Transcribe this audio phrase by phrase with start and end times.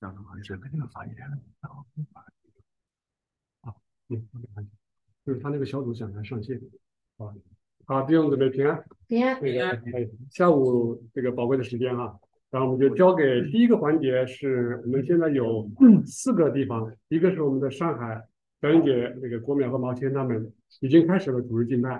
[0.00, 1.14] 这样的话就是没那个发言，
[1.60, 1.84] 然后
[3.62, 3.74] 啊，
[4.08, 4.28] 嗯，
[5.26, 6.56] 就是他那个小组想来上线，
[7.16, 7.34] 啊，
[7.84, 12.14] 好，弟兄姊妹平安，平安，平安哎，下午这个宝贵的时间啊，
[12.50, 15.68] 然后我们就交给第一个环节，是我们现在有
[16.06, 18.24] 四个地方，一个是我们的上海
[18.60, 21.98] 表演姐那个国淼和毛谦他们已经开始了组织敬拜，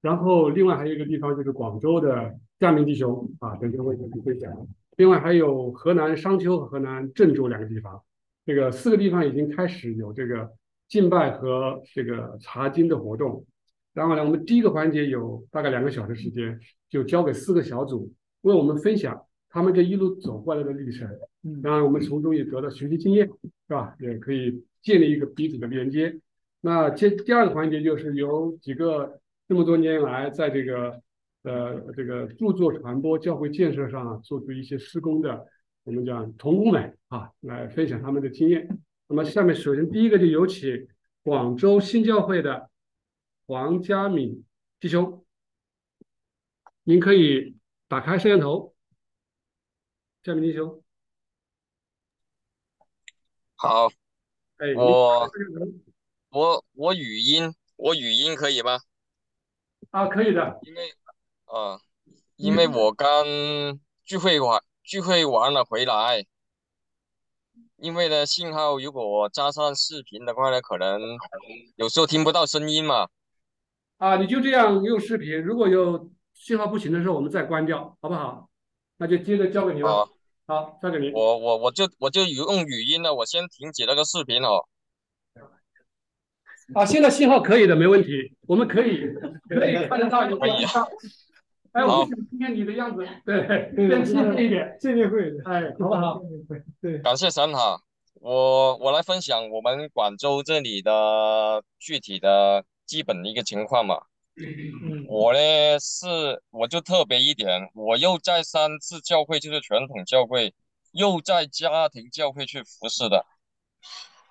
[0.00, 4.66] 然后另外还有一个地方就是广州的嘉明弟兄啊，等会会分享。
[4.96, 8.00] 另外还有河南商丘和河南郑州两个地方，
[8.46, 10.52] 这个四个地方已经开始有这个
[10.88, 13.44] 敬拜和这个查经的活动。
[13.92, 18.12] 然后呢，我们第一个环节有大概两个小时时间，就交给四个小组
[18.42, 19.20] 为我们分享
[19.50, 21.08] 他们这一路走过来的历程。
[21.62, 23.26] 当然，我们从中也得到学习经验，
[23.68, 23.96] 是吧？
[23.98, 26.20] 也可以建立一个彼此的连接。
[26.60, 31.02] 那接第二个环节就是有几个这么多年来在这个。
[31.44, 35.46] 呃，这个著作传播、教会建设上做出一些施工的，
[35.82, 38.66] 我们讲同工们啊，来分享他们的经验。
[39.08, 40.88] 那么下面首先第一个就有请
[41.22, 42.70] 广州新教会的
[43.46, 44.42] 黄家敏
[44.80, 45.26] 弟兄，
[46.82, 48.74] 您可以打开摄像头。
[50.22, 50.82] 家敏弟兄，
[53.54, 53.88] 好，
[54.56, 55.30] 哎，我
[56.30, 58.78] 我我语音，我语音可以吗？
[59.90, 60.80] 啊，可以的，因为。
[61.54, 61.78] 啊，
[62.34, 63.24] 因为我刚
[64.04, 66.26] 聚会完聚会完了回来，
[67.76, 71.00] 因为呢信号如果加上视频的话呢，可能
[71.76, 73.06] 有时候听不到声音嘛。
[73.98, 78.50] 啊，你就这样用视频，如果有信号不行的时候，我们再关掉，好不好？
[78.96, 80.08] 那就接着交给你了。
[80.46, 81.12] 好，交给你。
[81.12, 84.66] 我我我就我就用语音了，我先停止那个视频哦。
[86.74, 89.06] 啊，现在信号可以的，没问题，我们可以
[89.48, 90.36] 可以看得到你。
[90.36, 90.66] 可以。
[91.74, 93.42] 哎，我想今天你的样子，对，
[93.74, 96.20] 更亲近一点，见面会，哎， 好不好？
[96.80, 97.80] 对，感谢神哈，
[98.20, 104.02] 我我来分享我们广州这里的具体的基本的一个情况嘛。
[105.08, 105.38] 我呢
[105.80, 106.06] 是
[106.50, 110.54] 我就特别一点，我又在三次教会，就是传统教会，
[110.92, 113.26] 又在家庭教会去服侍的。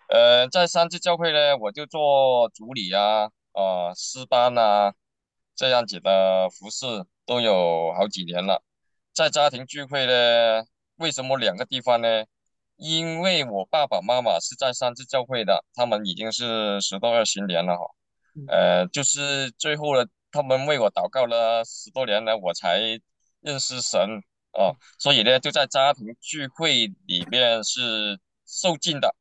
[0.07, 4.93] 呃，在三次教会呢，我就做主理啊，啊，师班啊，
[5.55, 6.85] 这样子的服侍。
[7.25, 8.61] 都有好几年了，
[9.13, 10.65] 在家庭聚会呢，
[10.97, 12.25] 为什么两个地方呢？
[12.75, 17.85] 因为我爸爸妈妈是在三次教会的，他们已经是十多二十年了哈，
[18.47, 22.79] 呃，就是最后呢，他们为我祷告了十多年了，我才
[23.39, 23.99] 认识神
[24.53, 29.15] 哦，所以呢，就在家庭聚会里面是受尽的，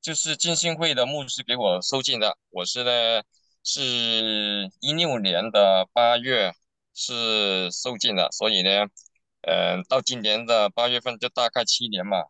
[0.00, 3.22] 就是浸信会的牧师给我受尽的，我是呢，
[3.62, 6.52] 是一六年的八月。
[6.98, 8.86] 是受尽了，所以呢，
[9.42, 12.24] 嗯，到今年的八月份就大概七年嘛，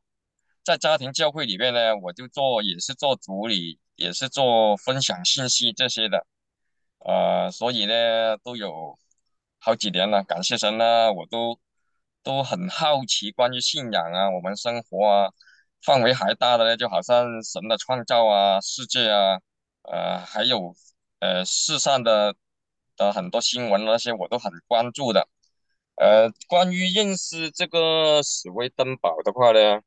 [0.64, 6.26] 在家庭教会里面呢，我就做也是做主理，也是做分享信息这些的，
[6.98, 8.98] 呃，所以呢都有
[9.58, 11.60] 好几年了，感谢神呢，我都
[12.24, 15.30] 都很好奇关于信仰啊，我们生活啊，
[15.80, 19.38] 范围还大的呢，就好像神的创造啊，世界啊，
[19.82, 20.74] 呃，还有
[21.20, 22.34] 呃世上的。
[22.96, 25.28] 的很多新闻那些我都很关注的，
[25.96, 29.80] 呃，关于认识这个史威登堡的话呢，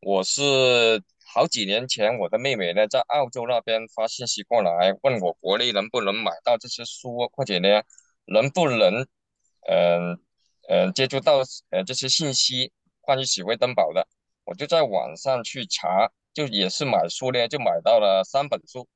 [0.00, 1.02] 我是
[1.34, 7.82] 好几年前我的妹妹呢在澳洲那边发信息过来问我国内能不能买到这些书，或者呢
[8.26, 9.06] 能不能，
[9.68, 10.18] 嗯
[10.68, 11.38] 嗯接触到
[11.70, 14.06] 呃这些信息关于史威登堡的，
[14.44, 18.86] 我就在网上去查，就也是买书呢，就买到了三本书。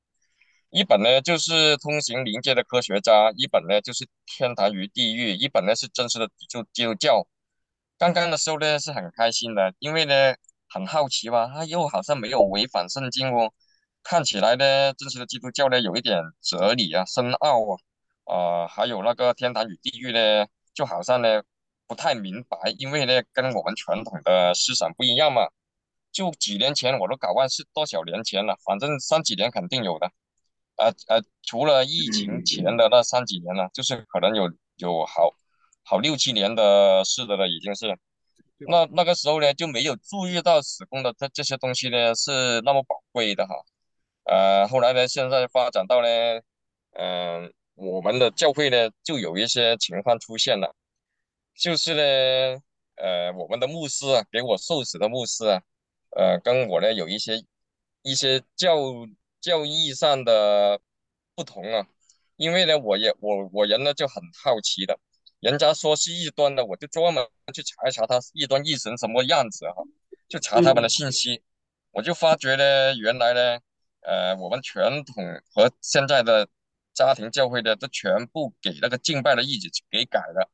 [0.69, 7.25] 一本呢就是通行灵界的科学家，一本呢就是天堂与地狱，一本呢是真实的基基督教。
[7.97, 10.35] 刚刚的时候呢是很开心的，因为呢
[10.69, 13.53] 很好奇吧，他又好像没有违反圣经哦，
[14.03, 17.61] 看起来呢真实的基督教呢有一点哲理啊、深奥
[18.25, 21.41] 啊，啊还有那个天堂与地狱呢，就好像呢
[21.87, 25.47] 不太明白，因为呢跟我们传统的思想不一样嘛。
[26.11, 30.11] 就几年前我都搞忘是多少年前了，反正三几年肯定有的。
[30.77, 34.43] 呃呃，除了疫情前的那三几年了，就是可能有
[34.77, 35.31] 有好
[35.83, 37.97] 好六七年的事的了，已经是。
[38.59, 43.55] 那那个时候呢，就没有注意到史工的这这些东西呢是那么宝贵的哈。
[44.25, 46.07] 呃，后来呢，现在发展到呢，
[46.91, 50.75] 嗯，我们的教会呢就有一些情况出现了，
[51.55, 52.61] 就是呢，
[52.97, 55.61] 呃，我们的牧师啊，给我受死的牧师啊，
[56.15, 57.43] 呃，跟我呢有一些
[58.03, 58.75] 一些教。
[59.41, 60.79] 教义上的
[61.35, 61.87] 不同啊，
[62.35, 64.99] 因为呢，我也我我人呢就很好奇的，
[65.39, 69.83] 人家说是异端的，我就专门去查一查他异端异神什么样子哈，
[70.27, 71.41] 就查他们的信息。
[71.91, 73.59] 我就发觉呢，原来呢，
[74.01, 75.15] 呃，我们传统
[75.53, 76.47] 和现在的
[76.93, 80.51] 家庭教会的，都全部给那个敬拜的意志给改了。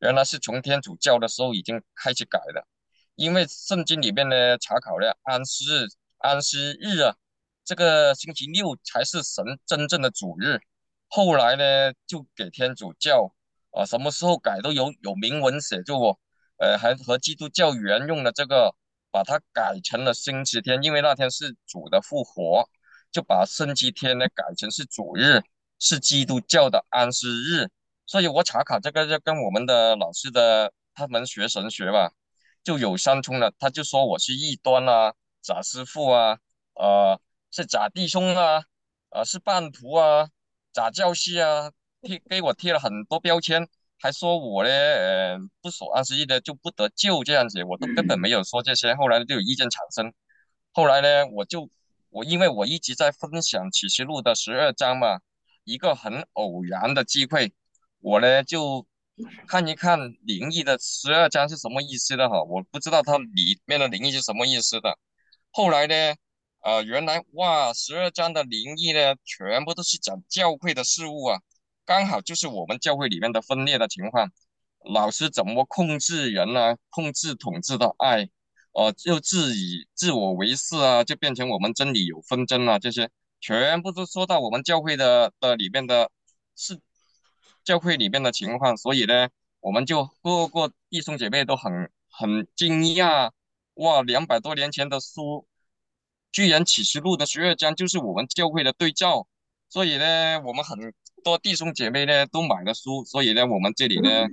[0.00, 2.66] 原来是从天主教的时候已经开始改了，
[3.14, 5.86] 因为圣经里面呢查考了安息日，
[6.18, 7.16] 安息日啊，
[7.64, 10.60] 这个星期六才是神真正的主日。
[11.08, 13.34] 后来呢就给天主教
[13.70, 16.18] 啊，什么时候改都有有明文写就哦，
[16.58, 18.74] 呃，还和基督教沿用的这个，
[19.10, 22.68] 把它改成了星期天，因为那天是主的复活，
[23.10, 25.42] 就把星期天呢改成是主日，
[25.78, 27.68] 是基督教的安息日。
[28.06, 32.12] 所以我查考这个就跟我们的老师的他们学神学吧，
[32.64, 33.52] 就有相冲了。
[33.58, 36.38] 他就说我是异端啊，假师傅啊，
[36.74, 37.20] 呃，
[37.52, 38.64] 是假弟兄啊，
[39.10, 40.28] 呃，是半途啊，
[40.72, 41.70] 假教师啊，
[42.00, 43.68] 贴给我贴了很多标签，
[44.00, 48.94] 还说我呢，呃，不守安息日的就不得救这样子，我都根本没有说这些。
[48.94, 50.12] 后来就有意见产生，
[50.72, 51.68] 后来呢，我就
[52.08, 55.20] 我因为我一直在分享启示录的十二章嘛，
[55.64, 57.52] 一个很偶然的机会。
[58.00, 58.86] 我呢就
[59.46, 64.98] 看一看灵异的十二章是什么意思的哈，我不知道它里面的灵异是什么意思的。
[65.50, 65.94] 后来呢，
[66.62, 71.40] 呃，原来哇，十二章的灵异呢，全部都是讲教会的事物啊，
[71.84, 74.30] 刚好就是我们教会里面的分裂的情况，
[74.84, 76.76] 老师怎么控制人呢？
[76.90, 78.28] 控制统治的爱，
[78.72, 83.10] 呃，就自以自我为是啊，就变成我们真理有纷争啊，这些
[83.40, 86.10] 全部都说到我们教会的的里面的
[86.56, 86.80] 是。
[87.64, 89.28] 教会里面的情况，所以呢，
[89.60, 93.30] 我们就各个弟兄姐妹都很很惊讶，
[93.74, 95.46] 哇，两百多年前的书，
[96.32, 99.28] 居然启示录的十二章就是我们教会的对照，
[99.68, 100.92] 所以呢，我们很
[101.22, 104.26] 多弟兄姐妹呢都买了书，所以呢，我们这里呢，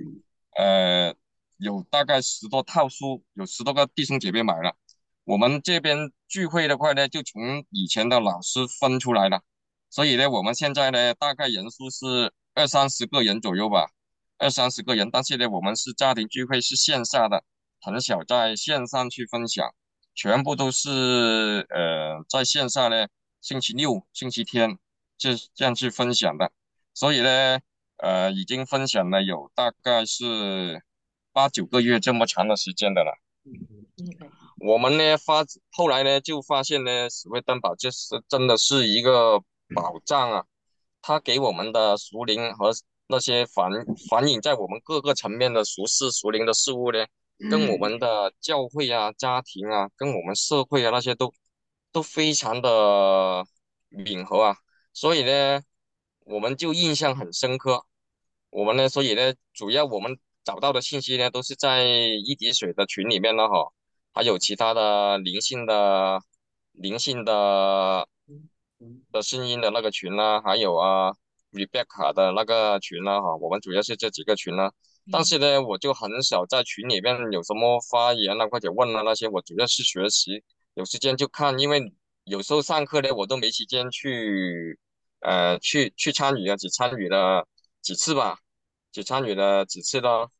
[0.56, 1.14] 呃，
[1.58, 4.74] 有大概十多套书，有十多个弟兄姐妹买了。
[5.24, 9.42] 我们这边聚会的话呢，就从以前的老师分出来了，
[9.90, 12.32] 所以呢，我们现在呢，大概人数是。
[12.52, 13.90] 二三十个人左右吧，
[14.36, 15.08] 二三十个人。
[15.10, 17.44] 但是呢，我们是家庭聚会，是线下的，
[17.80, 19.72] 很少在线上去分享，
[20.14, 23.06] 全部都是呃在线上呢。
[23.40, 24.76] 星期六、星期天
[25.16, 26.52] 就这样去分享的。
[26.92, 27.58] 所以呢，
[27.96, 30.82] 呃，已经分享了有大概是
[31.32, 33.18] 八九个月这么长的时间的了。
[34.58, 35.42] 我们呢发
[35.72, 39.40] 后来呢就发现呢，史威登堡就是真的是一个
[39.74, 40.44] 宝藏啊。
[41.00, 42.70] 他给我们的熟龄和
[43.06, 43.70] 那些反
[44.10, 47.06] 反映在我们各个层面的熟事熟龄的事物呢，
[47.48, 51.32] 跟我们的教会啊、家庭啊、跟我们社会啊那些都
[51.92, 53.44] 都非常的
[53.90, 54.56] 吻合啊，
[54.92, 55.60] 所以呢，
[56.24, 57.84] 我们就印象很深刻。
[58.50, 63.72] 我们呢，所以呢，主要我们找到的信息呢，都是在一滴水的群里面了哈，
[64.12, 66.20] 还有其他的灵性的
[66.72, 68.06] 灵性的。
[69.12, 71.12] 的声音的那个群呢，还有啊
[71.52, 74.70] ，Rebecca 的那个群呢，哈，我们主要是这几个群呢。
[75.10, 80.42] 但是呢，我就很少在群里面有什么发言啊，或者问啊那些，我主要是学习，
[80.74, 81.92] 有时间就看，因为
[82.24, 84.78] 有时候上课呢，我都没时间去，
[85.20, 87.46] 呃，去去参与啊，只参与了
[87.82, 88.38] 几次吧，
[88.92, 90.30] 只参与了几次咯。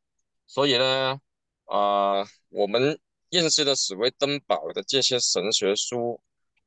[0.47, 1.19] 所以呢，
[1.65, 2.99] 啊，我们
[3.29, 6.21] 认识了史威登堡的这些神学书，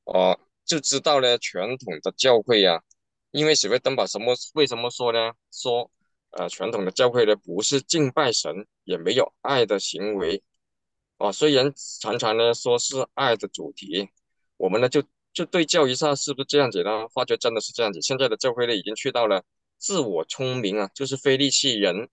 [0.05, 0.37] 啊。
[0.67, 2.83] 就知道呢，传统的教会呀，
[3.33, 4.35] 因为史威登堡什么？
[4.55, 5.31] 为什么说呢？
[5.53, 5.91] 说，
[6.37, 10.43] 呃，传统的教会呢，不是敬拜神，也没有爱的行为，
[11.19, 14.09] 啊，虽然常常呢说是爱的主题，
[14.57, 17.07] 我们呢就就对照一下是不是这样子呢？
[17.09, 18.01] 发觉真的是这样子。
[18.03, 19.45] 现在的教会呢，已经去到了
[19.79, 22.09] 自我聪明啊，就是非利士人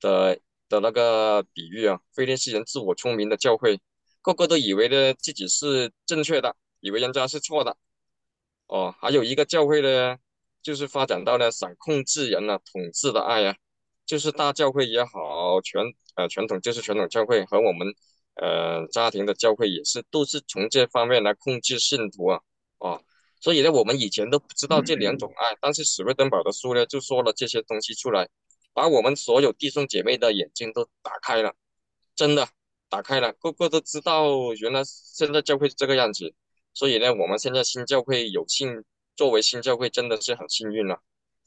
[0.00, 0.38] 的
[0.68, 3.80] 的那个比喻啊，非利士人自我聪明的教会，
[4.20, 7.76] 个个都以为呢自己是正确的，以为人家是错的。
[8.66, 10.16] 哦，还有一个教会呢，
[10.62, 13.56] 就是发展到了想控制人啊、统治的爱啊，
[14.06, 17.88] 就是大教会也好，传呃传统就是传统教会和我们
[18.34, 22.40] 呃家庭的教会也是，都是从这方面来控制信徒啊，
[22.78, 23.02] 哦，
[23.40, 28.28] 所以呢，我们以前都不知道这两种爱，但是史威登堡的书呢，就说了这些东西出来，
[28.72, 31.54] 把我们所有弟兄姐妹的眼睛都打开了，
[32.14, 32.48] 真的
[32.88, 36.34] 打开了，个个都知道原来现在教会是这个样子。
[36.74, 38.82] 所以呢，我们现在新教会有幸
[39.14, 41.00] 作为新教会，真的是很幸运了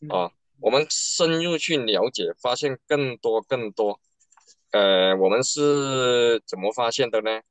[0.10, 0.32] 啊！
[0.62, 4.00] 我们深入去了解，发现更多更多。
[4.72, 7.42] 呃，我们是怎么发现的呢？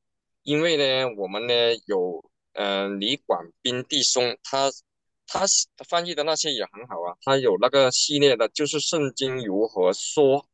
[0.42, 1.54] 因为呢，我们呢
[1.86, 4.70] 有呃李广斌弟兄，他
[5.26, 5.44] 他
[5.88, 7.16] 翻译的那些也很好啊。
[7.22, 10.46] 他有那个系列的，就是圣经如何说，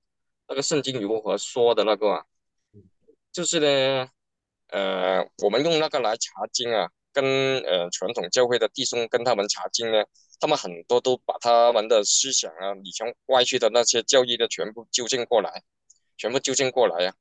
[0.49, 2.25] 那个圣经如何说的那个啊，
[3.33, 4.11] 就是呢，
[4.69, 6.91] 呃，我们用那个来查经啊。
[7.13, 10.05] 跟呃传统教会的弟兄跟他们查经呢，
[10.39, 15.63] 他们很多都把他们的思想啊，以前歪曲的那些教义的全部纠正过来，
[16.17, 17.15] 全部纠正过来呀，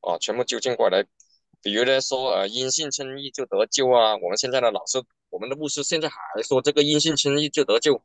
[0.00, 1.04] 啊，全部纠正过来。
[1.62, 8.02] 比如呢说呃因信称义就得救啊，我们现在的老师，我们的牧师现在还说这个因信称义就得救，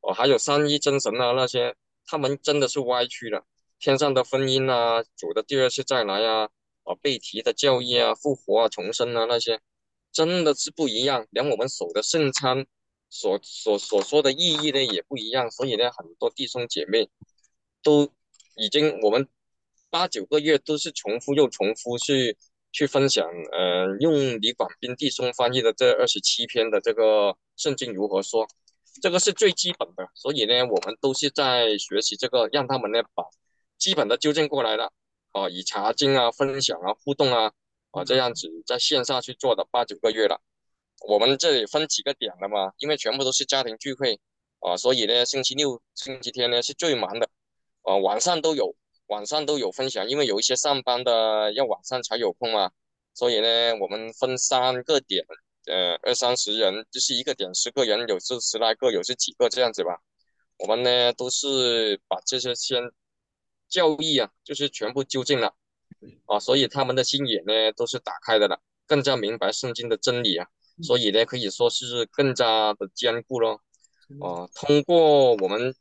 [0.00, 1.74] 哦，还有三一真神啊那些，
[2.06, 3.44] 他们真的是歪曲了，
[3.78, 6.48] 天上的婚姻啊，主的第二次再来啊。
[6.84, 9.58] 啊，被提的教义啊，复活啊，重生啊，那些
[10.14, 11.26] 真的是不一样。
[11.30, 12.64] 连我们守的圣餐
[13.10, 15.50] 所所所说的意义呢，也不一样。
[15.50, 17.10] 所以呢，很多弟兄姐妹
[17.82, 18.10] 都
[18.56, 19.28] 已经，我们
[19.90, 22.38] 八九个月都是重复又重复去
[22.72, 23.28] 去分享。
[23.52, 28.46] 呃，用李广斌弟兄翻译的这二十七篇的这个圣经如何说，
[29.02, 30.08] 这个是最基本的。
[30.14, 33.24] 所以呢，我们都是在学习这个，让他们呢把
[33.76, 34.92] 基本的纠正过来了。
[35.32, 37.52] 啊，以查经啊、分享啊、互动啊，
[37.94, 40.40] 啊这样子在线下去做的八九个月了。
[41.08, 44.20] 我们这里分几个点的嘛，因为全部都是家庭聚会
[44.60, 47.28] 啊，所以呢，星期六、星期天呢是最忙的。
[47.82, 48.74] 啊，晚上都有，
[49.06, 52.70] 晚上都有分享，因为有一些上班的要晚上才有空嘛，
[53.14, 55.24] 所以呢，我们分三个点，
[55.66, 60.00] 呃，二三十人，就是一个点十个人，有时十来个，有时几个这样子吧。
[60.58, 62.90] 我们呢都是把这些先。
[63.66, 65.52] 教育啊，就是全部纠正了
[66.26, 70.46] 啊，所以他们的心眼呢都是打开的了，更加明白圣经的真理啊，
[70.82, 73.60] 所以呢可以说是更加的坚固咯。
[74.20, 74.48] 啊。
[74.54, 75.74] 通过我们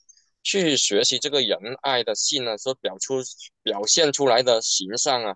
[0.43, 3.21] 去学习这个仁爱的信呢，所表出
[3.61, 5.35] 表现出来的形象啊，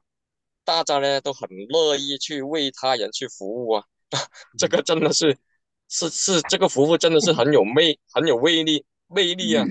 [0.63, 3.83] 大家呢都很乐意去为他人去服务啊，
[4.57, 5.37] 这个真的是
[5.87, 9.65] 是是这个服务真的是很有魅很有魅力魅力啊，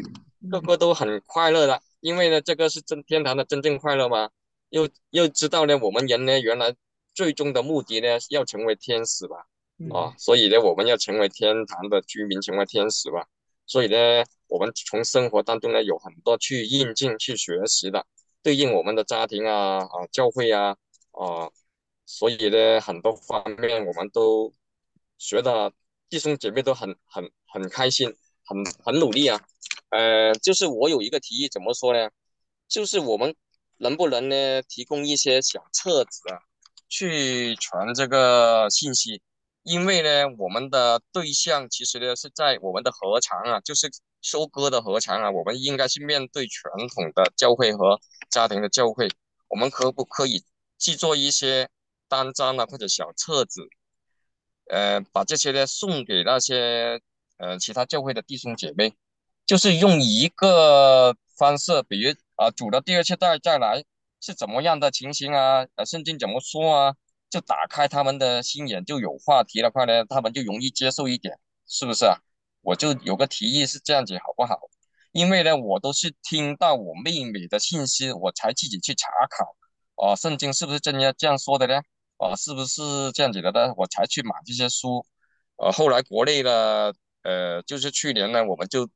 [0.50, 1.82] 个个都很快乐的。
[2.00, 4.30] 因为呢，这个是真天堂的真正快乐嘛，
[4.70, 6.75] 又又知道呢，我们人呢，原来
[7.14, 9.46] 最终的目的呢，要成为天使吧，
[9.90, 13.26] 啊，所以呢，我们要成为天堂的居民，成为天使吧，
[13.66, 18.06] 所以呢，我们从生活当中呢，有很多去应尽、去学习的，
[18.42, 20.76] 对应我们的家庭啊、啊教会啊、
[21.12, 21.50] 啊，
[22.04, 24.52] 所以呢，很多方面我们都
[25.18, 25.73] 学的
[26.08, 29.40] 弟兄姐妹都很很很开心，很很努力啊。
[29.90, 32.11] 呃，就是我有一个提议，怎么说呢？
[32.68, 33.35] 就是我们
[33.78, 36.38] 能不能呢，提供一些小册子啊，
[36.88, 39.21] 去传这个信息？
[39.62, 43.90] 因为呢，我们的对象其实呢是在我们的合场啊，就是
[44.23, 49.09] 收割的合场啊，我们应该是面对传统的教会和家庭的教会，
[49.49, 50.45] 我们可不可以
[50.78, 51.68] 制作一些
[52.09, 53.68] 单张啊或者小册子？
[54.71, 57.00] 呃，把这些呢送给那些
[57.38, 58.95] 呃其他教会的弟兄姐妹。
[59.45, 63.83] 就是用一个方式，比如啊，主的第二次再再来
[64.21, 65.66] 是怎么样的情形啊？
[65.75, 66.95] 呃，圣经怎么说啊？
[67.31, 72.19] 就打开他们的心眼，就有话题的话呢，他们就容易接受一点，是不是啊？
[72.61, 74.61] 我就有个提议是这样子，好不好？
[75.12, 79.57] 因为呢，我都是听到我妹妹的信息，我才自己去查考，
[79.95, 81.81] 哦，圣经是不是真的这样说的呢？
[82.19, 83.73] 哦，是不是这样子的呢？
[83.78, 85.07] 我才去买这些书。
[85.57, 88.87] 呃，后来国内的，呃，就是去年呢，我们就。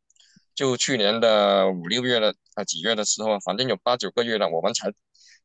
[0.55, 4.93] 就去年的五六月的啊几月的时候，反正有八九个月了，我们才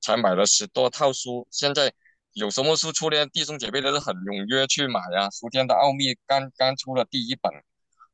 [0.02, 1.48] 才买了十多套书。
[1.52, 1.94] 现在
[2.34, 3.26] 有什么书出呢？
[3.28, 5.30] 弟兄姐妹都是很踊跃去买啊。
[5.40, 7.52] 《书天的奥秘》刚刚出了第一本，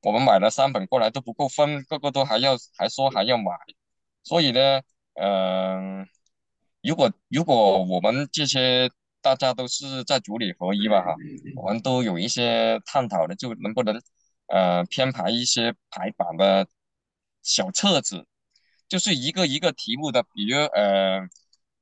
[0.04, 3.52] 我们买了三本过来都不够分，个个都还要还说还要买。
[4.24, 4.82] 所以呢，
[5.16, 6.06] 嗯，
[6.84, 11.16] 如果如果我们这些大家都是在组里合一吧哈，
[11.56, 14.00] 我们都有一些探讨的，就能不能
[14.48, 16.68] 呃编排一些排版的。
[17.44, 18.28] 小册子
[18.88, 21.22] 就是一个一个题目的，比如呃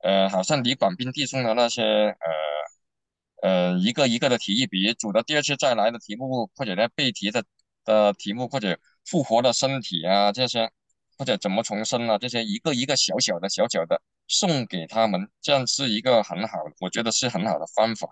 [0.01, 7.43] 呃，好像李广斌递送的那些呃呃一个一个的提议，比如主的第二次再来的题目，或者在背题的
[7.83, 10.71] 的题目，或者复活的身体啊这些，
[11.17, 18.07] 或者怎么重生啊这些，一个一个小小的小小的送给他们，这样是一个很好，我觉得是很好的方法，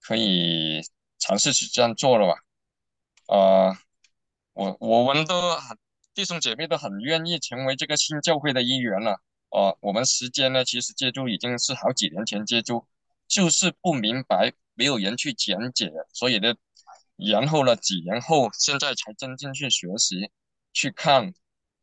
[0.00, 0.82] 可以
[1.18, 2.40] 尝试去这样做了吧？
[3.36, 3.78] 啊，
[4.54, 5.76] 我我们都很。
[6.16, 9.20] 弟兄姐妹都很愿意成为这个新教会的一员了。
[9.50, 12.86] 哦，我们时间呢，其实接触已经是好几年前接触，
[13.28, 16.54] 就是不明白，没有人去讲解，所以呢，
[17.16, 20.30] 然后呢，几年后，现在才真正去学习、
[20.72, 21.34] 去看、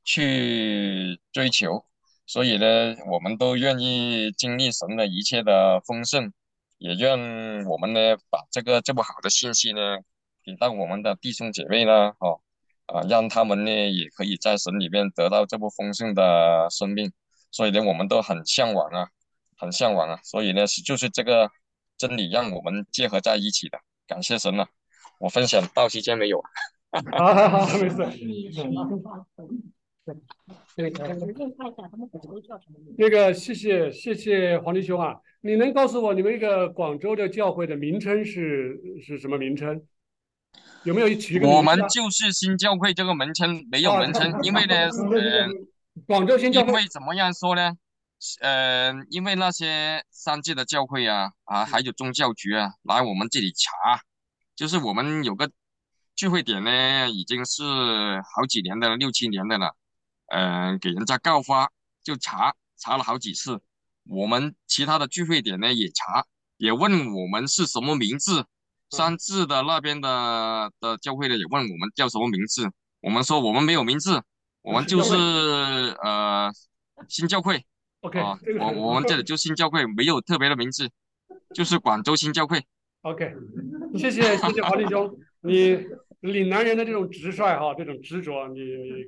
[0.04, 1.86] 去追求。
[2.25, 6.34] 所以呢，我们都愿意经历神的一切的丰盛，
[6.80, 10.00] 也愿我们呢，把这个这么好的信息呢，
[10.44, 12.42] 给到我们的弟兄姐妹呢，哦。
[12.94, 17.12] 啊，让他们呢也可以在神里面得到这部丰盛的生命，
[17.50, 19.08] 所以呢，我们都很向往啊，
[19.58, 21.50] 很向往啊，所以呢，就是这个
[21.98, 24.68] 真理让我们结合在一起的，感谢神啊。
[25.20, 26.44] 我分享到期间没有。
[27.18, 28.06] 好好好，没事。
[32.98, 39.82] 那个，谢谢谢谢黄弟兄啊，你能告诉我你们一个广州的教会的名称是是什么名称？
[40.84, 41.48] 有没有取一个？
[41.48, 45.48] 我们就是新教会这个名称没有名称，因为呢，呃，
[46.08, 46.68] 广州新教会。
[46.68, 47.74] 因为怎么样说呢？
[48.42, 54.02] 呃，因为那些三界的教会啊啊，还有宗教局啊，来我们这里查，
[54.56, 55.52] 就是我们有个
[56.16, 59.75] 聚会点呢，已经是好几年的六七年的了，
[60.28, 61.70] 嗯，给人家告发，
[62.02, 63.60] 就查查了好几次，
[64.06, 66.25] 我们其他的聚会点呢也查，
[66.56, 68.46] 也问我们是什么名字，
[68.94, 72.70] 三字的那边的的教会的也问我们叫什么名字，
[73.02, 74.22] 我们说我们没有名字，
[74.62, 76.52] 我们就是呃
[77.10, 77.66] 新教会。
[78.02, 78.20] OK，
[78.60, 80.90] 我我们这里就新教会，没有特别的名字，
[81.56, 82.62] 就是广州新教会。
[83.02, 83.34] OK，
[83.98, 85.80] 谢谢谢谢华弟兄，你
[86.20, 88.62] 岭南人的这种直率哈，这种执着，你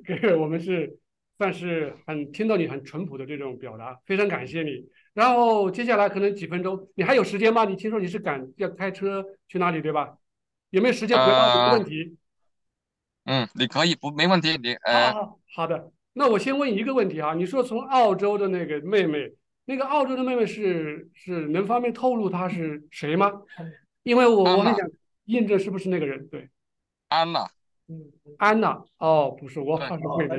[0.04, 0.98] 给我们是
[1.38, 4.84] 算是很听到你很淳朴的这种表达，非常感谢你。
[5.16, 7.64] 然后接下来可能几分钟，你还有时间吗？
[7.64, 10.18] 你听说你是赶要开车去哪里对吧？
[10.68, 12.18] 有没有时间回答这个问题？
[13.24, 15.14] 嗯，你可以不没问题，你呃，
[15.54, 15.90] 好的。
[16.12, 19.32] 那我先问一个问题啊，你说从澳洲的那个妹妹，
[19.64, 23.32] 那个澳洲的妹妹是是能方便透露她是谁吗？
[24.02, 24.86] 因为我我很想
[25.24, 26.28] 验证是不是那个人。
[26.28, 26.50] 对，
[27.08, 27.48] 安娜，嗯，
[28.38, 30.36] 安娜，哦，不是，我好像会的。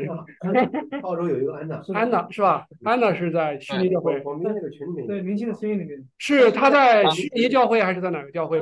[1.04, 2.68] 澳洲有一个安娜，安娜是吧？
[2.84, 8.62] 安娜是在悉尼教会，我们那个群里面，对，明星的声音里面，是她在悉尼教会还是在哪个教会？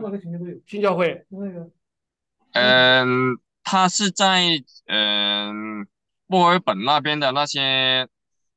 [0.65, 1.25] 新教会。
[1.30, 1.70] 那个，
[2.54, 4.42] 嗯，她是在
[4.88, 5.88] 嗯。
[6.27, 8.08] 墨尔本那边的那些，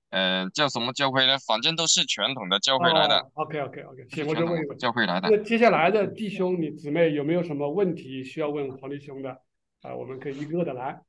[0.09, 1.37] 嗯，叫什么教会呢？
[1.47, 3.29] 反正都是传统的教会来的。
[3.35, 5.29] OK OK OK，行，我就问一问教会来的。
[5.31, 9.37] 那接下来的弟兄、你姊妹有没有什么问题需要问黄立兄的？
[9.83, 11.01] 啊，我们可以一个个的来，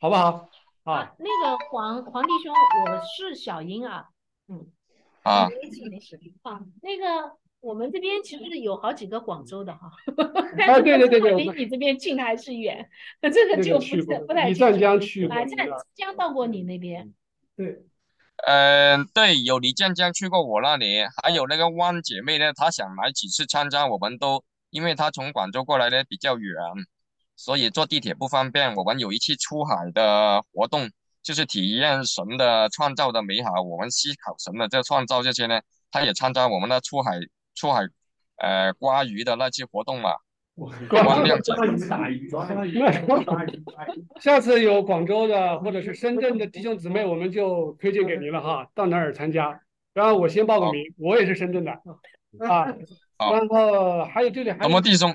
[0.00, 0.48] 好不好？
[0.84, 4.08] 啊，那个黄黄弟兄，我是小英啊，
[4.48, 4.66] 嗯，
[5.22, 7.36] 啊，没事没事，好，那个。
[7.60, 9.90] 我们这边其实有好几个广州的哈，
[10.68, 12.88] 啊对对对对，离你这边近还是远？
[13.20, 14.48] 这个就不是不太。
[14.48, 15.34] 你湛江去过？
[15.44, 17.12] 湛江到过你那边？
[17.56, 17.82] 对，
[18.46, 26.54] 嗯，对，有李湛江去过我那里，还有那个汪姐妹呢，她想来几次参加，我们都因为她从广州过来呢比较远，
[27.38, 28.74] 所以坐地铁不方便。
[28.74, 30.90] 我们有一期出海的活动，
[31.22, 37.18] 就是体验神的创造的美好，我们思考神的这创造这些呢，他也参加我们的出海。
[37.54, 37.80] 出海，
[38.36, 40.10] 呃，刮鱼的那期活动嘛，
[40.88, 41.52] 光亮节。
[44.22, 49.60] 下次有广州的或者是深圳的弟兄姊妹，我们就推荐给您了哈，到哪儿参加？
[49.92, 51.80] 然后我先报个名，我也是深圳的啊。
[53.18, 55.12] 然后还有这里还有什么弟兄？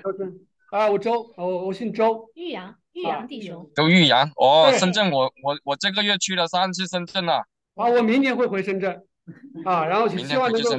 [0.73, 3.69] 啊，我周，我我姓周，玉阳，玉阳弟兄。
[3.75, 7.45] 周玉阳，哦，深圳，我我我这个月去了三次深圳了。
[7.75, 8.91] 啊，我明年会回深圳，
[9.65, 10.71] 啊，然后希望能够。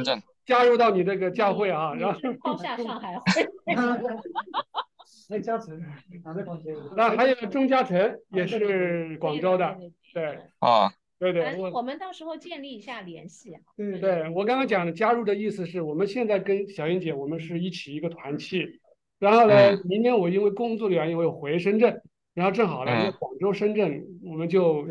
[0.45, 3.15] 加入到你这个教会啊，然后 抛下上海？
[6.97, 9.79] 那还有钟嘉诚也是广州的，
[10.13, 13.57] 对啊，对对，我们到时候建立一下联系。
[13.77, 18.81] 对对，我刚刚讲的加入的意思是我们现在跟小英姐我们是一起一个团契，
[19.25, 22.03] 然后呢，明年我因为工作的原因我又回深圳，
[22.35, 24.87] 然后正好呢，广州深圳我们就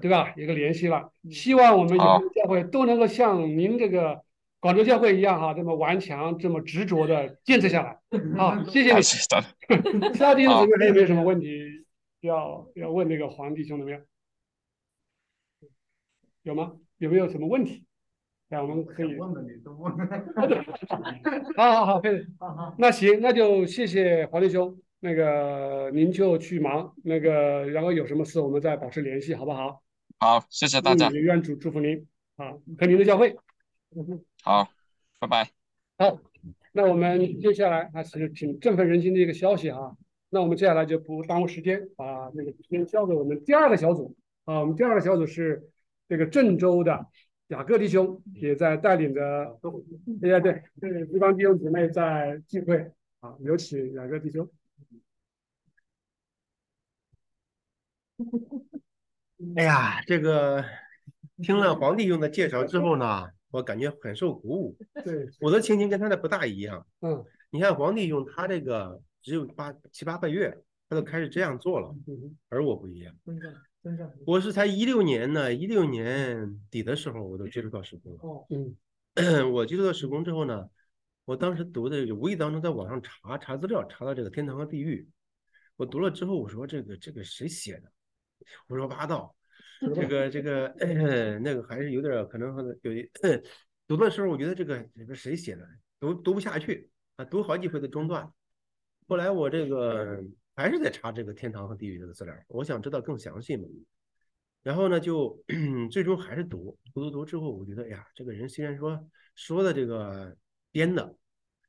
[0.00, 4.24] 对吧，一个联系了，希望我们以后教会都能够像您这个。
[4.58, 8.00] 广州教会一样哈，这么顽强，这么执着的坚持下来。
[8.36, 9.02] 好，谢谢你。
[10.12, 11.84] 其他弟兄姊妹还有没有什么问题
[12.20, 13.98] 要要问那个黄弟兄的没有？
[16.42, 16.72] 有吗？
[16.98, 17.85] 有没有什么问题？
[18.48, 19.16] 那我们可以。
[19.16, 19.92] 问你都问。
[21.56, 22.26] 好好好，可以。
[22.38, 22.74] 好好。
[22.78, 24.78] 那行，那就谢谢黄弟兄。
[25.00, 29.82] 那个您就去忙，那个然后有什么事我们再保持联系，好不好？
[30.18, 31.10] 好，谢谢大家。
[31.10, 32.06] 愿主祝福您
[32.36, 33.36] 啊，和您的教会。
[34.42, 34.68] 好，
[35.20, 35.50] 拜拜。
[35.98, 36.18] 好，
[36.72, 39.92] 那我们接下来还是挺振奋人心的一个消息啊。
[40.30, 44.60] 那我们接下来就不耽误时间，把那个时间交给我们第二个小组啊。
[44.60, 45.70] 我们第二个小组是
[46.08, 47.06] 这个郑州的
[47.48, 49.60] 雅各弟兄也在带领着，
[50.20, 53.36] 对呀对，对，一帮弟兄姊妹在聚会啊。
[53.40, 54.50] 有请雅各弟兄。
[59.56, 60.64] 哎呀，这个
[61.42, 63.28] 听了黄弟兄的介绍之后呢。
[63.52, 66.86] 我感觉很受鼓舞，对，我的情形跟他的不大一样。
[67.00, 70.54] 嗯，你看皇帝用他这个只有八七八个月，
[70.90, 71.94] 他就开始这样做了，
[72.50, 73.14] 而我不一样。
[74.26, 78.18] 我是才一六年呢，一六年底的时候我都接触到时工了。
[78.22, 78.46] 哦，
[79.14, 80.68] 嗯， 我接触到时工之后呢，
[81.24, 85.08] 我当时读的无意当中在网上查查资料，查到这个天堂和地狱，
[85.76, 87.92] 我读了之后，我说这个这个谁写的？
[88.68, 89.34] 胡说八道。
[89.94, 90.74] 这个这 个
[91.40, 93.06] 那个还是有点可能有一
[93.86, 95.68] 读的时候，我觉得这个这个谁写的，
[96.00, 98.32] 读读不下去啊，读好几回都中断。
[99.06, 100.24] 后来我这个
[100.56, 103.68] 还是在查这个天堂和地狱这个资料，我想知道更详细嘛。
[104.62, 105.40] 然后呢，就
[105.92, 110.34] 最终还是读读读读之后，我觉得哎呀，这个人虽然说说的这个
[110.72, 111.14] 编的，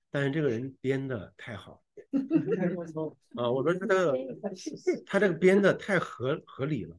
[0.09, 1.83] 但是这个人编的太好
[3.35, 3.51] 啊！
[3.51, 4.15] 我说他这个
[5.05, 6.97] 他这个编的太合合理了。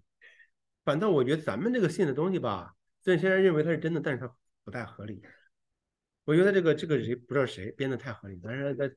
[0.85, 4.33] 反倒我觉得咱们这个信的东西吧，虽然认为它是真的，但是它
[4.65, 5.21] 不太合理。
[6.25, 8.91] 我觉得这个这个谁不知道谁编的太合理，但是在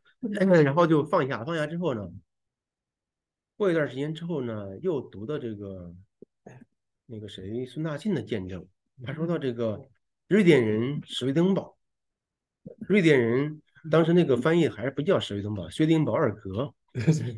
[0.61, 2.07] 然后就放下，放下之后呢，
[3.61, 5.93] 过一段时间之后呢，又读到这个
[7.05, 8.65] 那个谁孙大庆的见证，
[9.03, 9.87] 他说到这个
[10.27, 11.77] 瑞典人史威登堡，
[12.89, 16.73] 瑞典人当时那个翻译还是不叫史威登堡，薛丁堡尔格。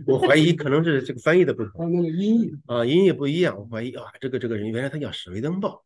[0.08, 3.60] 我怀疑可能是这个翻译的不同，那个音译啊，音译不一样。
[3.60, 5.84] 我怀疑啊，这个这个人原来他叫史威登堡。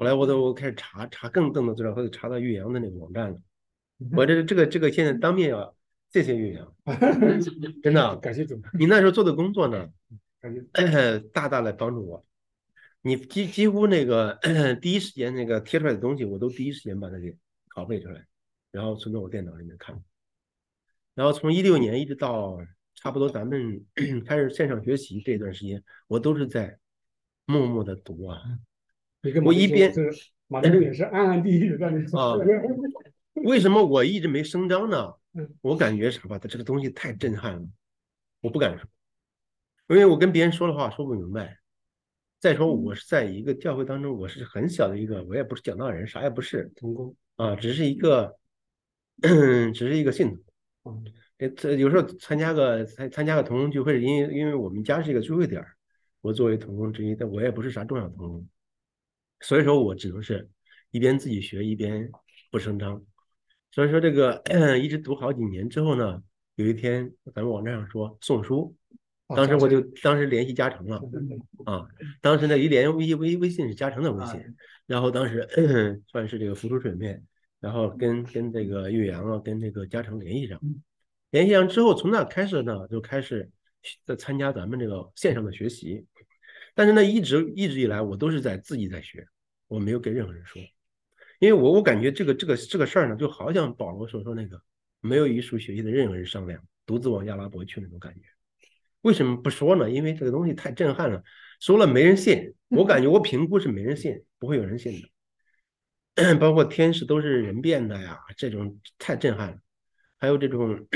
[0.00, 3.38] 后来我都我开始查查更更多资料，后就查到岳阳的那个网站了。
[4.16, 5.76] 我这这个这个现在当面要
[6.14, 6.72] 谢谢岳阳，
[7.82, 8.62] 真的感谢主。
[8.78, 9.90] 你那时候做的工作呢，
[11.34, 12.24] 大大的帮助我。
[13.02, 14.38] 你几几乎那个
[14.80, 17.36] 第一时间那个贴出来的东西，我都第一时间把它给
[17.74, 18.24] 拷贝出来，
[18.70, 20.00] 然后存到我电脑里面看。
[21.16, 22.58] 然后从一六年一直到
[22.94, 23.84] 差不多咱们
[24.24, 26.78] 开始线上学习这段时间，我都是在
[27.44, 28.40] 默默的读啊。
[29.44, 29.92] 我一边
[30.46, 32.36] 马上也是暗暗地里在那啊。
[33.42, 35.14] 为什么我一直没声张呢？
[35.60, 37.68] 我感觉啥吧，他这个东西太震撼了，
[38.40, 38.88] 我不敢说，
[39.88, 41.58] 因为我跟别人说的话说不明白。
[42.40, 48.38] 再说我是在一个教会当中，我是很小的一个，我也不是讲道人，啥也不是，童工啊，只是一个，
[49.22, 50.30] 只是一个信
[50.82, 51.02] 徒。
[51.38, 55.74] 这这有时候参加个参参加个同工聚会，因为因为我们家是一个聚会点儿，
[56.20, 58.48] 我作为同工之一，但我也不是啥重要同工，
[59.40, 60.48] 所以说我只能是
[60.90, 62.10] 一边自己学一边
[62.50, 63.02] 不声张。
[63.74, 64.40] 所以说这个
[64.78, 66.22] 一直读好几年之后呢，
[66.54, 68.76] 有一天咱们网站上说送书，
[69.34, 71.02] 当时我就当时联系嘉诚了
[71.64, 71.88] 啊，
[72.20, 74.40] 当时呢一连微微微信是嘉诚的微信，
[74.86, 75.48] 然后当时
[76.06, 77.20] 算是这个浮出水面。
[77.60, 80.60] 然后跟跟这个岳阳啊，跟这个嘉诚联系上，
[81.30, 83.50] 联系上之后，从那开始呢，就开始
[84.04, 86.04] 在参加咱们这个线上的学习。
[86.74, 89.26] 但是呢，一直一直以来，我都是在自己在学，
[89.66, 90.60] 我没有跟任何人说，
[91.44, 94.58] 因为我我感觉这个这个这个事儿呢，就好像保罗所说那个，
[95.00, 98.22] 没有艺术学习的任何人商量，独自往亚拉伯去那种感觉。
[99.02, 99.90] 为什么不说呢？
[99.90, 101.22] 因为这个东西太震撼了，
[101.60, 102.54] 说了没人信。
[102.68, 106.34] 我感觉我评估是没人信，不会有人信的。
[106.40, 109.58] 包括天使都是人变的呀，这种太震撼了。
[110.16, 110.86] 还有这种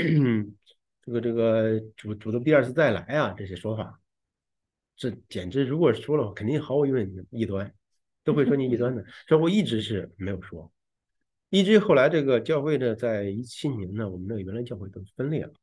[1.03, 4.01] 这个这个主主的第二次再来啊，这些说法，
[4.95, 7.71] 这简直如果说了，肯定毫无疑问异端，
[8.23, 9.03] 都会说你异端的。
[9.27, 10.71] 所以我一直是没有说，
[11.49, 15.53] 一直后来这个教会呢，在一七年呢，我们那个原来教会都分裂了，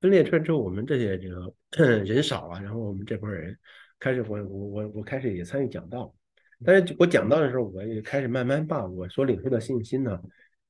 [0.00, 1.54] 分裂出来之后，我们这些这个
[2.04, 3.56] 人少啊，然后我们这波人
[3.98, 6.14] 开始我我我我开始也参与讲道。
[6.64, 10.20] 但是我讲到的时候，我也开始慢慢把我所领受的信心呢，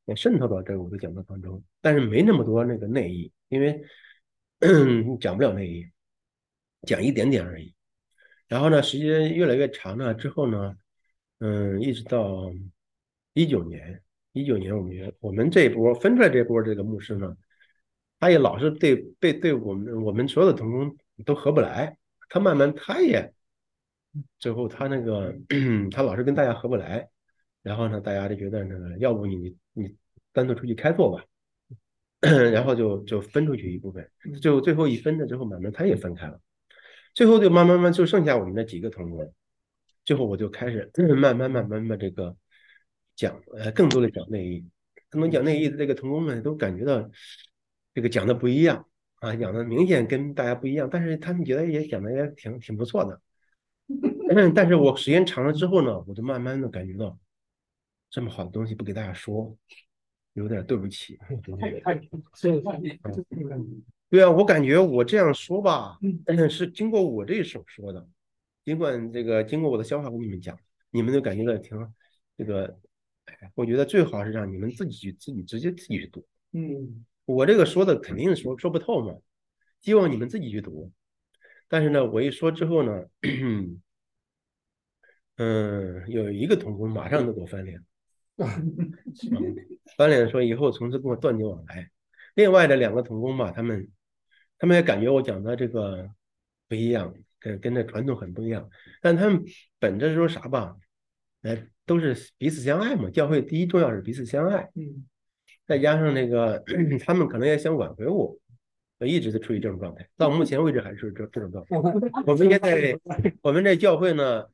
[0.04, 1.62] 也渗透到这个我的讲道当中。
[1.80, 3.82] 但是没那么多那个内衣，因为
[5.18, 5.86] 讲不了内衣，
[6.82, 7.74] 讲一点点而已。
[8.48, 10.74] 然后呢，时间越来越长了之后呢，
[11.38, 12.52] 嗯，一直到
[13.32, 17.36] 一九年，一九年我们我们这一波分出来这波这个牧师呢，
[18.18, 21.96] 他也老是对对对我们我们所有的同工都合不来，
[22.28, 23.32] 他慢慢他也。
[24.38, 25.32] 最后他那个
[25.92, 27.08] 他老是跟大家合不来，
[27.62, 29.94] 然后呢，大家就觉得那个要不你你
[30.32, 31.24] 单独出去开拓吧，
[32.20, 36.40] 然后就就分出去一部分，最后最后一分了之后，慢慢他也分开了，
[37.14, 39.32] 最后就慢慢慢就剩下我们那几个同工，
[40.08, 40.90] 最后我就开始
[41.20, 42.34] 慢慢慢慢把这个
[43.14, 44.66] 讲呃更多的讲内衣，
[45.10, 47.10] 更多讲内衣的这个同工们都感觉到
[47.92, 53.20] 这个讲的不一样啊，讲的明显跟大家不一样，但是他们觉得也讲的也挺挺不错的。
[54.54, 57.18] 但是我时间长了之后呢，我就慢慢的感觉到，
[58.08, 59.54] 这么好的东西不给大家说，
[60.32, 61.18] 有点对不起。
[64.08, 65.98] 对啊，我感觉我这样说吧，
[66.48, 68.08] 是经过我这一手说的，
[68.68, 70.54] 尽管这个经过我的消化跟你们讲，
[70.90, 71.74] 你们都感觉到挺
[72.36, 72.78] 这个，
[73.54, 76.22] 我觉得最好是让你们自己去自己直接自己去读。
[76.52, 79.16] 嗯，我这个说的肯定说说不透嘛，
[79.80, 80.92] 希望你们自己去读。
[81.66, 83.06] 但是呢，我一说之后呢。
[85.36, 87.82] 嗯，有一个同工马上就给我翻脸，
[89.96, 91.90] 翻脸说以后从此跟我断绝往来。
[92.34, 93.88] 另外的两个同工吧，他们
[94.58, 96.10] 他们也感觉我讲的这个
[96.68, 98.68] 不一样，跟跟这传统很不一样。
[99.00, 99.44] 但他们
[99.78, 100.76] 本着说啥吧，
[101.42, 103.08] 哎，都是彼此相爱嘛。
[103.10, 105.06] 教会第一重要是彼此相爱，嗯，
[105.66, 106.62] 再加上那个
[107.04, 108.36] 他们可能也想挽回我，
[108.98, 111.76] 我一直都处于这种状态，到目前为止还是这这种状态。
[112.26, 112.98] 我们现在
[113.42, 114.44] 我们这教会呢，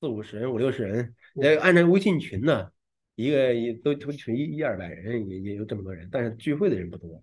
[0.00, 2.70] 四五十人、五六十人，呃，按照微信群呢，
[3.16, 7.22] 一个也都都群一一二百人，也也有这么多人，但是聚会的人不多。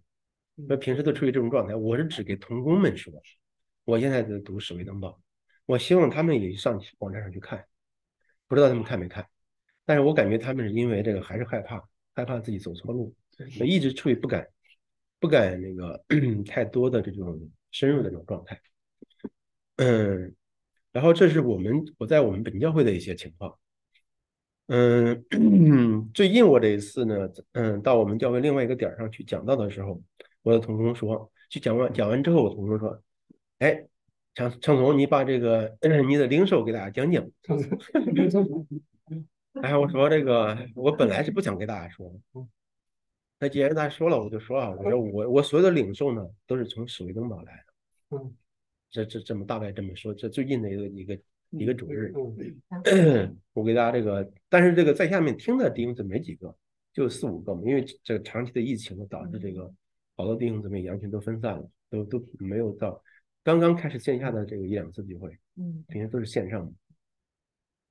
[0.56, 3.12] 那平时都处于这种状态，我是只给童工们说。
[3.88, 5.12] 我现在在读《史威登报》，
[5.66, 7.66] 我希望他们也上网站上去看，
[8.46, 9.26] 不知道他们看没看。
[9.86, 11.82] 但是我感觉他们是因为这个还是害怕，
[12.14, 13.16] 害怕自己走错路，
[13.66, 14.46] 一直处于不敢、
[15.22, 16.04] 不敢那个
[16.46, 18.60] 太多的这种深入的这种状态。
[19.78, 20.36] 嗯，
[20.92, 23.58] 然后这是我们我在我们本教会的一些情况。
[24.68, 25.26] 嗯，
[26.14, 30.04] 最近我这一次呢，嗯，到我们教会另外一个点上去讲到的时候。
[30.44, 33.02] 我的同工说，去讲完讲完之后，我同工说
[33.60, 33.86] ：“哎，
[34.36, 35.76] 程程总，你把这个
[36.08, 37.28] 你的零售给大家讲讲。”
[39.64, 42.20] 哎，我说这个，我本来是不想给大家说的，
[43.40, 48.18] 那既然大家说了，我就说啊，我说我我所有的领受呢，都是从史威登堡来的。
[48.18, 48.36] 嗯，
[48.92, 52.14] 这这这么大概这么说，这最近的一个一个一个主日，
[53.54, 56.56] 我给大家这个，但是这个在下面听的弟兄姊妹没几个，
[56.94, 59.74] 就四五个嘛，因为这个长期的疫情导致这个。
[60.16, 63.00] 好多弟兄姊妹羊群都分散了，都都没有到
[63.48, 66.74] 刚刚开始线下的这个一两次聚会，嗯，平时都是线上的。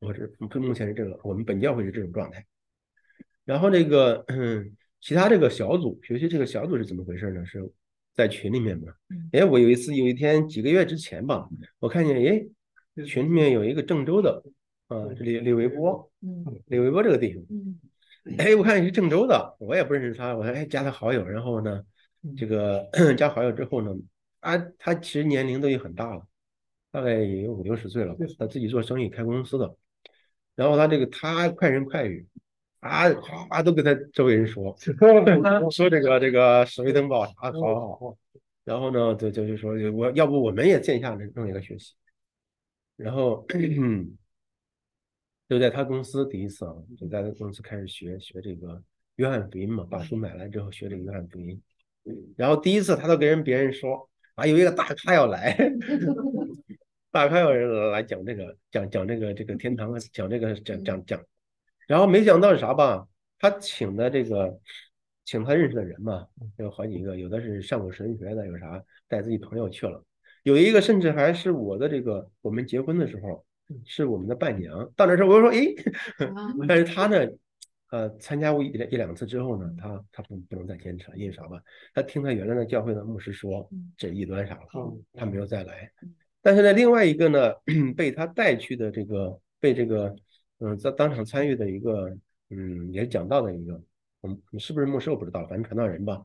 [0.00, 2.44] 我是目前是这个，我们本教会是这种状态。
[3.46, 7.42] 然后这个嗯， 其他这个小组学习这个小组是怎么回事呢？
[7.46, 7.72] 是
[8.12, 8.92] 在群里面嘛？
[9.32, 14.44] 哎，我有一次有一天几个月之前吧，我看见哎群里面有一个郑州的
[14.88, 17.80] 啊，李李维波，嗯，李维波这个弟兄，嗯，
[18.36, 21.82] 哎，我看是郑州的，我也不认识他，我说哎加他好友，然后呢。
[22.36, 23.96] 这个 加好友之后呢，
[24.40, 26.26] 啊，他其实年龄都已经很大了，
[26.90, 29.76] 大概也有五六十岁了，他自己做生意开公司的。
[30.54, 32.26] 然后他这个他快人快语，
[32.80, 33.04] 啊，
[33.50, 34.76] 啊都跟他周围人说，
[35.70, 38.16] 说这个这个史威登堡啊好好好。
[38.64, 41.94] 然后呢，就就就说我要不我们也线下弄一个学习。
[42.96, 43.46] 然后
[45.48, 48.82] 就在他公司第一次啊，就在他公司开始学学这个
[49.16, 51.62] 约翰福音嘛，把书买来之后学这个约翰福音。
[52.36, 55.56] 然后第一次他都跟人别人说啊，有一个大咖要来，
[57.10, 57.50] 大咖要
[57.90, 61.20] 来讲这个，讲讲这个这个天堂，讲这个讲讲讲。
[61.88, 63.08] 然后没想到是啥吧？
[63.38, 64.60] 他请的这个，
[65.24, 66.26] 请他认识的人嘛，
[66.58, 70.04] 有好几个，有的是上过神学的，有啥带自己朋友去了，
[70.42, 73.42] 有一个甚至还是我的这个，我们结婚的时候
[73.86, 74.92] 是我们的伴娘。
[74.94, 75.66] 到那时候我就说，哎，
[76.68, 77.26] 但是他呢？
[77.96, 81.58] 呃，参加过一一两次之后呢，他他不不能再坚持了，因为啥吧？
[81.94, 84.66] 他听他原来的教会的牧师说这异端啥了，
[85.14, 85.90] 他没有再来。
[86.42, 87.54] 但是呢，另外一个呢，
[87.96, 90.14] 被他带去的这个被这个
[90.58, 92.14] 嗯在当场参与的一个
[92.50, 93.80] 嗯也讲道的一个，
[94.20, 96.22] 我们是不是牧师我不知道，反正传道人吧，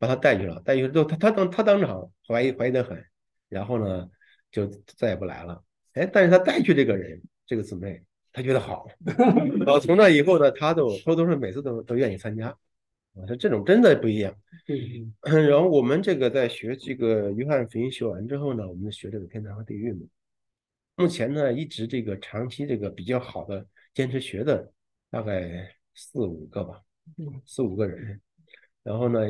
[0.00, 0.60] 把他带去了。
[0.64, 3.00] 带去之后，他他当他当场怀疑怀疑的很，
[3.48, 4.10] 然后呢
[4.50, 5.62] 就再也不来了。
[5.92, 8.02] 哎，但是他带去这个人这个姊妹。
[8.32, 8.88] 他觉得好，
[9.64, 12.56] 然后从那以后呢，他都偷偷是每次都都愿意参加。
[13.14, 14.34] 我说这种真的不一样。
[15.20, 20.00] 然后我们这个在学这个约翰福音学完之后呢，我们学这个天堂和地狱嘛。
[20.96, 24.72] 目前呢，一直这个长期这个比较好的坚持学的
[25.10, 26.80] 大概四五个吧，
[27.44, 28.18] 四五个人。
[28.82, 29.20] 然后呢，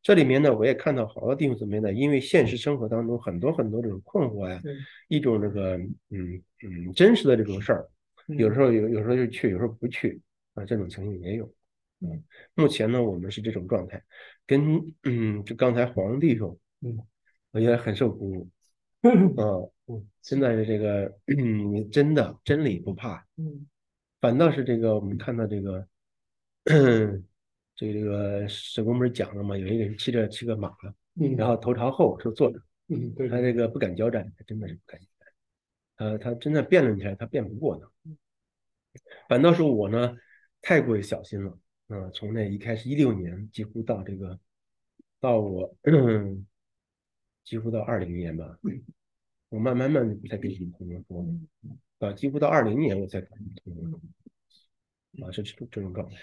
[0.00, 1.92] 这里面呢，我也看到好多弟兄姊妹呢？
[1.92, 4.62] 因为现实生活当中很多很多这种困惑呀，
[5.08, 7.88] 一种这个嗯嗯真实的这种事儿。
[8.28, 10.20] 有时候有，有时候就去，有时候不去
[10.54, 11.52] 啊，这种情形也有。
[12.00, 12.22] 嗯，
[12.54, 14.02] 目前呢，我们是这种状态，
[14.46, 16.98] 跟嗯，就刚才黄弟兄，嗯，
[17.52, 18.50] 我觉得很受鼓舞。
[19.36, 19.60] 啊，
[20.22, 23.66] 现在的这个， 你真的真理不怕，嗯，
[24.20, 25.86] 反倒是这个我们看到这个，
[27.76, 29.56] 这个这个史公不是讲了嘛？
[29.56, 30.74] 有一个人骑着骑个马，
[31.20, 35.00] 嗯，然后头朝后是坐着，嗯，他这个不敢交战，他真的是不敢。
[35.96, 37.90] 呃，他真的辩论起来，他辩不过的。
[39.28, 40.16] 反倒是我呢，
[40.60, 41.58] 太过于小心了。
[41.88, 44.38] 嗯，从那一开始一六年，几乎到这个，
[45.20, 45.76] 到我
[47.44, 48.58] 几乎到二零年吧，
[49.50, 51.38] 我慢慢慢才跟你同工
[51.98, 56.16] 说，啊，几乎到二零年我才跟你同工说，啊，是这种这种状态。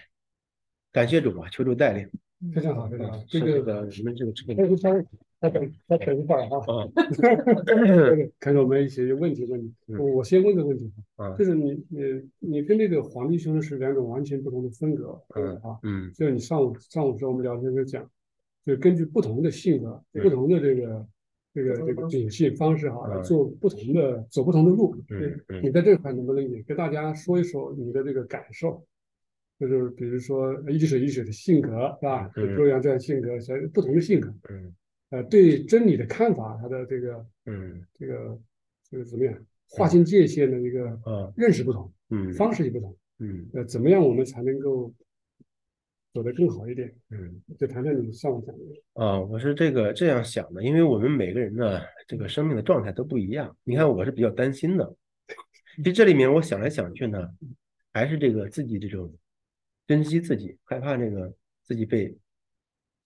[0.91, 2.09] 感谢主啊，求主带领。
[2.53, 3.23] 非常好，非常好。
[3.27, 4.65] 这个你们这个这个，
[5.41, 6.57] 再等再等一会儿哈。
[6.57, 6.87] 啊，
[8.39, 9.73] 看看我们一些问题问你。
[9.97, 15.19] 我我先问个问题哈，就是你你你跟那个黄立兄是两种完全不同的风格。
[15.35, 18.07] 嗯啊，嗯，就是你上午上午时候我们聊天就讲，
[18.65, 21.07] 就根据不同的性格、不同的这个
[21.55, 24.95] 这个这个秉性方式哈，来做不同的走不同的路。
[25.09, 28.85] 嗯你在这块能不能也跟大家说一说你的这个感受？
[29.59, 32.31] 就是比如说一滴水一滴水的性格是吧？
[32.35, 34.73] 嗯周洋这样性格，是不同的性格，嗯
[35.11, 38.41] 呃，对真理的看法，他的这个嗯这个
[38.89, 42.97] 这个怎么样划清界限的一个呃认识不同，嗯方式也不同。
[43.19, 44.91] 嗯呃，怎么样我们才能够
[46.13, 46.91] 走得更好一点？
[47.09, 48.63] 嗯就谈谈你上午讲的。
[48.93, 53.55] 啊，我是这个这样想的，因为我们每个人呢，这个生命的状态都不一样。
[53.63, 54.95] 你看，我是比较担心的。
[55.77, 57.29] 其实这里面我想来想去呢，
[57.93, 59.13] 还是这个自己这种
[59.87, 62.17] 珍惜自己，害怕这个自己被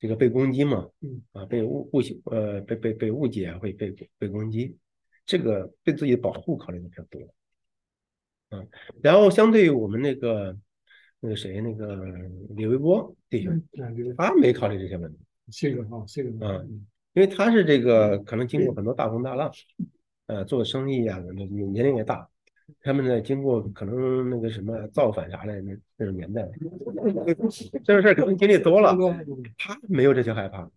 [0.06, 3.90] 这个被攻击嘛，嗯啊，被误误解呃被被被误解会被
[4.20, 4.78] 被攻击，
[5.26, 7.20] 这个对自己的保护考虑的比较多。
[8.52, 8.68] 嗯，
[9.02, 10.56] 然后相对于我们那个
[11.20, 12.06] 那个谁那个
[12.56, 13.60] 李维波弟兄，
[14.16, 15.18] 他没考虑这些问题。
[15.50, 19.52] 谢谢啊，性格，嗯因为他是这个可能经过很多大风大浪，
[20.28, 22.30] 呃，做生意啊、年龄也大，
[22.82, 26.48] 他们呢经过可能那个什么造反啥的那那种年代，
[27.84, 28.96] 这种事儿可能经历多了，
[29.58, 30.70] 他没有这些害怕，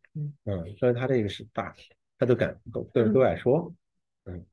[0.45, 1.75] 嗯，所以他这个是大，
[2.19, 3.73] 他都敢都都都敢说，
[4.25, 4.45] 嗯，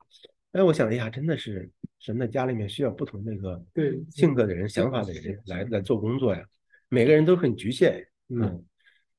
[0.52, 4.02] 哎，我想了一下，真的是神的家里面需要不同那个对。
[4.10, 6.42] 性格的人、想法的人来来做工作呀，
[6.88, 8.64] 每个人都很局限，嗯，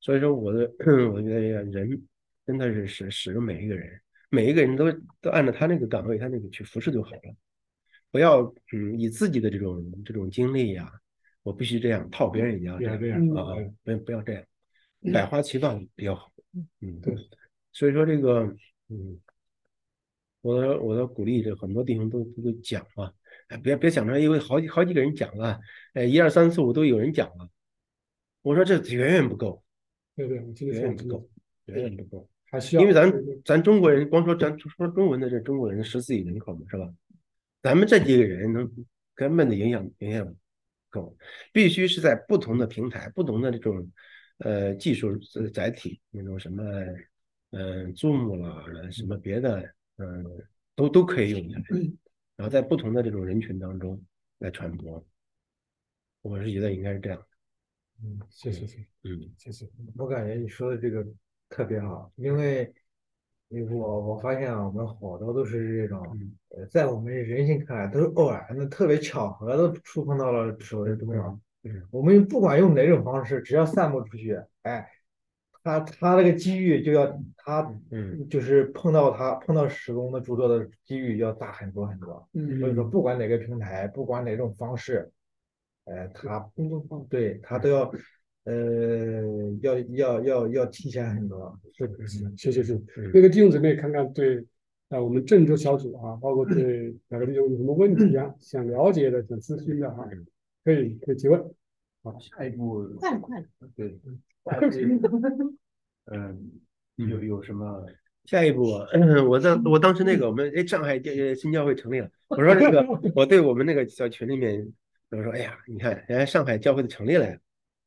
[0.00, 0.70] 所以说我的
[1.12, 2.02] 我觉得人
[2.46, 4.00] 真的是使使用每一个人，
[4.30, 7.34] 每一个人都都按照他那个岗位，他那个去服侍就好了，
[8.10, 8.42] 不要
[8.72, 10.92] 嗯以自己的这种这种经历呀，
[11.42, 14.44] 我必须这样套别人一样不要这样啊，不要不要这样，
[15.12, 16.32] 百花齐放比较好，
[16.80, 17.14] 嗯，对，
[17.72, 18.54] 所以说这个
[18.88, 19.20] 嗯。
[20.40, 23.12] 我的我的鼓励，这很多弟兄都都都讲嘛，
[23.48, 25.58] 哎，别别想着因为好几好几个人讲了，
[25.94, 27.50] 哎，一二三四五都有人讲了，
[28.42, 29.60] 我说这远远不够，
[30.14, 31.28] 远远不够，
[31.66, 33.12] 远远不够，还需要，因为咱
[33.44, 36.88] 咱中国人光说咱说中文的这中国人十四亿人口嘛，是吧？
[37.62, 38.70] 咱们这几个人能
[39.14, 40.36] 根本的影响影响不
[40.90, 41.16] 够，
[41.52, 43.90] 必须是在不同的平台、不同的这种
[44.38, 45.18] 呃技术
[45.52, 46.62] 载体，那种什么
[47.50, 49.74] 嗯 Zoom 啦，什么别的。
[50.00, 50.24] 嗯，
[50.76, 51.50] 都都可以用
[52.36, 54.00] 然后在不同的这种人群当中
[54.38, 55.04] 来传播，
[56.22, 57.26] 我是觉得应该是这样。
[58.00, 59.68] 嗯，谢谢谢，嗯，谢谢。
[59.96, 61.04] 我感觉你说的这个
[61.48, 62.72] 特别好，因为，
[63.48, 66.00] 我我发现啊，我们好多都是这种，
[66.50, 71.38] 呃，在我们人性看来都是偶然的、特别巧合的触碰到了手的重要。
[71.64, 74.88] 嗯，我们不管用哪种方式，只要散播出去，哎。
[75.64, 82.26] 他他那个机遇就要他，嗯，就是碰到他碰到施工的著作的机遇要大很多很多。
[82.32, 85.10] 嗯，所以说不管哪个平台，不管哪种方式，
[85.84, 86.48] 呃，他
[87.10, 87.92] 对他都要，
[88.48, 91.60] 呃，要要要要提前很多。
[91.76, 92.82] 是是，是的，谢谢谢谢。
[93.12, 94.42] 那个弟兄姊妹看看对，
[94.88, 100.08] 啊，我们郑州小组啊，包括对哪个弟兄有什么问题啊，想了解的、想咨询的哈，
[100.64, 101.38] 可以可以提问。
[102.02, 103.44] 好，下一步快快，
[103.76, 103.98] 对。
[106.10, 106.50] 嗯，
[106.96, 107.84] 有有什么
[108.24, 108.72] 下一步？
[108.94, 112.82] 嗯， 我当我当时那个我们哎上海教新教会成立了，我说这个
[113.14, 114.66] 我对我们那个小群里面
[115.10, 117.26] 我说哎呀，你看人家上海教会的成立了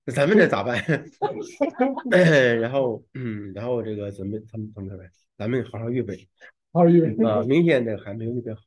[0.06, 0.82] 呀，咱们这咋办？
[2.60, 5.00] 然后嗯，然后这个怎么他们他们说
[5.38, 6.28] 咱们好好预备，
[6.72, 8.62] 好好预备啊，明天这个还没有预备好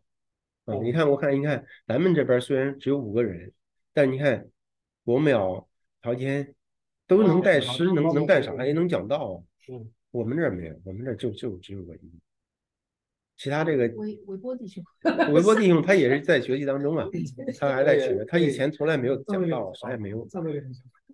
[0.66, 0.74] 啊。
[0.82, 3.52] 你看我看你看咱们这边虽然只有五个人，
[3.92, 4.48] 但你看
[5.04, 5.66] 国淼
[6.02, 6.54] 陶天。
[7.06, 8.64] 都能带诗，能能干啥？
[8.64, 9.44] 也能讲道。
[9.68, 12.10] 嗯，我们这儿没有，我们这儿就就只有个一。
[13.36, 14.82] 其他这个韦韦波弟兄，
[15.30, 17.06] 微波弟兄他也是在学习当中啊，
[17.60, 20.26] 他还在学，他以前从来没有讲道，啥也没有。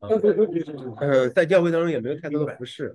[0.00, 2.94] 嗯， 在教会当中也没有太多的服饰。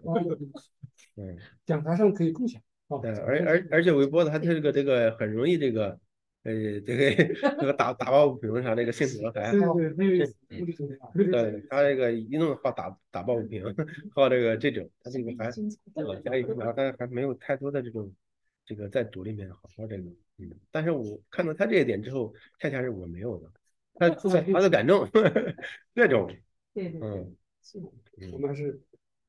[1.17, 2.61] 嗯，讲台上可以共享。
[3.01, 5.99] 对，而而而且韦波他这个这个很容易这个。
[6.45, 9.59] 呃，这个这个打打抱不平啥，这个性格还对
[9.95, 11.65] 对对，对。
[11.67, 13.63] 他这个一弄好打打抱不平，
[14.13, 15.49] 好这个这种，他这个还
[16.21, 18.13] 加一个，但是还没有太多的这种
[18.63, 20.03] 这个在组里面好好这个，
[20.37, 23.49] 嗯，但是我看到他这一点之后，恰恰是我没有的，
[23.95, 25.09] 他他的感动，
[25.95, 26.29] 这种，
[26.75, 27.79] 对对，嗯，是，
[28.33, 28.79] 我们还是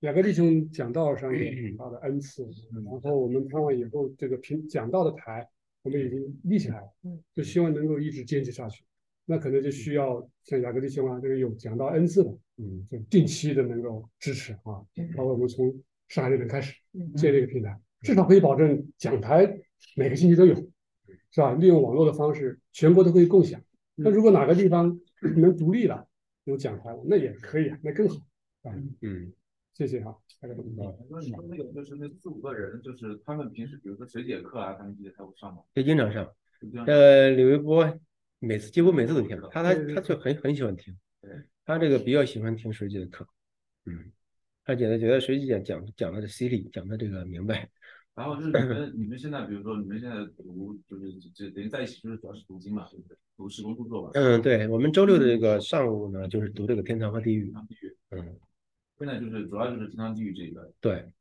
[0.00, 5.48] 雅各弟兄讲道上有很大的恩赐，然后我们看完以后，这个平讲道的台。
[5.82, 6.92] 我们已经立起来了，
[7.32, 8.84] 就希望能够一直坚持下去。
[9.24, 14.82] 那可能就需要像雅各弟兄啊，这个有讲到恩赐的，嗯，就定期的能够支持啊。
[15.16, 15.72] 包括我们从
[16.08, 16.74] 上海这边开始
[17.16, 19.46] 建立一个平台，至少可以保证讲台
[19.94, 20.56] 每个星期都有，
[21.30, 21.52] 是吧？
[21.54, 23.62] 利用网络的方式，全国都可以共享。
[23.94, 24.98] 那如果哪个地方
[25.38, 26.08] 能独立了，
[26.46, 28.16] 有讲台了，那也可以啊，那更好
[28.62, 28.72] 啊。
[29.02, 29.32] 嗯，
[29.74, 30.16] 谢谢哈。
[30.40, 35.62] 那说你们那个就是那四五个人，就是他们平时比如说水解课啊，他们这些他会上吗？
[35.74, 36.24] 也经常上。
[36.86, 37.98] 呃，李维波
[38.38, 40.96] 每次几乎每次都听，他他他就很很喜欢听。
[41.64, 43.26] 他这个比较喜欢听水姐的课，
[43.86, 44.12] 嗯，
[44.64, 47.68] 他觉得觉得水姐讲讲的这犀利，讲的这个明白。
[48.16, 53.16] 然后就是你们你们现在比如说你们现在读就是就等于在一起就是主要是读经嘛，对不对？
[53.36, 54.10] 读施工著作吧。
[54.14, 57.44] 嗯，对，我们周六的这个上午呢，就是读这个天堂和地狱。
[57.44, 57.96] 天堂地狱。
[58.12, 58.40] 嗯，
[58.98, 60.72] 现在就是主要就是天堂地狱这一个。
[60.80, 61.12] 对，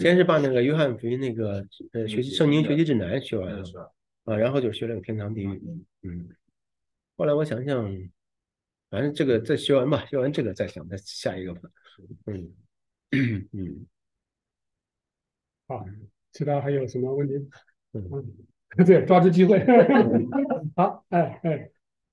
[0.00, 5.62] 先是把那个约翰福音那个呃学习圣经学习指南学完了，啊，然后就学了个天堂地狱。
[6.02, 6.28] 嗯，
[7.16, 8.10] 后来我想想，
[8.90, 11.70] 反正这个再学完吧，学完这个再想再下一个吧。
[12.26, 12.52] 嗯
[13.52, 13.86] 嗯，
[15.68, 15.86] 好。
[16.34, 17.34] 其他还有什么问题？
[17.92, 19.64] 嗯，对，抓住机会。
[20.74, 21.70] 好，哎哎，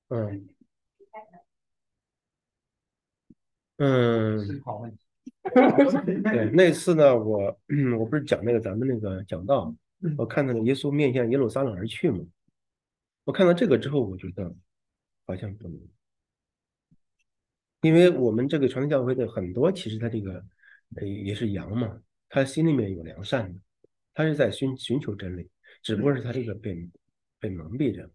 [0.10, 0.48] 嗯
[3.78, 4.98] 嗯，好问题。
[6.22, 7.60] 对，那次呢，我
[7.98, 9.76] 我不是讲那个咱们那个讲道，
[10.18, 12.24] 我看到了耶稣面向耶路撒冷而去嘛。
[13.24, 14.54] 我看到这个之后，我觉得
[15.26, 15.80] 好像不能，
[17.82, 20.46] 因为我们这个传统教会的很多，其实他这个
[21.04, 22.00] 也是羊嘛，
[22.30, 23.60] 他心里面有良善的。
[24.14, 25.50] 他是在寻寻求真理，
[25.82, 26.76] 只不过是他这个被
[27.40, 28.10] 被蒙蔽着。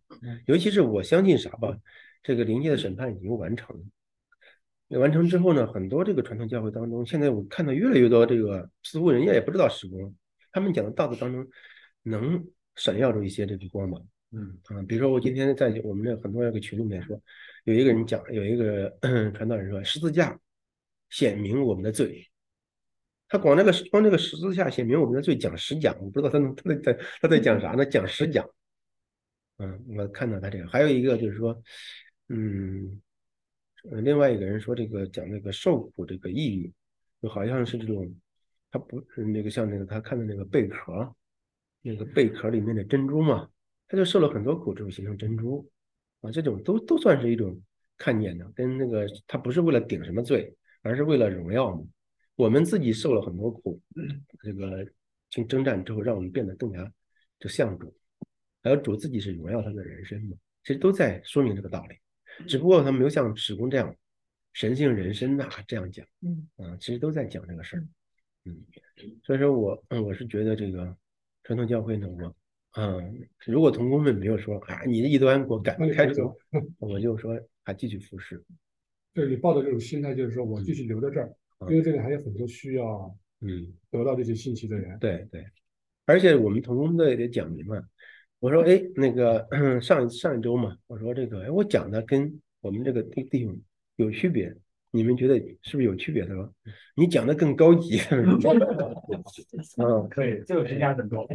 [0.46, 1.76] 尤其是我相信啥吧，
[2.22, 4.98] 这个灵界的审判已经完成了。
[5.00, 10.14] 完成之后呢，很多这个传统教会当中，现在我看到越来越多这个似乎人家也不知道时光，
[10.52, 11.44] 他们讲的道德当中
[12.02, 14.00] 能闪耀着一些这个光芒。
[14.32, 17.20] 嗯啊，比如说我今天在我们这很多那个群里面说，
[17.64, 18.90] 有一个人讲，有一个
[19.34, 20.38] 传道人说，十字架
[21.10, 22.28] 显明我们的罪。
[23.28, 27.84] 他光那个光那个十字架写明我们的罪讲十讲，我不知道他能他在他在讲啥呢？
[27.84, 28.48] 讲十讲。
[29.58, 31.62] 嗯，我看到他这个，还有一个就是说，
[32.28, 33.00] 嗯，
[34.02, 36.72] 另外一个人说这个讲那个受苦这个意义，
[37.22, 38.14] 就好像是这种，
[38.70, 41.10] 他不是那个像那个他看的那个贝壳，
[41.82, 43.48] 那个贝壳里面的珍珠嘛，
[43.88, 45.66] 他就受了很多苦之后形成珍珠，
[46.20, 47.60] 啊，这种都都算是一种
[47.96, 51.82] 看见的，跟那个他不是为了顶什么罪，而是为了荣耀嘛。
[52.36, 53.80] 我们自己受了很多苦，
[54.42, 54.86] 这个
[55.30, 56.92] 去征战之后，让我们变得更加
[57.38, 57.94] 就像主，
[58.62, 61.96] 还有主自己是荣耀他的人生嘛，其实都在说明这个道理，
[62.46, 63.96] 只不过他没有像史公这样
[64.52, 66.46] 神性人生呐这样讲，嗯。
[66.56, 67.88] 啊，其实都在讲这个事儿，
[68.44, 68.64] 嗯，
[69.22, 70.96] 所以说我我是觉得这个
[71.42, 72.36] 传统教会呢，我
[72.78, 76.36] 嗯，如果同工们没有说啊，你的异端给我改开除，
[76.78, 78.44] 我就说还继续服侍，
[79.14, 81.34] 对你抱的这种心态就是说我继续留在这儿。
[81.62, 84.98] 因为这里还有很多需要，嗯，得到这些信息的人。
[84.98, 85.44] 对对，
[86.04, 87.82] 而且我们同工的也讲明白。
[88.38, 89.48] 我说，哎，那个
[89.80, 93.58] 上上一周嘛，我说这个，哎，我讲的跟我们这个弟弟兄
[93.96, 94.54] 有区别，
[94.90, 96.26] 你们觉得是不是有区别？
[96.26, 96.52] 他说，
[96.94, 97.98] 你讲的更高级。
[99.78, 101.26] 嗯，可以，这个评价很高。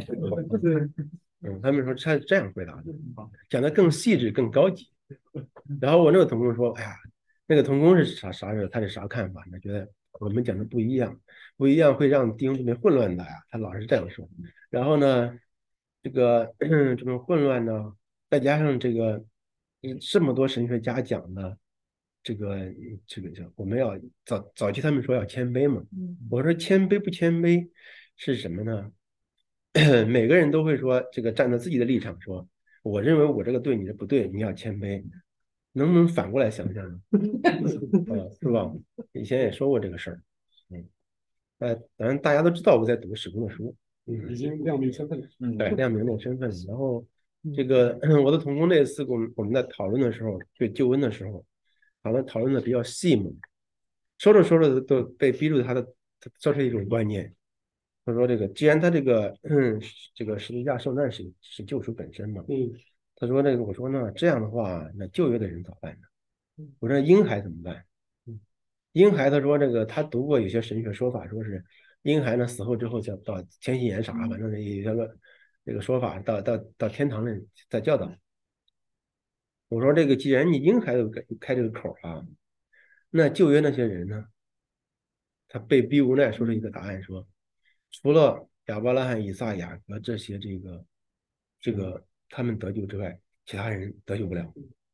[1.40, 2.84] 嗯，他们说他是这样回答的，
[3.50, 4.86] 讲的更细致、更高级。
[5.80, 6.94] 然后我那个同工说，哎呀，
[7.48, 8.68] 那个同工是啥啥人？
[8.70, 9.44] 他是啥看法？
[9.50, 9.88] 他觉得。
[10.22, 11.20] 我们讲的不一样，
[11.56, 13.30] 不一样会让弟兄姊妹混乱的呀。
[13.50, 14.28] 他老是这样说。
[14.70, 15.36] 然后呢，
[16.00, 17.92] 这个 这种混乱呢，
[18.30, 19.24] 再加上这个
[20.00, 21.58] 这么多神学家讲的
[22.22, 22.72] 这个
[23.04, 25.82] 这个叫我们要早早期他们说要谦卑嘛。
[26.30, 27.68] 我说谦卑不谦卑
[28.16, 28.92] 是什么呢？
[30.06, 32.48] 每个人都会说这个站在自己的立场说，
[32.84, 35.02] 我认为我这个对，你这不对，你要谦卑。
[35.72, 37.00] 能不能反过来想一下呢？
[38.40, 38.72] 是吧？
[39.12, 40.22] 以前也说过这个事儿，
[40.70, 40.88] 嗯，
[41.58, 43.74] 呃，反正大家都知道我在读史工的书，
[44.06, 46.50] 嗯，已经亮明身份了，嗯，对，亮明那个身份。
[46.68, 47.06] 然后
[47.54, 51.44] 这个 我的同工那次，我们我们在讨论的时候，对救恩的时候，
[52.02, 53.30] 讨论讨论的比较细嘛，
[54.18, 55.86] 说着说着都被逼住他的，
[56.38, 57.34] 造成一种观念，
[58.04, 59.80] 他说这个既然他这个嗯，
[60.14, 62.70] 这个十字架受难是是救赎本身嘛，嗯。
[63.22, 66.66] 他说：“那个，我说那这样的话，那旧约的人咋办呢？
[66.80, 67.86] 我说婴孩怎么办？
[68.90, 71.64] 婴孩他说这个他读过有些神学说法，说是
[72.02, 75.16] 婴孩呢死后之后叫到千禧年啥，反正有些个
[75.64, 78.12] 这个说法，到到到天堂里再教导。
[79.68, 82.26] 我说这个既然你婴孩都开开这个口啊，
[83.08, 84.26] 那旧约那些人呢？
[85.46, 87.24] 他被逼无奈说出一个答案，说
[87.92, 90.84] 除了亚伯拉罕、以撒、雅各这些这个
[91.60, 92.04] 这个。”
[92.34, 94.50] 他们得救之外，其他人得救不了。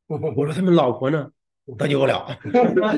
[0.09, 1.30] 我说他们老婆呢，
[1.78, 2.26] 得救不了。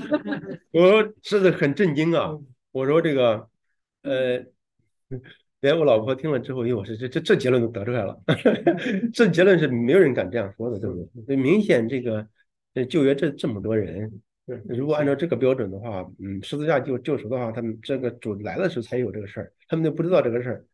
[0.72, 2.30] 我是的很震惊啊！
[2.72, 3.46] 我说这个，
[4.02, 4.42] 呃，
[5.60, 8.18] 连我老婆听了之后，因为我是这这这结论都得出来了。
[9.12, 11.24] 这结论是没有人敢这样说的，对不对？
[11.26, 12.26] 所以明显这个，
[12.72, 14.10] 呃，救援这这么多人，
[14.68, 20.64] 如果按照这个标准的话，嗯，十字架救救赎的话，他们这个主来的时候才有这个事儿，他们都不知道这个事儿，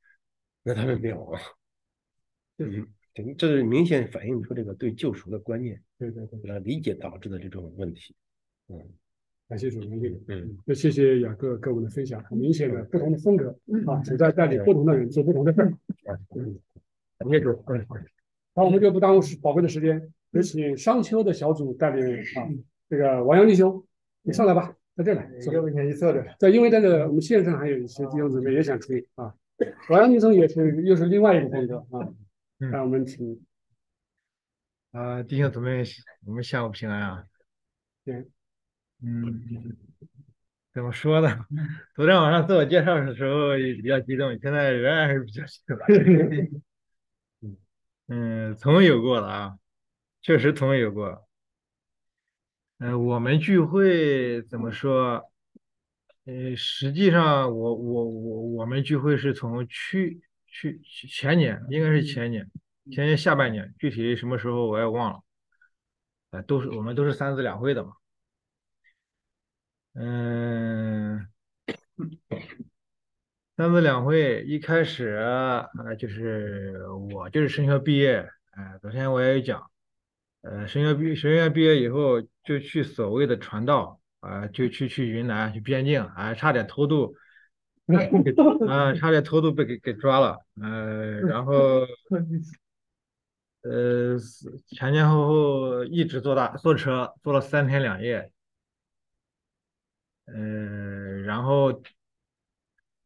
[0.62, 1.40] 那他们没有啊。
[2.58, 2.86] 嗯，
[3.16, 8.14] 这这是明显反映出这个对救赎的观念，对对对，来理解导致的这种问题。
[8.68, 8.78] 嗯，
[9.48, 13.56] 感谢主任，嗯，那谢谢雅各各位的分享，很明显的不同的风格
[13.86, 15.72] 啊，主在带领不同的人做不同的事儿。
[16.36, 16.58] 嗯，
[17.18, 17.86] 感谢主，嗯，
[18.54, 22.46] 好，我们就不耽误时宝贵的时间，有请商丘的小组带领啊，
[22.90, 23.82] 这个王阳弟兄，
[24.20, 26.22] 你上来吧，在这来，要不你坐着。
[26.38, 29.34] 对，因为这个我们线上还有一些弟兄姊妹也想听啊，
[29.88, 32.12] 王阳弟兄也是又是另外一个风格啊，
[32.58, 33.44] 让我们请
[34.92, 35.82] 啊，弟兄姊妹，
[36.24, 37.24] 我们下午平安啊。
[38.04, 38.26] 对，
[39.02, 39.76] 嗯，
[40.72, 41.44] 怎么说呢？
[41.94, 45.76] 昨天晚上自我介绍的时候比较激动，现在仍然是比较激动。
[48.08, 49.58] 嗯，从未有过的啊，
[50.22, 51.28] 确实从未有过。
[52.78, 55.30] 嗯，我们聚会怎么说？
[56.24, 60.22] 呃，实际上我我我我们聚会是从去
[60.58, 60.80] 去
[61.10, 62.50] 前年，应该是前年，
[62.90, 65.20] 前年下半年，具体什么时候我也忘了。
[66.30, 67.92] 哎，都是我们都是三资两会的嘛。
[69.94, 71.28] 嗯，
[73.56, 75.66] 三资两会一开始啊，
[75.98, 79.70] 就是我就是升学毕业，哎，昨天我也讲，
[80.40, 87.14] 呃，升学毕神学院毕业以后就去所谓的传道，啊，就去去云南去边境，啊，差点偷渡，
[88.68, 91.86] 啊，差点偷渡被给给抓了，呃，然后，
[93.62, 94.18] 呃，
[94.66, 98.30] 前前后后一直坐大坐车坐了三天两夜。
[100.26, 101.80] 嗯，然后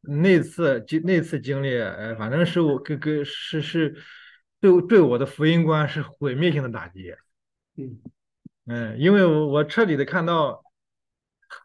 [0.01, 3.95] 那次经那次经历，呃，反正是我跟跟是是
[4.59, 7.14] 对对我的福音观是毁灭性的打击。
[7.76, 8.01] 嗯
[8.64, 10.62] 嗯，因为我我彻底的看到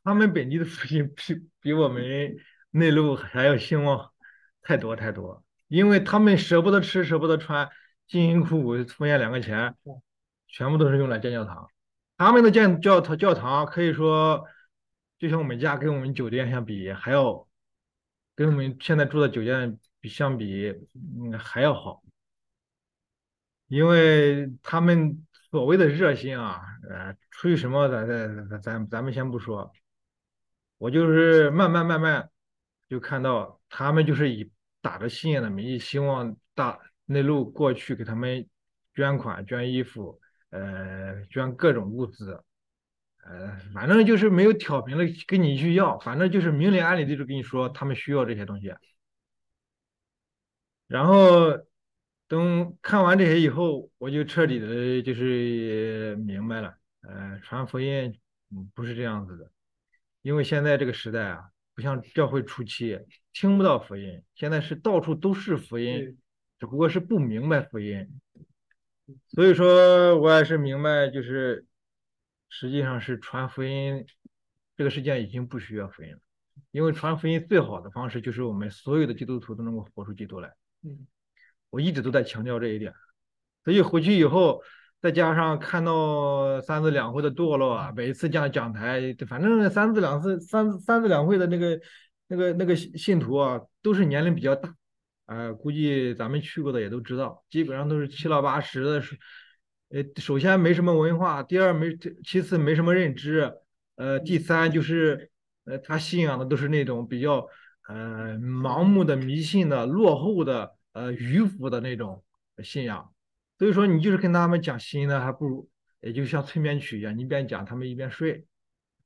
[0.03, 2.03] 他们本地的福音比比我们
[2.77, 4.11] 内陆还要兴旺
[4.61, 7.69] 太多太多，因为他们舍不得吃舍不得穿，
[8.07, 9.75] 辛辛苦苦奉献两个钱，
[10.47, 11.69] 全部都是用来建教堂。
[12.17, 14.45] 他们的建教堂教堂可以说。
[15.17, 17.47] 就像我们家跟我们酒店相比，还要
[18.35, 22.03] 跟我们现在住的酒店比相比，嗯，还要好，
[23.67, 29.71] 因为他们所谓的热心啊，呃，出于什么，咱咱咱咱们先不说，
[30.77, 32.29] 我就是慢慢慢慢
[32.87, 38.47] 就看到他们就是以打着信仰的名义，希望大内陆过去给他们
[38.93, 40.19] 捐款、捐衣服，
[40.49, 42.43] 呃，捐各种物资。
[43.27, 48.71] 呃，反正就是没有挑明了跟你去要，反正就是明里暗里的就跟你说他们需要这些东西。
[50.87, 51.57] 然后
[52.27, 58.15] 等看完这些以后，我就彻底的就是明白了，呃，传福音
[58.75, 59.49] 不是这样子的，
[60.21, 62.99] 因为现在这个时代啊，不像教会初期
[63.33, 66.17] 听不到福音，现在是到处都是福音，
[66.59, 68.19] 只不过是不明白福音。
[69.27, 71.65] 所以说我也是明白，就是。
[72.47, 74.05] 实际上是传福音，
[74.77, 76.19] 这个世界已经不需要福音了，
[76.71, 80.53] 因为传福音最好的方式就是我们所有的基督徒都能够活出基督来。
[80.83, 81.05] 嗯，
[81.69, 82.93] 我一直都在强调这一点，
[83.65, 84.63] 所以回去以后，
[85.01, 91.79] 再加上看到三次两会的堕落啊，每一次讲讲台，反正三次两次三三次两会的那个
[92.27, 94.73] 那个那个信徒啊，都是年龄比较大，
[95.25, 99.01] 啊，估计咱们去过的也都知道，基本上都是七老八十的。
[99.01, 99.17] 是。
[99.89, 103.53] 呃，首先没什么文化，第二没，其次没什么认知，
[103.97, 105.29] 呃，第三就是，
[105.65, 107.47] 呃，他信仰的都是那种比较，
[107.87, 112.23] 呃，盲目的、迷信的、落后的、呃，迂腐的那种
[112.63, 113.13] 信仰。
[113.57, 115.69] 所以说，你就是跟他们讲新的，还不如，
[116.01, 118.45] 也就像催眠曲一样，你一边讲，他们一边睡。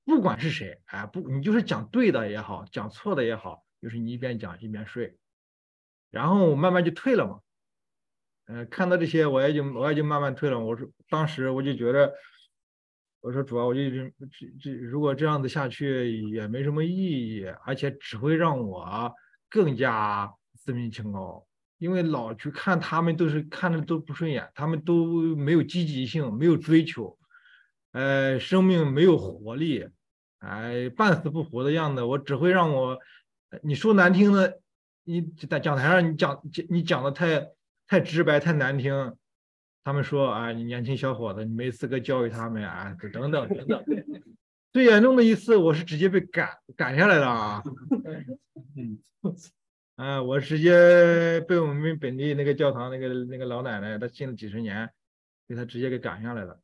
[0.06, 5.16] 不管是谁，哎，不，你就是讲对的也好，讲错的也好，就是你一边讲一边睡，
[6.10, 7.42] 然后慢慢就退了嘛。
[8.48, 10.60] 嗯，看到这些，我也就我也就慢慢退了。
[10.60, 12.12] 我说，当时我就觉得，
[13.22, 14.12] 我说主要我就这
[14.60, 19.14] 这如果这样子下去也没什么意义，而且只会让我
[19.48, 21.46] 更加自命清高。
[21.80, 27.18] 因为老去看他们都是看着都不顺眼，他们都没有积极性，没有追求，
[27.94, 29.88] 呃，生命没有活力，
[30.38, 32.04] 哎，半死不活的样子。
[32.04, 33.00] 我只会让我，
[33.64, 34.62] 你说难听的，
[35.06, 37.50] 你在讲台上你讲你讲的太。
[37.92, 39.16] 太直白，太难听。
[39.84, 43.84] 他们说啊，你年轻小伙子，你没资格教育他们啊，等等等等。
[44.72, 47.64] 最严重的一次，我是直接被赶赶下来了啊。
[50.00, 54.90] 啊，我直接被我们本地那个教堂那个那个老奶奶，她信了几十年，
[55.46, 56.62] 被她直接给赶下来了。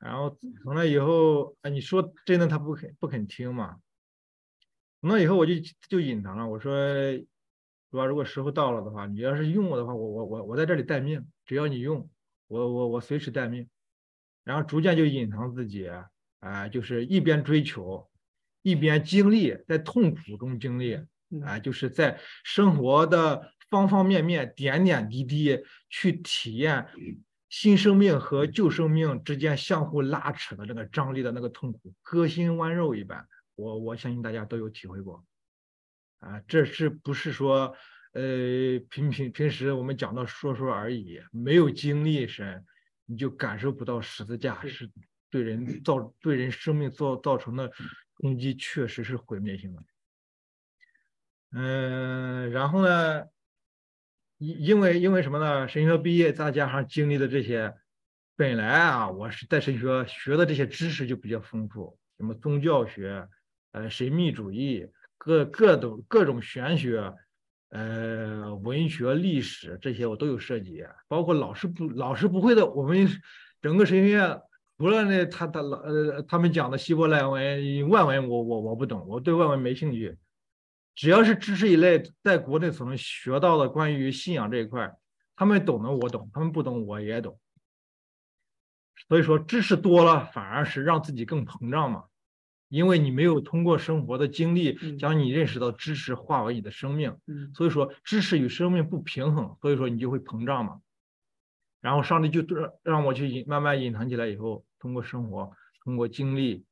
[0.00, 3.76] 然后从那以后，啊，你说真的她不肯不肯听嘛？
[5.00, 5.52] 从那以后我就
[5.88, 6.72] 就隐藏了，我说，
[7.92, 12.10] 说如果时候到了的话，你要是用我的话，我我我我在这里待命，只要你用，
[12.48, 13.68] 我我我随时待命。
[14.42, 15.88] 然后逐渐就隐藏自己，
[16.40, 18.10] 啊，就是一边追求，
[18.62, 20.98] 一边经历，在痛苦中经历，
[21.44, 25.58] 啊，就是在生活的方方面面、点点滴滴
[25.88, 26.86] 去体验
[27.48, 33.26] 新生命和旧生命之间相互拉扯的那个张力的那个痛苦，割心剜肉一般。
[33.54, 35.24] 我我相信大家都有体会过，
[36.18, 37.74] 啊，这是不是说，
[38.12, 42.64] 呃，平平平时我们讲到说说而已，没有经历深。
[43.06, 44.90] 你就感受不到十字架是
[45.28, 47.70] 对人造对人生命造造成的
[48.16, 49.84] 冲击，确实是毁灭性的。
[51.54, 53.24] 嗯，然后呢，
[54.38, 55.68] 因因为因为什么呢？
[55.68, 57.72] 神学毕业再加上经历的这些，
[58.36, 63.28] 本来啊，我是在神学学的这些知识就比较丰富，什么宗教学，
[63.72, 67.14] 呃，神秘主义，各各种各种玄学。
[67.70, 73.08] 呃，文学、历史这些我都有涉及，包括老师不老师不会的，我们
[73.60, 74.40] 整个神学院
[74.78, 80.16] 除了那他他老呃他们讲的希伯来文、外文，我我我不懂，我对外文没兴趣。
[80.94, 84.94] 只要是知识一类，在国内所能学到的关于信仰这一块，
[85.36, 87.38] 他们懂的我懂，他们不懂我也懂。
[89.08, 92.04] 所以说，知识多了反而是让自己更膨胀嘛。
[92.68, 97.16] 因为你没有通过生活的经历将你认识到知识化为你的生命，
[97.54, 100.80] 所以说知识与生命不平衡，所以说你就会膨胀嘛。
[101.80, 105.52] 然后上帝就让让我去隐慢慢隐藏起来，以后通过生活，
[105.84, 106.64] 通过经历，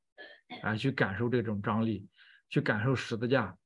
[0.63, 2.09] 啊，去感受这种张力，
[2.49, 3.57] 去感受十字架，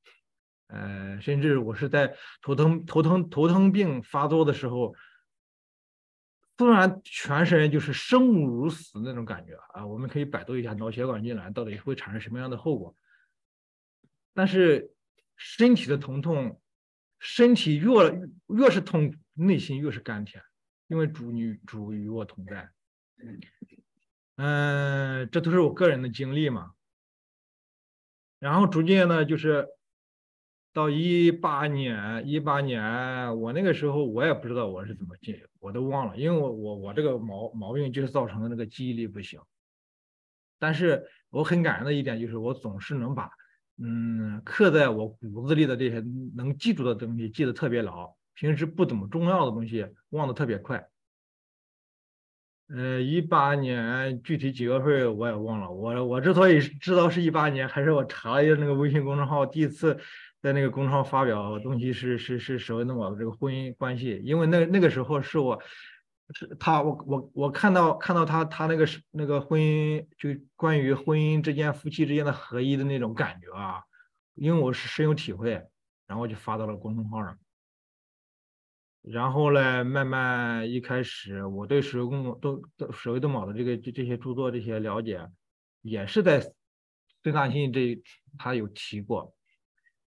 [0.67, 4.95] 呃，甚至我是在头疼头疼头疼病发作的时候。
[6.59, 9.85] 突然，全身就是生不如死那种感觉啊！
[9.85, 12.95] 我们可以百度一下脑血管痉挛到底会产生什么样的后果。
[14.33, 14.91] 但是
[15.35, 16.59] 身体的疼痛，
[17.19, 17.91] 身体越
[18.47, 20.43] 越是痛，内心越是甘甜，
[20.87, 22.71] 因为主女主与我同在。
[24.37, 26.71] 嗯，这都是我个人的经历嘛。
[28.39, 29.67] 然后逐渐呢，就是。
[30.77, 39.39] 到一八年，一八年，我那个时候我也不知道我是怎么进，我都忘了，因为我我我这个毛毛病就是造成的那个记忆力不行。
[40.59, 43.27] 但是我很感恩的一点就是，我总是能把
[43.79, 45.99] 嗯刻在我骨子里的这些
[46.35, 50.87] 能记住的东西记得特别牢，平时不怎么重要的东西忘得特别快。
[52.69, 59.99] 呃，一八年具体几月份我也忘了，我我之所以知道是一八年，还是我查了一下那个微信公众号，第一次。
[60.41, 65.59] 在那个公众号发表东西是是是史文东宝的这个婚姻关系，因为那那个时候是我
[66.33, 73.81] 是他我我我看到看到他他那个是那个婚姻就关于婚姻之间夫妻之间的合一的那种感觉啊，
[74.35, 75.65] 因为我是深有体会，
[76.05, 77.37] 然后就发到了公众号上，
[79.01, 85.27] 然后呢，慢慢一开始我对史文东都都史文东宝的这个这这些著作这些了解，
[85.81, 86.41] 也是在
[87.23, 87.99] 孙大信这
[88.37, 89.33] 他有提过。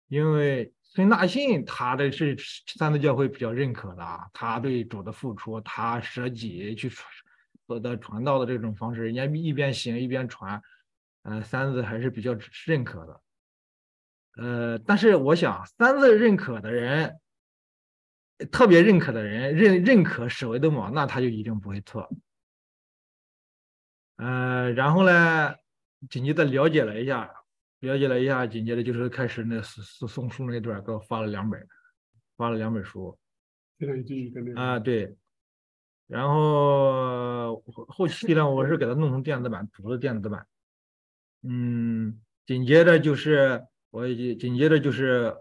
[0.07, 2.37] 因为孙大信他的是
[2.77, 10.61] 三字教会比较认可的，他对主的付出，他舍己去传的传道的这种方式，人家一边行一边传，
[11.23, 13.21] 呃，三字还是比较认可的。
[14.37, 17.19] 呃，但是我想三字认可的人，
[18.51, 22.09] 特别认可的人认认可史维德姆，那他就一定不会错。
[24.17, 25.55] 呃，然后呢，
[26.09, 27.33] 紧接着了解了一下。
[27.79, 31.67] 了解了一下，紧接着就是开始那送送书那段，给我发了两本，
[32.37, 33.17] 发了两本书。
[34.55, 35.15] 啊，对。
[36.07, 40.45] 然后后期呢，我是给他弄成电子版，读的电子版。
[41.43, 45.35] 嗯，紧接着就是我紧接着就是。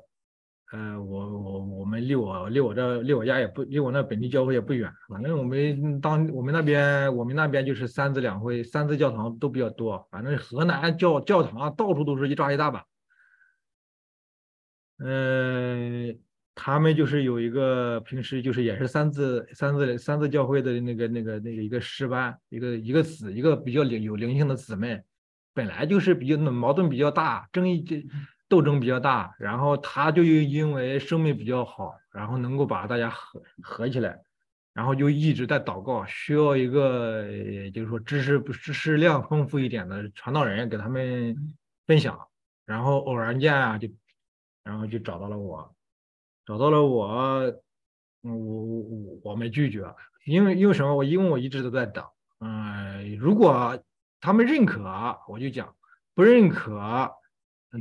[0.74, 12.84] 呃，我我我们离我离我这离我家也不离我那本地教会也不远，反正我们当我们那边我们那边就是三字两会、三字教堂都比较多，反正河南教教堂到处都是一抓一大把。
[14.98, 16.18] 嗯，
[16.56, 25.00] 他们就是有一个平时就是也是三字三字三字教会的那个那个那个一个师班，一个一个子一个比较灵有灵性的姊妹，
[25.52, 27.96] 本来就是比较矛盾比较大，争议就。
[28.54, 34.20] 斗争比较大，然后他就因为生命比较好，然后能够把大家合合起来，
[34.72, 37.24] 然后就一直在祷告，需要一个
[37.72, 41.34] 就是说知识知识量丰富一点的传道人给他们
[41.84, 42.28] 分享，
[42.64, 43.88] 然后偶然间啊就，
[44.62, 45.74] 然后就找到了我，
[46.46, 47.42] 找到了我，
[48.22, 49.84] 我我我没拒绝，
[50.26, 50.94] 因为因为什么？
[50.94, 52.04] 我因为我一直都在等，
[52.38, 53.82] 嗯，如果
[54.20, 54.80] 他们认可
[55.26, 55.74] 我就讲，
[56.14, 57.10] 不认可，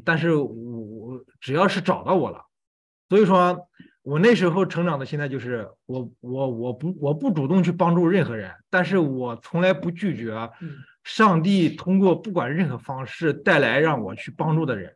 [0.03, 2.41] 但是我我只要是找到我了，
[3.09, 3.67] 所以说
[4.01, 10.49] 我那时候成长的心态就是我我我不我不主动去帮助任何人，但是我从来不拒绝
[11.03, 14.95] 上帝通过不管任何方式带来让我去帮助的人，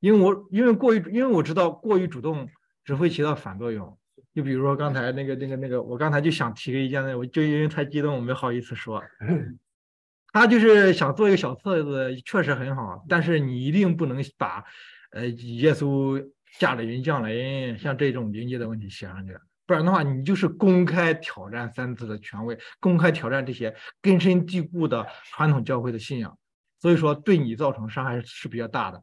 [0.00, 2.48] 因为我因为过于因为我知道过于主动
[2.84, 3.98] 只会起到反作用。
[4.34, 9.02] 就比如说刚才那个那个那个，我刚才就想提个意见呢，我就因为太激动，我没好意思说。
[10.32, 14.64] 他就是想做一个小册子，确实很好，但是你一定不能把，
[15.10, 16.24] 呃，耶稣
[16.58, 26.38] 驾着云降临，像这种灵界的问题写上去，不然的话，你就是公开挑战三字的权威，公开挑战这些根深蒂固的传统教会的信仰，
[26.80, 29.02] 所以说对你造成伤害是比较大的。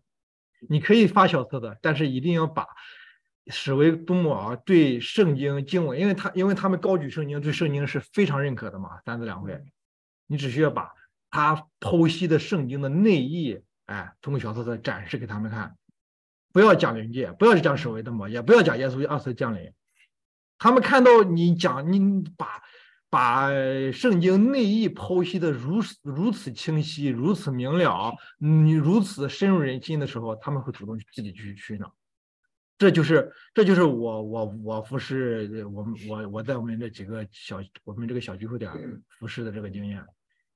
[0.70, 2.66] 你可以发小册子，但是一定要把。
[3.48, 9.00] 史维东姆啊，对圣经经文，因为他因为他们高举圣经，对圣经是非常认可的嘛。
[9.06, 9.62] 三字两会，
[10.26, 10.90] 你只需要把
[11.30, 15.76] 他剖析的圣经的内意，哎，通过小册子展示给他们看，
[16.54, 19.72] 不要讲灵界，不要讲所谓的魔，也不要讲耶稣二次降临。
[20.58, 22.62] 他们看到你讲你把
[23.10, 23.50] 把
[23.92, 31.86] 圣经内意剖析的如此如此清晰，如此明了，你如此深入人心的时候，他们会主动自己去去呢。
[32.78, 38.70] 这就是这就是我我我服侍我们我我在我们这几个小我们这个小聚会点
[39.18, 40.06] 服侍的这个经验，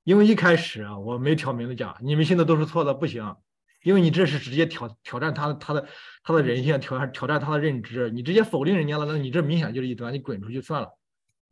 [0.04, 3.36] 因为一开始啊我没挑明的讲，你们现在都是错的不行，
[3.82, 5.88] 因为你这是直接挑挑战他的他的
[6.22, 10.88] 他的人性，挑战挑战他的认知，你直接否定人家了，那你这明显就是一端，你滚出去算了，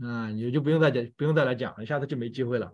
[0.03, 2.73] 啊，你就不用再讲不用再来讲了，下次就没机会了。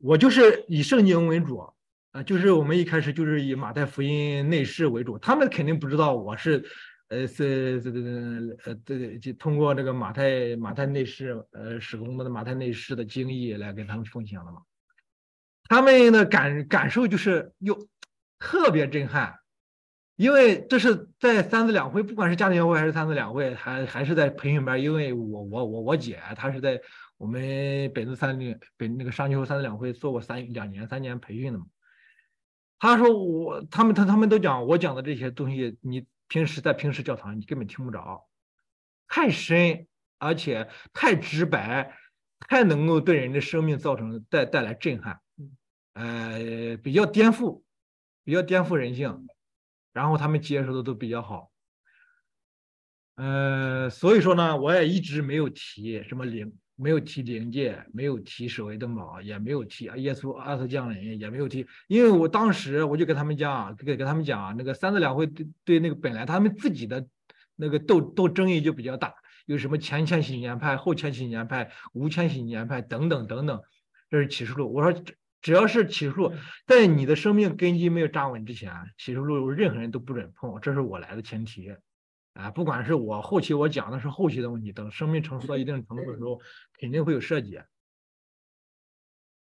[0.00, 1.72] 我就是以圣经为主。
[2.12, 6.62] 啊，就是我们一开始就是以马太福音内饰为主，他们肯定不知道我是，
[7.12, 8.00] 呃，是这这
[8.64, 14.62] 呃这就通过这个马太马太内饰呃使工的马太内饰的经历来给他们分享的嘛。
[15.64, 17.86] 他们的感感受就是又
[18.38, 19.34] 特别震撼，
[20.16, 26.80] 因为这是在三次两会，不管是家庭教会还是三次两会，还还是在培训班，因为我我我我姐她是在
[27.18, 31.66] 我们北子三零北那个商丘三次两会做过三两年三年培训的嘛。
[32.78, 38.26] 他说我他们他他们都讲我讲的这些东西，你平时在平时教堂你根本听不着，
[39.06, 41.94] 太深而且太直白，
[42.38, 45.20] 太能够对人的生命造成带带来震撼，
[45.92, 47.62] 呃，比较颠覆，
[48.24, 49.28] 比较颠覆人性，
[49.92, 51.52] 然后他们接受的都比较好，
[53.16, 56.58] 呃，所以说呢，我也一直没有提什么灵。
[56.76, 67.06] 没有提灵界，没有提守卫登堡，也没有提耶稣二次降临，也没有提，因为我当时我就跟他们讲，给跟他们讲，那个三次两会对对那个本来他们自己的
[67.56, 69.14] 那个斗斗争议就比较大，
[69.46, 73.60] 有什么前千禧年派、后千禧年派、无千禧年派等等等等，
[74.10, 74.72] 这是启示录。
[74.72, 76.32] 我说只只要是启示录，
[76.66, 81.70] 在你的生命根基没有扎稳之前，启示录任何人都不准碰，这是我来的前提。
[82.34, 86.40] 啊，不管是我后期我讲的是后期的问题，等生命成熟到一定程度的时候，
[86.80, 87.60] 肯定会有设计。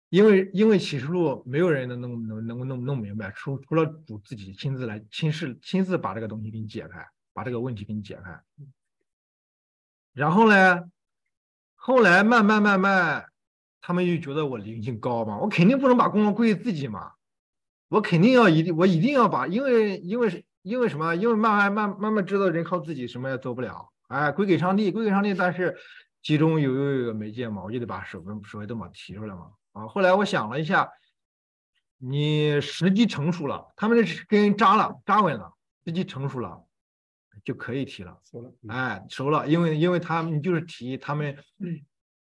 [0.09, 8.41] 因为因为启示录没有人能弄能能够弄弄明白，除除了主自己亲自来亲自亲自把这个东西给你解开，把这个问题给你解开。
[10.11, 10.89] 然后呢，
[11.75, 13.27] 后来慢慢慢慢，
[13.81, 17.11] 他们又觉得我灵性高嘛，我肯定不能把功劳归于自己嘛，
[17.87, 20.43] 我肯定要一定我一定要把，因为因为是。
[20.61, 21.15] 因为什么？
[21.15, 25.33] 因为慢慢慢慢慢知道人靠自己什么也做不了，哎，归给上帝，归给上帝。
[25.33, 25.75] 但是
[26.21, 29.51] 其中有有一个媒介嘛，我就得把手跟手都嘛提出来嘛。
[29.71, 30.89] 啊，后来我想了一下，
[31.97, 35.53] 你时机成熟了，他们这是根扎了，扎稳了，
[35.85, 36.61] 时机成熟了，
[37.45, 38.19] 就可以提了。
[38.29, 41.37] 熟了，哎，熟了，因为因为他们就是提，他们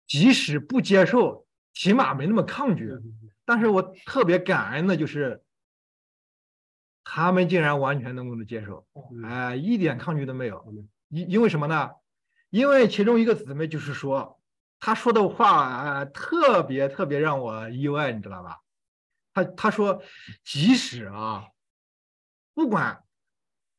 [0.08, 2.90] 即使不接受，起码没那么抗拒。
[3.44, 5.40] 但是我特别感恩的就是。
[7.04, 8.86] 他们竟然完全能够接受，
[9.24, 10.64] 哎，一点抗拒都没有。
[11.10, 11.90] 因因为什么呢？
[12.48, 14.40] 因为其中一个姊妹就是说，
[14.80, 18.56] 她说的话啊特别特别让我意外，你知道吧？
[19.34, 20.02] 她她说，
[20.42, 21.48] 即使啊，
[22.54, 23.04] 不管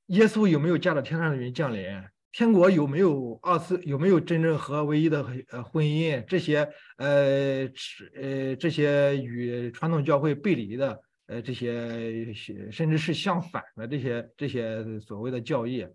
[0.08, 1.84] 耶稣有没有驾着天上的云降临，
[2.32, 7.68] 天国有没有二次有没有真正和唯一的呃婚姻，这些呃
[8.16, 11.02] 呃这些与传统教会背离的。
[11.28, 12.34] 呃，这些
[12.72, 15.88] 甚至是相反的这些这些所谓的教义，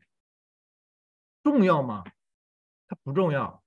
[1.43, 2.05] 重要吗？
[2.89, 3.62] 它不重要，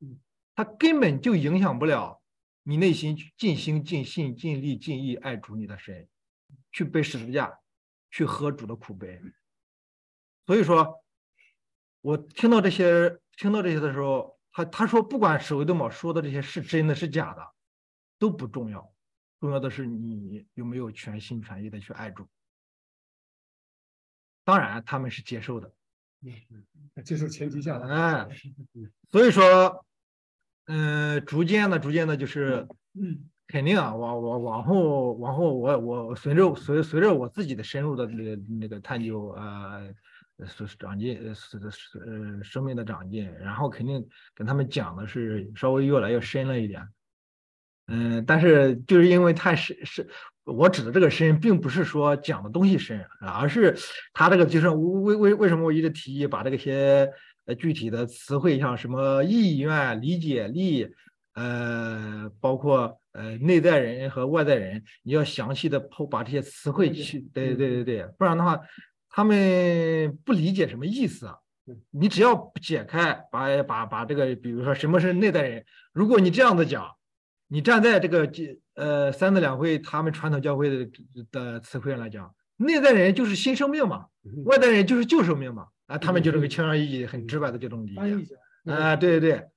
[0.55, 2.22] 它根本就影响不了
[2.64, 6.07] 你内心尽心尽性尽力尽意爱主你的神，
[6.72, 7.59] 去背十字架，
[8.11, 9.22] 去喝主的苦杯。
[10.45, 11.01] 所以说，
[12.01, 17.53] 我听到这些听到这些的时候，他他说不管史维德玛说的这些是真的是假的，
[18.20, 18.92] 都不重要。
[19.43, 22.25] 重要的是你有没有全心全意的去爱主。
[24.45, 25.69] 当然，他们是接受的，
[27.03, 28.25] 接受前提下，哎，
[29.11, 29.85] 所以说，
[30.67, 32.65] 嗯，逐渐的，逐渐的，就是
[33.47, 39.81] 肯定啊，往往往后，往后，我我随着随随着我自己的深入的那个那个探究啊。
[40.45, 46.87] 是长进，是是呃生命的长进，然后肯定跟他们讲的是稍微越来越深了一点，
[47.88, 50.07] 嗯，但是就是因为太深是，
[50.43, 53.75] 我指的这个深，并不是说讲的东西深，而是
[54.13, 57.11] 他这个就是为为为什么我一直提议把这个些
[57.45, 60.89] 呃具体的词汇，像什么意愿、理解力，
[61.34, 68.59] 呃，包括呃内在人和外在人，你要详细的剖把这些词汇去，对对对对，不然的话。
[69.15, 71.36] 他们不理解什么意思啊？
[71.91, 76.89] 你只要解开，把把把这个，比如说什么是内在人，如果你这样子讲，
[77.54, 78.28] 你站在这个
[78.74, 80.91] 呃三字两会他们传统教会的
[81.32, 84.08] 的词汇上来讲，内在人就是新生命嘛，
[84.45, 87.93] 外在人就是旧生命嘛，啊，他们就这个轻而易举、很直白的这种理
[88.26, 88.36] 解。
[88.66, 89.49] 啊，对对对，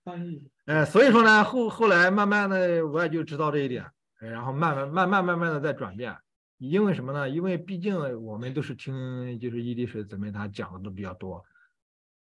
[0.66, 3.86] 呃，所以说呢，后后来慢慢的我也就知道这一点，
[4.18, 6.14] 然后慢慢慢慢慢慢的在转变。
[6.58, 7.30] 因为什么呢？
[7.30, 11.42] 因为毕竟我们都是听，就是伊丽水姊妹她讲的都比较多，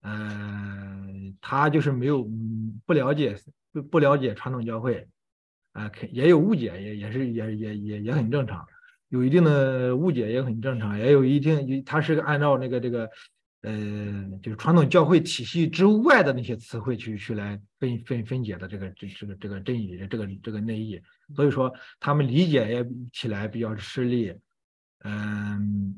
[0.03, 2.25] 嗯，她就是没有
[2.87, 3.37] 不了解
[3.73, 5.09] 不不了解传统教会，
[5.77, 8.67] 啊，肯也有误解，也也是也也也也很正常，
[9.11, 13.11] 有一定的误解也很正常，也有一定，他是个按照那个这个。
[13.63, 13.73] 呃，
[14.45, 21.03] 就是传统教会体系之外的那些词汇去去来分分分解的这个这这个这个真理这个这个内意，
[21.35, 24.33] 所以说他们理解也起来比较吃力，
[25.03, 25.97] 嗯，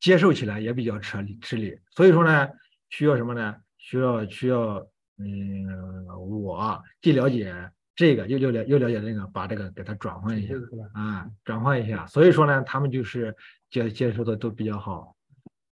[0.00, 2.48] 接受起来也比较吃吃力，所以说呢，
[2.88, 3.54] 需要什么呢？
[3.78, 4.84] 需要需要
[5.18, 7.54] 嗯，我既了解
[8.00, 10.54] 这个，又又了又了解那个，把这个给它转换一下
[10.94, 13.36] 啊，转换一下，所以说呢，他们就是
[13.68, 15.14] 接接受的都比较好。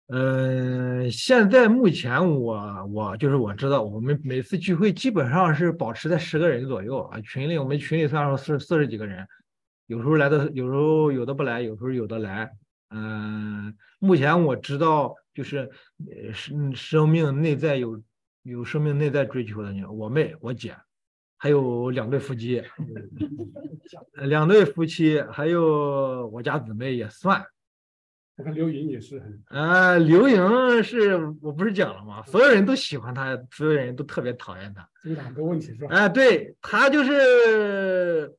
[0.07, 7.21] 嗯，现在目前我我就是我知道，我们每次聚会基本上是保持在十个人左右啊。
[7.21, 9.27] 群里我们群里算上四四十几个人，
[9.85, 12.49] 有时候来的，有时候有的不来，有时候有的来。
[12.89, 15.69] 嗯，目前我知道就是
[16.33, 18.01] 生生命内在有
[18.41, 20.75] 有生命内在追求的人，我妹、我姐，
[21.37, 22.63] 还有两对夫妻，
[24.25, 27.45] 两对夫妻，还有我家姊妹也算。
[28.37, 32.21] 我看刘莹也是很啊，刘莹是我不是讲了吗？
[32.23, 34.89] 所有人都喜欢他，所有人都特别讨厌他。
[35.01, 35.87] 这两个问题是吧？
[35.89, 38.35] 哎，对他就是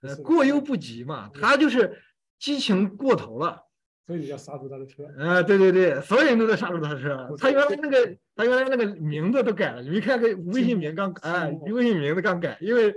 [0.00, 2.00] 呃过犹不及嘛，他就是
[2.38, 3.64] 激情过头了，
[4.08, 5.04] 所以你要刹住他的车。
[5.18, 7.28] 啊，对对对，所有人都在刹住他的车。
[7.38, 12.92] 他原来那个他原来那个名字都改了，你没看个微信名刚哎，微信名字刚改，因为。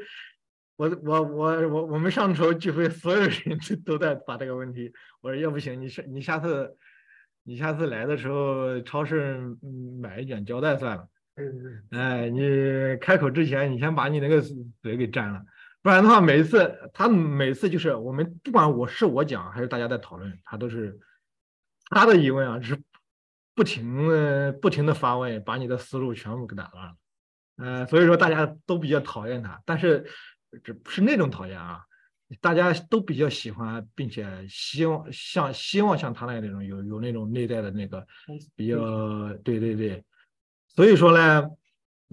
[0.78, 3.32] 我我我我我们上周聚会，所有人
[3.70, 4.92] 都都在把这个问题。
[5.22, 6.76] 我说要不行，你下你下次
[7.44, 9.38] 你下次来的时候，超市
[10.02, 11.08] 买一卷胶带算了。
[11.36, 14.42] 嗯哎，你开口之前，你先把你那个
[14.82, 15.44] 嘴给粘了，
[15.82, 21.00] 不然的话，每一次他每次就是我们不管我是我讲还是大家在讨论，他都是
[21.90, 22.82] 他的疑问啊，是
[23.56, 26.94] 不停的不停的发问，把你的思路全部给打乱了。
[27.58, 30.06] 嗯，所以说大家都比较讨厌他，但是。
[30.66, 31.80] 这不是那种讨厌啊，
[32.42, 38.06] 大家都比较喜欢，并且希望像希望像他那样那种有有那种内在的那个
[38.54, 40.04] 比较对对对，
[40.76, 41.48] 所以说呢，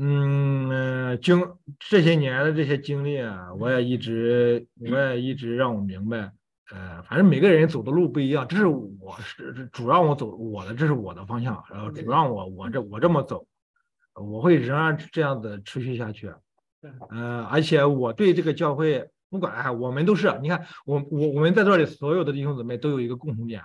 [0.01, 1.45] 嗯，经
[1.81, 6.33] 这些年的这些经历啊，我也一直我也一直让我明白，
[6.71, 13.45] 呃，反正每个人走的路不一样，这是我是主让我走我的，这是我的方向，然后主让我我这我这么走，
[14.15, 16.33] 我会仍然这样子持续下去。
[17.11, 23.65] 呃，而且我对这个教会，不管我们都是，你看，我我我们在这里所有的弟兄姊妹都有一个共同点，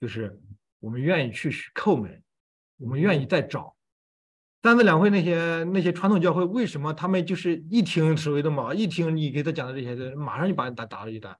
[0.00, 0.40] 就是
[0.80, 2.20] 我们愿意去叩门，
[2.80, 3.76] 我们愿意再找。
[4.62, 11.36] 三次两会那些那些传统教会，为什么他们就是一听所谓的嘛，一听你给他讲的这些，马上就把你打打了一单，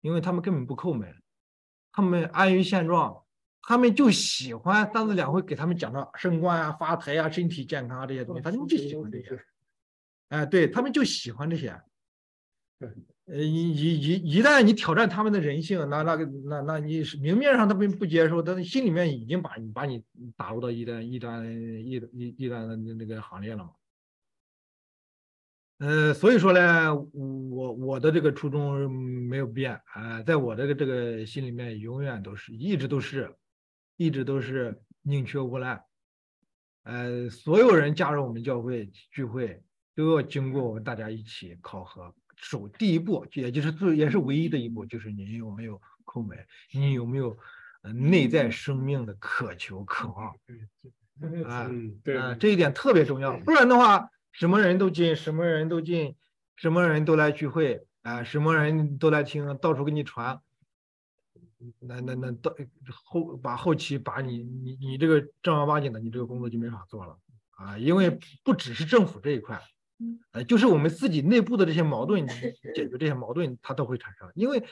[0.00, 1.14] 因为他们根本不叩门，
[1.92, 3.22] 他们安于现状，
[3.62, 9.40] 他们就喜欢三次两会给他们讲的升官啊、发财啊、身体健康啊这些东西，他们就喜欢这些。
[10.28, 11.80] 哎，对他们就喜欢这些，
[13.26, 20.02] 呃，一一一一旦你挑战他们的人性，那那个那那你是明面上他们不接受，但是心里面已经把你把你
[20.36, 23.70] 打入到一端一端一一一端的那个行列了嘛。
[25.78, 33.34] 呃，所以说呢，我我的这个初衷没有变啊，在我这个这个心里面永远都是一直都是，
[33.96, 35.82] 一直都是宁缺毋滥。
[36.84, 39.62] 呃，所有人加入我们教会聚会。
[39.96, 47.36] 都要经过我们大家一起考核，首第一步，也就是最也是唯一的一步，就是你有没有叩门，你有没有
[47.82, 50.34] 呃内在生命的渴求、渴望。
[51.46, 51.70] 啊，
[52.04, 56.14] 对啊，这一点特别重要，不然的话，什么人都进，什么人都进，
[56.56, 60.40] 什么人都来聚会啊，什么人都来听，到处给你传，
[61.80, 62.54] 那那那到
[63.04, 67.18] 后把后期把你你你这个正儿八经的，你这个工作就没法做了。
[67.52, 69.58] 啊，因为不只是政府这一块，
[70.32, 72.52] 呃，就是我们自己内部的这些矛盾，解
[72.88, 74.64] 决这些矛盾，它都会产生，因为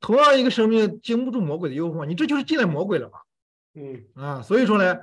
[0.00, 3.18] 同样一个生命经不住魔鬼的诱惑，你这就是进来魔鬼了嘛，
[3.74, 4.04] 嗯。
[4.14, 4.98] 啊，所以说呢。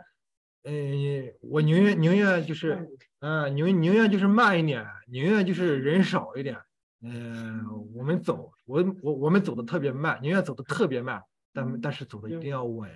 [0.63, 6.55] 嗯，我宁愿宁愿就是，嗯，宁宁愿就是慢一点，宁愿就是人少一点。
[7.01, 12.91] 嗯，我们走，我我我们走的特别慢，宁愿走的特别慢，但但是走的一定要稳，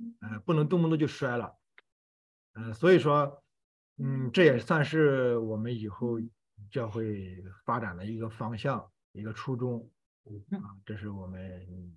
[0.00, 1.54] 嗯，不能动不动就摔了。
[2.54, 3.40] 嗯，所以说，
[3.98, 6.20] 嗯，这也算是我们以后
[6.70, 9.88] 教会发展的一个方向，一个初衷。
[10.50, 11.96] 啊，这是我们。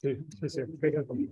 [0.00, 1.28] 对，谢谢，非常同意。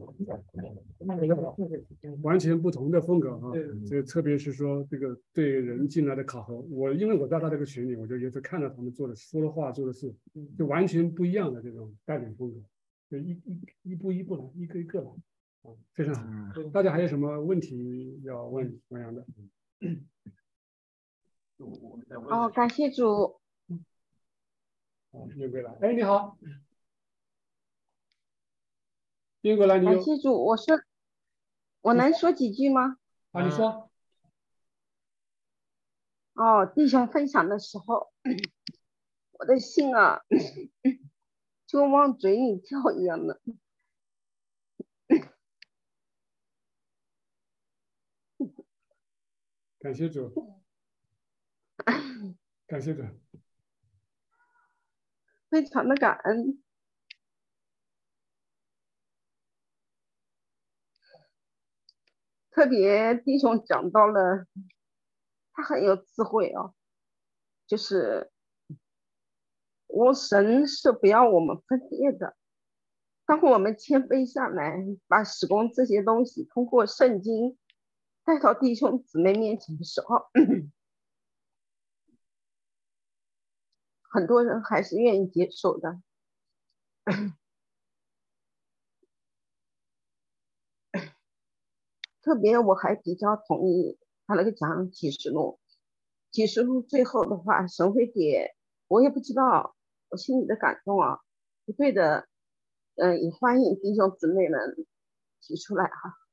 [2.22, 3.52] 完全不同的风格啊，
[3.86, 10.12] 这特别是说这个对人进来的考核，我因为我在他这个群里，我就也是看到他们做的说的话做的事，
[10.58, 12.60] 就完全不一样的这种带领风格，
[13.08, 15.10] 就一一一步一步来，一个一个来，
[15.62, 16.60] 啊，非常好。
[16.72, 19.24] 大家还有什么问题要问王阳的？
[22.28, 23.40] 哦，感谢主。
[25.80, 26.38] 哎，你好。
[29.42, 30.76] 感谢主，我说，
[31.80, 32.98] 我能说几句吗？
[33.32, 33.90] 啊，你说。
[36.34, 38.12] 哦，弟兄分享的时候，
[39.32, 40.20] 我的心啊，
[41.66, 43.40] 就往嘴里跳一样的。
[49.86, 50.28] 感谢主，
[52.66, 53.04] 感谢主，
[55.48, 56.60] 非常的感恩。
[62.50, 64.48] 特别弟兄讲到了，
[65.52, 66.74] 他很有智慧哦，
[67.68, 68.32] 就是
[69.86, 72.36] 我神是不要我们分裂的。
[73.24, 77.56] 当我们谦卑下来，把施工这些东西通过圣经
[78.26, 80.26] 带到弟兄姊妹面前的时候，
[84.10, 86.02] 很多人还是愿意接受的。
[92.20, 93.96] 特别我还比较同意
[94.26, 95.60] 他那个讲启示录，
[96.32, 98.56] 启示录最后的话，神会给
[98.88, 99.76] 我也不知道，
[100.08, 101.20] 我心里的感动啊，
[101.64, 102.26] 不对的，
[102.96, 104.84] 嗯，也欢迎弟兄姊妹们
[105.40, 106.25] 提出来哈。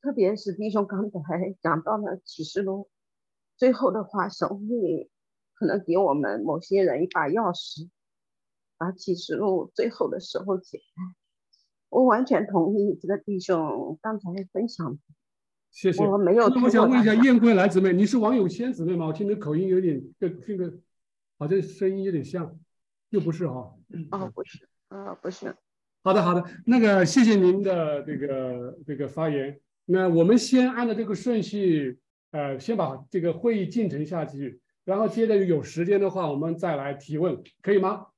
[0.00, 1.18] 特别是弟兄刚才
[1.60, 2.88] 讲到了启示录，
[3.56, 5.10] 最后的话，神会
[5.54, 7.88] 可能给我们某些人一把钥匙，
[8.76, 11.16] 把启示录最后的时候解开。
[11.88, 14.98] 我完全同意这个弟兄刚才分享。
[15.70, 16.06] 谢谢。
[16.06, 16.48] 我没有。
[16.48, 19.06] 那我想问一下燕归来姊妹，你是王永先姊妹吗？
[19.06, 20.78] 我听你口音有点，这这个
[21.38, 22.58] 好像声音有点像，
[23.10, 23.74] 又不是哈。
[24.10, 25.56] 哦，不是，呃，不是。
[26.04, 26.44] 好的，好的。
[26.66, 29.60] 那个，谢谢您的这个这个发言。
[29.90, 31.98] 那我们先按照这个顺序，
[32.30, 38.08] 呃，先把这个会议进程下去，然后接着有时间的话，我们再来提问，可以吗？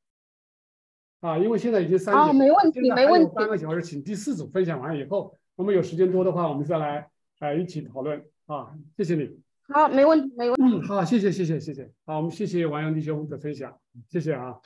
[1.21, 3.31] 啊，因为现在已经三点，没问题，没问题。
[3.37, 7.09] 半个小时，请第四组分享完以后，我们有时间多的话，我们再来
[7.39, 8.75] 啊一起讨论啊。
[8.97, 9.39] 谢谢你。
[9.69, 10.63] 好，没问题，没问题。
[10.77, 11.89] 嗯，好，谢谢，谢谢，谢谢。
[12.05, 14.57] 好，我们谢谢王阳弟兄的分享，谢谢啊。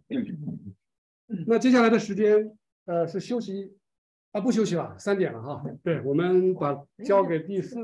[1.46, 2.54] 那接下来的时间，
[2.84, 3.72] 呃，是休息
[4.32, 5.64] 啊，不休息了，三点了哈。
[5.82, 7.76] 对，我们把交给第四。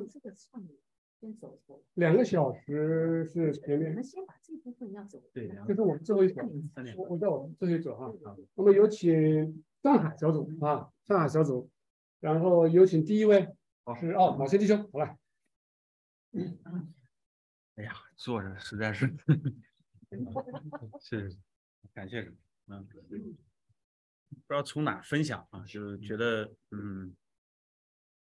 [1.95, 3.89] 两个小时是前面。
[3.91, 5.23] 我们先把这部分要走。
[5.33, 6.41] 对，就是我们最后一组。
[6.99, 8.13] 我我在我们最后一组哈。
[8.55, 11.71] 那么有请上海小组啊，上海小组，
[12.21, 13.49] 然后有请第一位
[13.99, 15.17] 是哦，马先弟兄，好来。
[17.77, 19.11] 哎呀，坐着实在是
[21.01, 21.35] 是
[21.95, 22.21] 感谢
[22.67, 22.87] 嗯，
[24.35, 27.15] 不知道从哪分享啊，就是觉得嗯，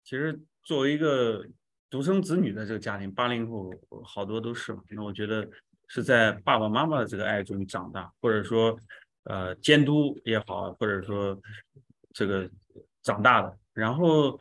[0.04, 1.46] 其实作为一个。
[1.92, 3.74] 独生子女的这个家庭，八零后
[4.04, 4.84] 好多都是嘛。
[4.90, 5.50] 那我觉得
[5.88, 8.80] 是在爸爸妈妈的这个爱中长大，或者说，
[9.24, 11.36] 呃，监督也好，或者说
[12.14, 12.48] 这个
[13.02, 13.58] 长大的。
[13.74, 14.40] 然后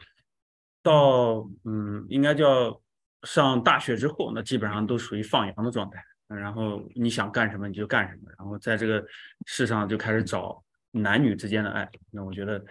[0.83, 2.79] 到嗯，应该叫
[3.23, 6.05] 上大学之后，那基本上都属于放羊的状态。
[6.27, 8.31] 然后你想干什么你就干什么。
[8.37, 9.03] 然后在这个
[9.47, 11.89] 世上就开始找男女之间的爱。
[12.11, 12.65] 那我觉得，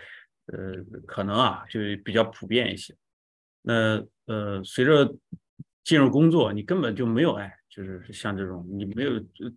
[0.48, 2.96] 呃，可能啊，就比较普遍一些。
[3.62, 5.14] 那呃，随着
[5.84, 9.12] 进入工作，你根本就没有爱，就是像这种你没有，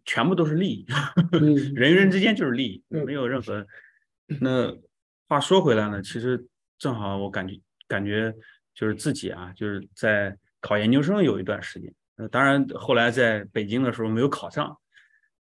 [0.04, 0.86] 全部都是利益，
[1.74, 3.66] 人与人之间就是利益，没有任何。
[4.40, 4.72] 那
[5.28, 6.44] 话说回来呢，其实
[6.78, 8.34] 正好我感觉感觉
[8.74, 14.76] 就是自己啊，就是在考研究生有一段时间，呃，当然后来在北京的时候没有考上，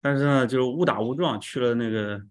[0.01, 2.21] 但是呢，就是误打误撞去了那个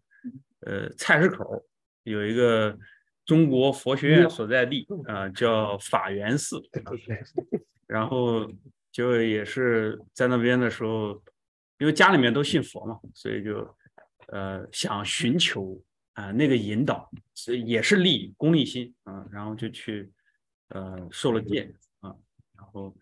[0.61, 1.65] 呃菜市口
[2.05, 2.77] 有一个
[3.25, 6.63] 中国佛学院所在地啊，叫法源寺。
[7.87, 8.51] 然后
[8.91, 11.23] 就也是在那边的时候，
[11.79, 13.77] 因为家里面都信佛嘛，所以就
[14.29, 15.81] 呃想寻求
[16.15, 17.09] 啊那个引导，
[17.65, 20.11] 也是利功利心啊，然后就去
[20.71, 22.15] 呃受了戒啊，
[22.57, 22.95] 然后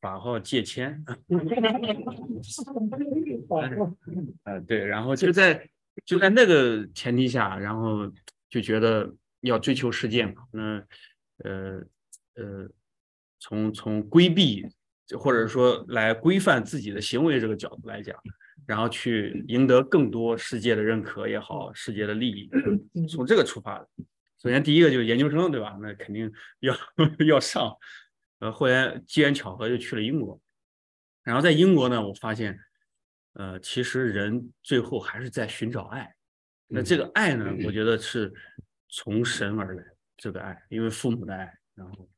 [0.00, 1.18] 法号戒谦，啊
[4.66, 5.68] 对，然后就在
[6.04, 8.12] 就在那个前提下，然后
[8.48, 10.62] 就觉得要追求世界嘛，那
[11.38, 11.82] 呃
[12.34, 12.68] 呃。
[13.38, 14.66] 从从规避
[15.16, 18.16] 或者说来规范自己的行为这个角度来讲，
[18.66, 22.50] 然后去赢得更多世界的认可也好，世界的利益，
[23.06, 23.88] 从这个出发的。
[24.42, 25.78] 首先第一个就是研究生，对吧？
[25.80, 26.74] 那肯定要
[27.28, 27.76] 要上。
[28.40, 30.40] 呃，后来机缘巧合就去了英国，
[31.22, 32.58] 然后在英国呢，我发现，
[33.36, 36.14] 呃，其实人最后还是在寻找爱。
[36.66, 38.32] 那这个爱呢，我觉得是
[38.88, 39.84] 从神而来，
[40.16, 42.08] 这个爱，因为父母的爱，然后。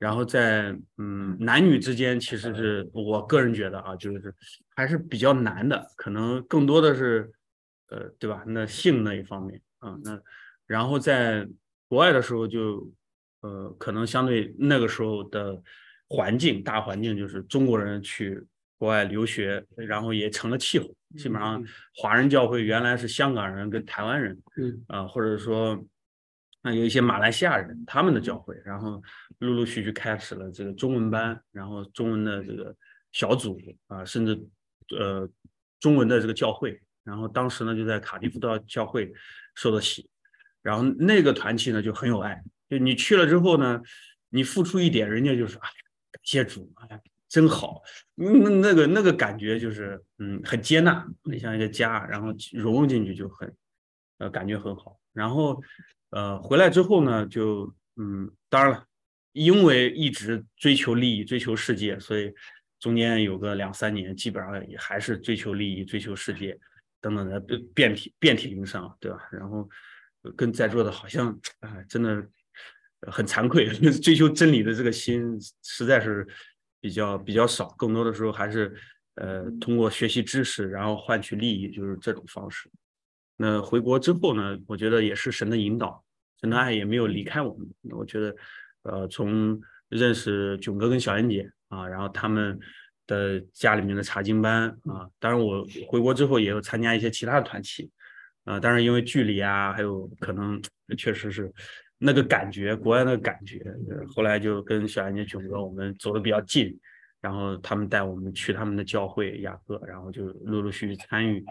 [0.00, 4.34] 然后在嗯男女之间，其实是我个人觉得啊，就是
[4.74, 7.30] 还是比较难的，可能更多的是
[7.88, 8.42] 呃对吧？
[8.46, 10.18] 那性那一方面啊，那
[10.66, 11.46] 然后在
[11.86, 12.90] 国外的时候就
[13.42, 15.62] 呃可能相对那个时候的
[16.08, 18.42] 环境大环境就是中国人去
[18.80, 20.86] 国外留学，然后也成了气候，
[21.18, 21.62] 基本上
[21.94, 24.84] 华人教会原来是香港人跟台湾人，嗯。
[24.88, 25.78] 啊或者说。
[26.62, 29.02] 那有一些马来西亚人，他们的教会，然后
[29.38, 32.76] 陆陆续续开始了这个中文班，然后中文的这个
[33.12, 34.38] 小组啊，甚至
[34.98, 35.26] 呃
[35.78, 39.10] 中文的这个教会，然后当时呢就在卡迪夫道教会
[39.54, 40.06] 受的洗，
[40.60, 43.80] 然后那个团体呢就很有爱，就你去了之后呢，
[44.28, 45.68] 你付出一点，人家就说啊
[46.12, 47.00] 感谢主，哎
[47.30, 47.80] 真好，
[48.16, 53.56] 那那个那个感觉就是嗯很接纳，很像一个家，然后融入进去就很
[54.18, 55.62] 呃感觉很好，然后。
[56.12, 58.84] 呃，回来之后呢，就嗯，当然了，
[59.30, 62.34] 因为一直追求利益、追求世界，所以
[62.80, 66.58] 中间有个两三年，基本上也还是追求利益、追求世界
[67.00, 67.38] 等等的
[67.72, 69.20] 遍体遍体鳞伤，对吧？
[69.30, 69.70] 然后
[70.36, 71.28] 跟在座的好像
[71.60, 72.26] 啊，真的
[73.02, 73.68] 很惭愧，
[74.02, 76.26] 追求真理的这个心实在是
[76.80, 78.74] 比较比较少，更多的时候还是
[79.16, 82.70] 呃通过学习知识，然后换取利益，就是这种方式。
[83.36, 84.58] 那回国之后呢？
[84.66, 86.04] 我觉得也是神的引导，
[86.40, 87.66] 神的爱也没有离开我们。
[87.90, 88.36] 我觉得，
[88.82, 89.58] 呃，从
[89.88, 92.58] 认识囧哥跟小燕姐啊，然后他们
[93.06, 97.90] 的家里面的查经班啊，当然我回国之后也有参加一些其他的团体
[98.44, 100.60] 啊，当然因为距离啊，还有可能
[100.98, 101.50] 确实是
[102.02, 103.62] 那个感觉，国外那个感觉，
[104.08, 106.74] 后来就跟小燕姐、囧哥我们走的比较近，
[107.20, 111.44] 然后他们带我们去他们的教会雅各，然后就陆陆续续参与。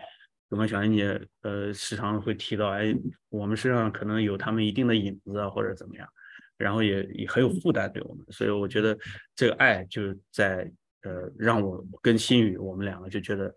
[0.50, 2.91] 我们小燕姐，呃，时常会提到，哎，
[3.30, 6.10] 我们身上可能有他们一定的影子啊，或者怎么样，
[6.58, 8.97] 然后也也很有负担对我们，所以我觉得
[9.36, 10.01] 这个爱就
[10.32, 10.67] 在，
[11.04, 13.55] 呃，让我跟心宇，我们两个就觉得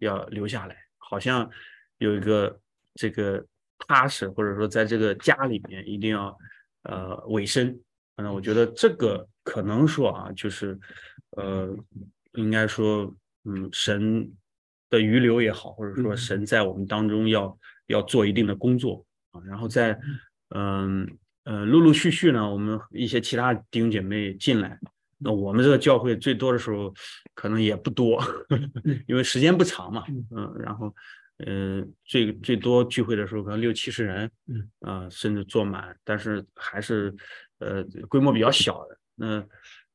[0.00, 1.50] 要留下来，好像
[1.96, 2.60] 有一个
[2.96, 3.42] 这个
[3.78, 6.36] 踏实，或者说在这个家里面一定要，
[6.82, 7.78] 呃，委身。
[8.16, 10.78] 嗯，我觉得这个可能说啊，就是，
[11.36, 11.76] 呃，
[12.32, 14.32] 应该说，嗯，神。
[14.88, 17.58] 的余留也好，或者说神在我们当中要
[17.88, 19.04] 要做一定的工作。
[19.32, 19.98] 啊，然后在
[20.54, 21.06] 嗯。
[21.48, 24.76] 呃陆陆续续呢，我们一些其他弟兄姐妹进来，
[25.16, 26.92] 那我们这个教会最多的时候
[27.34, 28.20] 可能也不多，
[29.06, 30.92] 因为时间不长嘛，嗯，然后
[31.44, 37.14] 嗯最最多聚会的时候可能六七十人，嗯啊甚至坐满，但是还是
[37.58, 39.46] 呃规模比较小的那。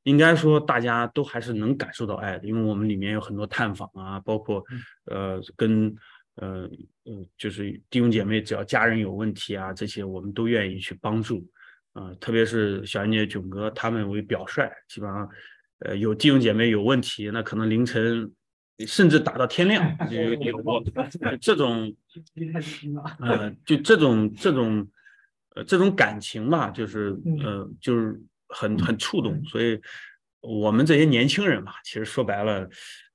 [0.03, 4.65] 应该说，大家都还是能感受到爱的，因为我们里面有很多探访啊，包括
[5.05, 5.95] 呃跟
[6.37, 6.67] 呃
[7.03, 11.47] 呃就是弟兄姐妹，只要家人有问题啊，这些我们都愿意去帮助
[11.93, 12.11] 啊。
[12.19, 15.29] 特别是小燕姐、囧哥他们为表率，基本上
[15.81, 18.27] 呃有弟兄姐妹有问题，那可能凌晨
[18.85, 20.83] 甚至打到天亮有有过
[21.41, 21.93] 这种
[23.19, 24.87] 呃就这种这种
[25.55, 28.21] 呃这种感情吧，就是呃就是。
[28.53, 29.79] 很很触动，所以
[30.41, 32.69] 我们这些年轻人嘛，其实说白了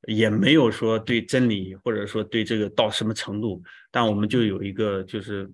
[0.08, 5.46] 也没有说对真理或者说对这个到什么程度，但我们就有一个就是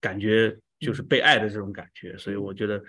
[0.00, 2.82] 感觉就是被爱的这种感觉，所以我觉得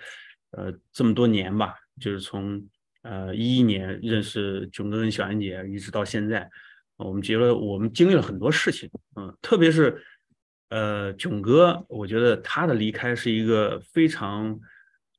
[0.52, 2.58] 呃这么多年吧，就是从
[3.02, 6.48] 呃一一年认识囧哥跟小安姐，一直到现在，
[6.96, 10.02] 我们觉得我们经历了很多事情，嗯，特别是
[10.70, 14.58] 呃囧哥，我觉得他的离开是一个非常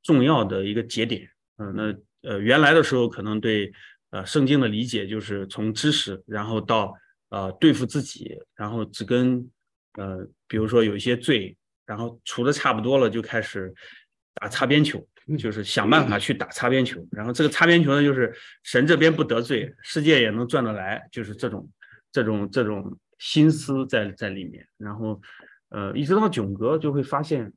[0.02, 1.28] 重要的一个节点，
[1.58, 3.72] 嗯，那呃原来的时候可能对
[4.10, 6.94] 呃圣经的理解就是从知识，然后到
[7.30, 9.50] 呃对付自己，然后只跟
[9.98, 11.56] 呃比如说有一些罪。
[11.86, 13.70] 然后除的差不多了，就开始
[14.36, 15.06] 打擦边球，
[15.38, 17.06] 就是想办法去打擦边球。
[17.10, 21.70] 然后这个擦边球呢，就是神这边不得罪，世界也能转得来，就是这种
[22.12, 24.66] 这种这种心思在在里面。
[24.76, 25.20] 然后
[25.70, 27.52] 呃，一直到囧哥就会发现，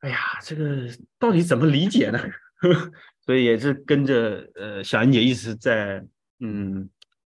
[0.00, 0.88] 哎呀，这个
[1.18, 2.20] 到底怎么理解呢？
[3.24, 6.04] 所以也是跟着呃小安姐一直在
[6.40, 6.88] 嗯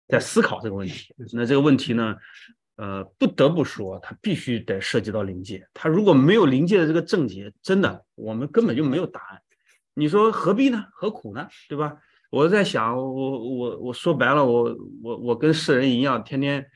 [0.09, 1.15] 在思考这个问题。
[1.33, 2.17] 那这个问题呢？
[2.77, 5.67] 呃，不得不说，它必须得涉及到灵界。
[5.73, 9.41] 它如果没有灵界的这个症结，真的，我们根本就没有答案。
[9.95, 10.85] 你说何必呢？
[10.93, 11.49] 何苦呢？
[11.69, 11.97] 对吧？
[12.31, 16.67] 我在想，我我我说白了，我我我跟世人一样，天天，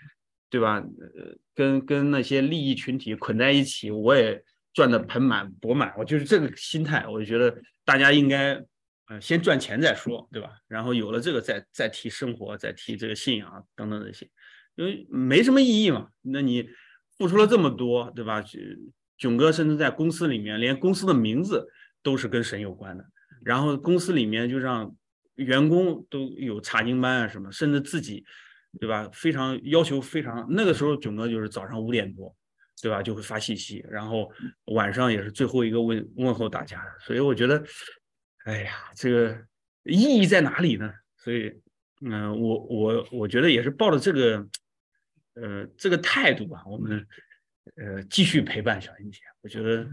[0.49, 0.77] 对吧？
[0.77, 4.41] 呃，跟跟那些利益群体捆在一起，我也
[4.73, 5.93] 赚得盆满钵满。
[5.99, 8.55] 我就是这个心态，我就觉得大家应该，
[9.09, 10.51] 呃，先赚钱再说，对吧？
[10.69, 14.31] 然后有了这个，再再提生活，再提这个信仰等等这些。
[14.79, 16.69] 因为没什么意义嘛，那你
[17.19, 18.41] 付出了这么多，对吧？
[19.17, 21.67] 囧哥甚至在公司里面，连公司的名字
[22.01, 23.05] 都是跟神有关的。
[23.45, 24.95] 然后公司里面就让
[25.35, 28.25] 员工都有查经班啊什么，甚至自己，
[28.79, 29.11] 对吧？
[29.13, 30.47] 非常要求非常。
[30.49, 32.33] 那个时候囧哥就是早上五点多，
[32.81, 33.03] 对吧？
[33.03, 34.31] 就会发信息，然后
[34.67, 36.81] 晚上也是最后一个问问候大家。
[37.01, 37.61] 所以我觉得，
[38.45, 39.37] 哎呀，这个
[39.83, 40.89] 意义在哪里呢？
[41.17, 41.53] 所以，
[42.03, 44.47] 嗯，我我我觉得也是抱着这个。
[45.41, 47.07] 呃，这个态度吧，我们
[47.77, 49.21] 呃继续陪伴小英姐。
[49.43, 49.89] 我觉得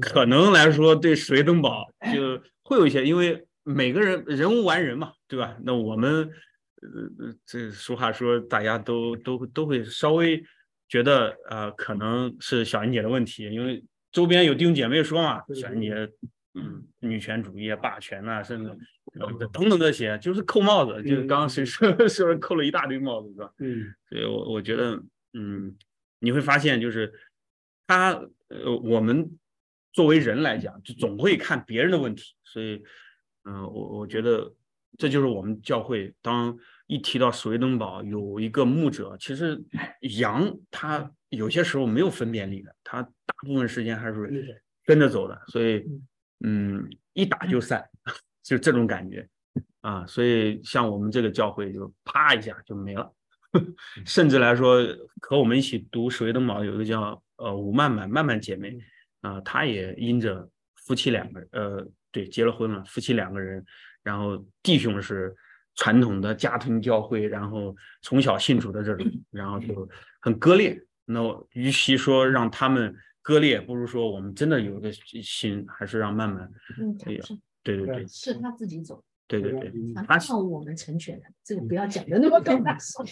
[0.00, 5.56] 可能来说，对水灯堡就会有一些，因为每个人人无完人嘛，对吧？
[5.62, 6.30] 那我们
[6.80, 10.42] 呃这俗话说，大家都都都会稍微
[10.88, 16.08] 觉得呃，可能是小英姐的问题，因为周边有弟兄姐妹说嘛，小英姐
[16.54, 16.82] 嗯。
[17.00, 18.76] 女权主义、霸权呐，甚至。
[19.52, 23.52] 等等这些就是扣帽子，就是刚刚谁说 说扣了一大堆帽子，是吧？
[23.58, 25.00] 嗯，所以我我觉得，
[25.34, 25.76] 嗯，
[26.18, 27.12] 你会发现，就是
[27.86, 28.10] 他
[28.48, 29.38] 呃，我们
[29.92, 32.82] 作为人来讲，就总会看别人的问题，所以，
[33.44, 34.52] 嗯，我我觉得
[34.98, 36.56] 这就是我们教会，当
[36.88, 39.62] 一提到史威登堡有一个牧者，其实
[40.18, 46.02] 羊它有些时候没有分辨力的，它大部分时间还是跟着走的，所以，嗯，
[47.12, 47.84] 一打就散。
[48.44, 49.26] 就这种感觉
[49.80, 53.10] 啊，所以像我们这个教会就啪一下就没了，
[54.04, 54.86] 甚至来说
[55.22, 58.76] 和我们一起读《水的毛》有一个叫呃吴曼曼曼曼姐妹
[59.22, 63.64] 啊，她也因着夫妻两个呃对结了婚了，夫妻两个人，
[64.02, 65.34] 然后弟兄是
[65.74, 69.88] 传统的家庭教会，然后从小信主的这种，然后就
[70.20, 70.78] 很割裂。
[71.06, 71.22] 那
[71.52, 72.94] 与其说让他们
[73.24, 76.48] 割裂，不如说我们真的有一个心，还是让曼曼
[77.06, 77.20] 哎呀。
[77.64, 79.02] 对对对，是他自己走。
[79.26, 79.72] 对对对，
[80.06, 83.02] 他靠我们成全的，这个不要讲的那么高大上。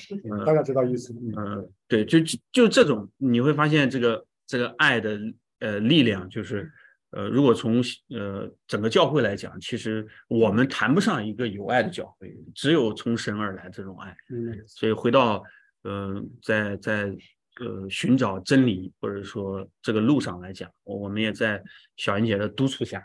[0.44, 1.14] 大概知道意思。
[1.14, 2.18] 嗯，对，就
[2.52, 5.18] 就这种，你会发现这个这个爱的
[5.60, 6.70] 呃力量，就是
[7.12, 14.14] 呃，如果从呃整个教会来讲，其实我们谈不上一个有爱的教会，只有从神而来这种爱。
[14.28, 15.42] 嗯，所以回到
[15.84, 17.16] 呃在在
[17.60, 21.62] 呃寻找真理或者说这个路上来讲，我们也在
[21.96, 23.04] 小英姐的督促下。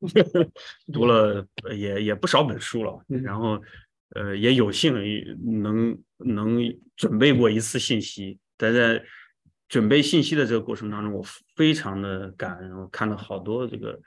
[0.92, 3.58] 读了也也不少本书了，然后
[4.10, 4.92] 呃也有幸
[5.62, 6.60] 能能
[6.94, 9.02] 准备过一次信息，但在
[9.66, 11.24] 准备信息的这个过程当中，我
[11.56, 13.98] 非常的感恩，我看到好多这个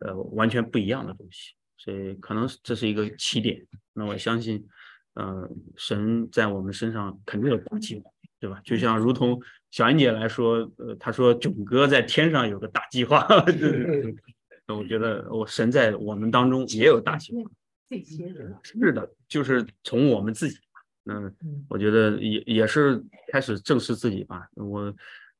[0.00, 3.64] 呃完全不一样的东西，所以可能这是一个起点。
[3.92, 4.66] 那我相信，
[5.12, 8.10] 呃，神在我们身上肯定有大计划，
[8.44, 8.60] 对吧？
[8.62, 9.40] 就像如同
[9.70, 13.26] 小英姐来说，呃，她说囧哥在天上有个大计划。
[14.68, 17.50] 我觉得我神在我们当中也有大计划，
[17.88, 20.58] 这些人是的，就是从我们自己，
[21.06, 21.34] 嗯，
[21.70, 23.02] 我觉得也也是
[23.32, 24.46] 开始正视自己吧。
[24.56, 24.94] 我，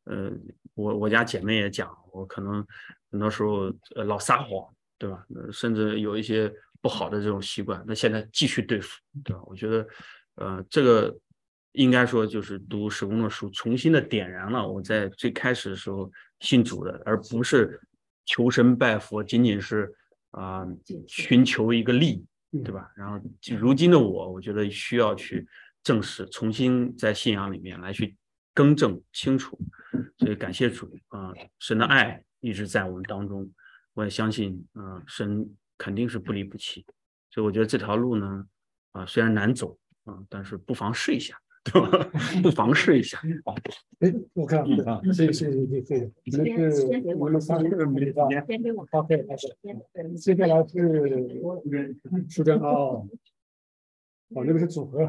[0.04, 0.30] 呃，
[0.74, 2.66] 我我家姐妹也讲，我可能
[3.10, 4.66] 很多时候呃老撒谎，
[4.98, 5.22] 对吧？
[5.52, 6.50] 甚至有一些
[6.80, 9.42] 不好的这种习惯，那现在继续对付，对吧？
[9.44, 9.86] 我觉得，
[10.36, 11.14] 呃，这个
[11.74, 16.10] 应该说就是读史工的书，重新的点燃了我在最开始的时候
[16.40, 17.80] 信主的，而不是。
[18.26, 19.94] 求神拜佛仅仅是
[20.30, 20.66] 啊
[21.06, 22.12] 寻求一个利
[22.50, 22.90] 益，对吧？
[22.96, 23.20] 然后
[23.58, 25.46] 如今的我，我觉得需要去
[25.82, 28.16] 正视，重新在信仰里面来去
[28.54, 29.58] 更正清楚。
[30.16, 33.52] 所以感谢主啊，神的爱一直在我们当中，
[33.92, 35.46] 我也相信啊，神
[35.76, 36.82] 肯定是不离不弃。
[37.30, 38.46] 所以我觉得这条路呢，
[38.92, 41.38] 啊，虽然难走啊，但是不妨试一下，
[41.72, 42.10] 对吧？
[42.42, 43.18] 不妨试一下。
[44.00, 48.24] 哎，我看啊，谢谢谢谢谢谢，你们是我们三个没发
[48.90, 49.24] ，OK，
[50.16, 51.96] 接下来是
[52.28, 53.08] 苏江哦。
[54.34, 55.06] 哦，那个是组合，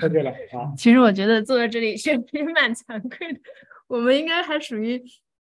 [0.00, 0.72] 太对了啊！
[0.76, 3.40] 其实我觉得坐在这里也也蛮惭愧的，
[3.86, 5.02] 我们应该还属于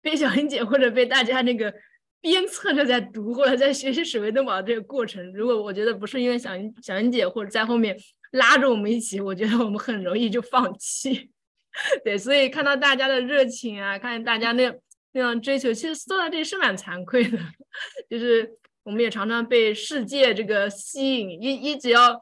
[0.01, 1.73] 被小英姐或者被大家那个
[2.21, 5.33] 鞭策着在读或者在学习史维登堡这个过程。
[5.33, 7.97] 如果我觉得不是因为小英小英姐或者在后面
[8.33, 11.31] 拉着我们一起，我觉得我们很容易就放弃。
[12.05, 14.71] 对，所以看到大家的热情啊，看大家那
[15.13, 17.39] 那样追求，其实坐在这里是蛮惭愧的。
[18.09, 18.51] 就是
[18.83, 22.21] 我们也常常被世界这个吸引，一一直要。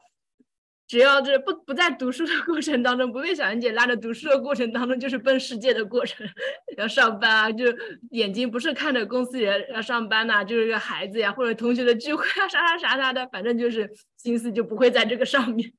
[0.88, 6.28] 只要这不不在读书的过程当中，不被小妍姐拉着读书的过程当中，就是奔世界的过程。
[6.76, 7.64] 要上班啊，就
[8.10, 15.72] 眼睛不是看着公司人要上班呐，就是个孩子呀，或者同学的聚会啊，啥啥啥啥的，反正就是心思就不会在这个上面。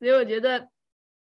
[0.00, 0.68] 所以我觉得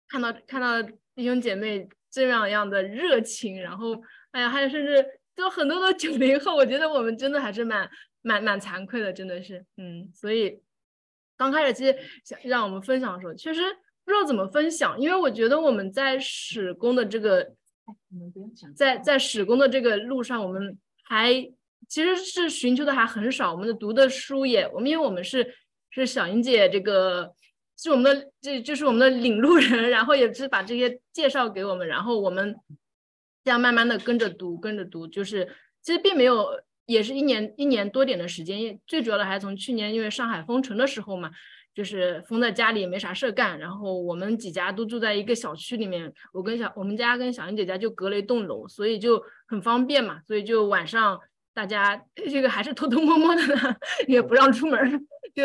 [0.08, 0.82] 看到看到
[1.14, 3.94] 弟兄姐妹这样样的热情，然后
[4.32, 7.88] 哎呀，还有甚至就很多的九零后，我觉得我们真的还是蛮
[8.22, 10.60] 蛮蛮惭愧的，真的是，嗯，所以。
[11.36, 13.60] 刚开始其实想让我们分享的时候，确实
[14.04, 17.56] 不知道怎么分享，因为我觉得我们在史工的这个，
[18.76, 21.32] 在在史工的这个路上，我们还
[21.88, 23.50] 其实是寻求的还很少。
[23.50, 25.52] 我们的读的书也，我们因为我们是
[25.90, 27.34] 是小英姐这个
[27.76, 32.56] 是我们的这就是我们的领路人， 然后也是把这些介绍给我们，然后我们
[33.42, 36.48] 这样慢慢的跟着读，跟着读，就是其实并没有。
[36.86, 41.30] 也是一年一年多点的时间，最主要的还是从去年因为上海封城的时候嘛，
[41.74, 51.18] 就是封在家里也没啥事干，然后我们几家都住在一个小区里面，我跟小我们家跟小英姐家就隔了一栋楼，所以就很方便嘛，所以就晚上
[51.54, 53.76] 大家这个还是偷偷摸摸的呢，
[54.06, 55.44] 也不让出门， 就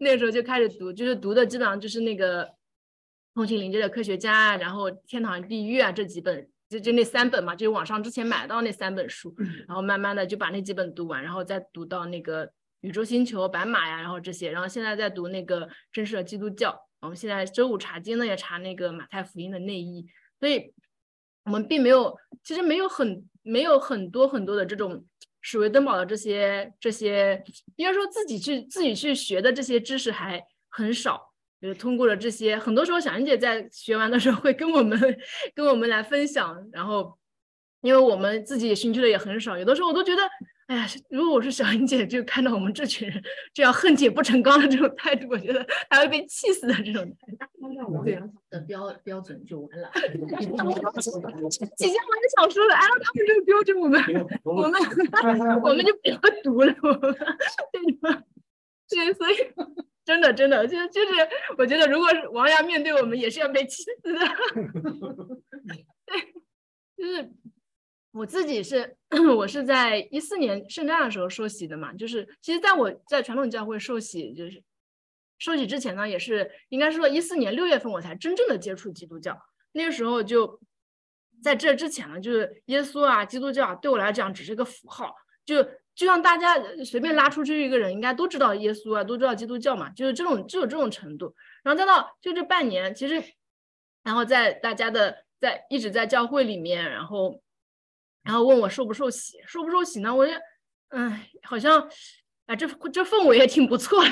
[0.00, 2.44] 那时候就开始读，就是读的基本上就是那个
[3.34, 6.48] 《通行林界的科学家》，然后《天堂地狱》啊这几本。
[6.72, 9.34] 就就那三本嘛，就是网上之前买到那三本书，
[9.68, 12.50] 然后慢慢的就把那几本读完，然后再读到那个
[12.80, 16.74] 宇宙星球、白马呀，然后这些，然后现在在读那个真实的基督教。
[17.02, 20.06] 我们现在周五查经呢，也查那个马太福音的内衣，
[20.40, 20.72] 所以
[21.44, 25.04] 我们并没有，其实没有很没有很多很多的这种
[25.42, 27.44] 史维登堡的这些这些，
[27.76, 31.30] 应该说自己去自己去学的这些知识还很少。
[31.60, 34.98] 就是通过了这些，很多时候小英姐在学完的时候会跟我们
[35.54, 37.16] 跟我们来分享，然后
[37.82, 40.22] 因为我们自己也寻求的也很少，有的时候我都觉得，
[40.68, 43.22] 哎呀，如果我是小英姐，就看到我们这群人
[43.52, 48.02] 这样恨铁不成钢的这种态度，我觉得还会被气死的这种态度。
[48.04, 48.20] 对
[48.50, 49.90] 的标标准就完了。
[49.94, 54.00] 姐姐我也想说的，按照他们这个标准，我们
[54.44, 54.72] 我们
[55.62, 57.14] 我们就不要读了，我们
[57.72, 58.22] 对吧？
[58.88, 59.34] 对，所以。
[60.04, 61.10] 真的，真的，就就是，
[61.56, 64.18] 我觉得，如果是王阳面对我们，也是要被气死的。
[66.04, 66.34] 对，
[66.96, 67.30] 就是
[68.12, 68.96] 我自己是，
[69.36, 71.92] 我是在一四年圣诞的时候受洗的嘛。
[71.94, 74.62] 就是，其实在我在传统教会受洗，就是
[75.38, 79.38] 受洗之前呢，也是应该是说一四年六月份我才真正的接触基督教。
[79.72, 80.60] 那个时候就
[81.42, 85.14] 在这之前呢，就是耶稣啊，基督教啊对我来讲只是个符号，
[85.44, 85.66] 就。
[85.94, 86.56] 就像大家
[86.86, 91.34] 随便拉出去一个人，应该都知道耶稣啊，都知道基督教嘛，就是这种，只有这种程度。
[91.62, 93.22] 然后再到就这半年，其实，
[94.02, 97.41] 然后在大家的在一直在教会里面，然后，
[98.22, 100.14] 然后问我受不受洗，受不受洗呢？
[100.14, 100.32] 我就，
[100.90, 101.88] 嗯，好像，
[102.46, 104.10] 啊，这这氛围也挺不错的，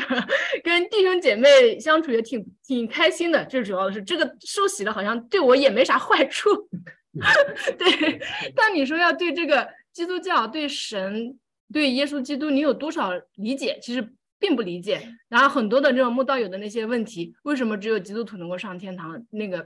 [0.64, 3.44] 跟弟兄姐妹相处也挺挺开心的。
[3.46, 6.68] 最主要的是，这个受洗的，好像对我也没啥坏处。
[7.76, 8.20] 对，
[8.54, 11.38] 但你说要对这个基督教，对神。
[11.72, 13.78] 对耶稣基督，你有多少理解？
[13.80, 15.00] 其实并不理解。
[15.28, 19.24] 然后很多的这种慕道友的那些问题，为什么只有基督徒能够上天堂？
[19.30, 19.64] 那个，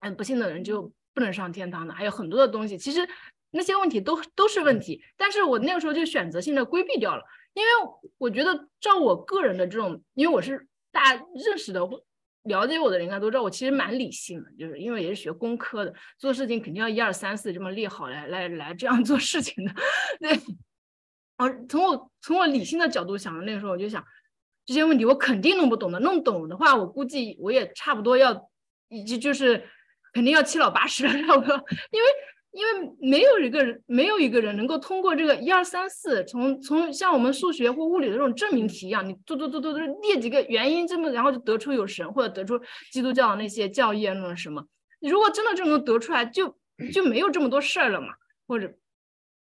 [0.00, 1.94] 嗯，不信的人就不能上天堂的？
[1.94, 3.08] 还有很多的东西，其实
[3.54, 5.02] 那些问题都都是问题。
[5.16, 7.22] 但是我那个时候就选择性的规避掉了，
[7.54, 7.70] 因为
[8.18, 11.80] 我觉得照我个人的这种，因为我是大家认识的、
[12.42, 19.72] 了解我的人应该都知道，我其实蛮理性的，就是因为也是学工科的，做事情肯定要一二三四这么列好来来来这样做事情的，
[20.20, 20.38] 对。
[21.36, 24.04] 啊，从我从我理性的角度想那个时候，我就想
[24.64, 28.48] 这些问题我肯定弄不懂的，弄懂的话，我估计我也差不多要，
[28.88, 29.68] 以及就是
[30.12, 31.56] 肯定要七老八十了，差不多。
[31.90, 32.08] 因为
[32.54, 42.60] 因为没有一个人没有一个人能够通过这个一二三四，从从像我们数学或物理的这种证明题一样，你嘟嘟嘟嘟嘟列几个原因，这么然后就得出有神或者得出
[42.92, 44.64] 基督教的那些教义那种什么。
[45.00, 46.56] 如果真的就能得出来，就
[46.92, 48.08] 就没有这么多事儿了嘛，
[48.46, 48.72] 或者。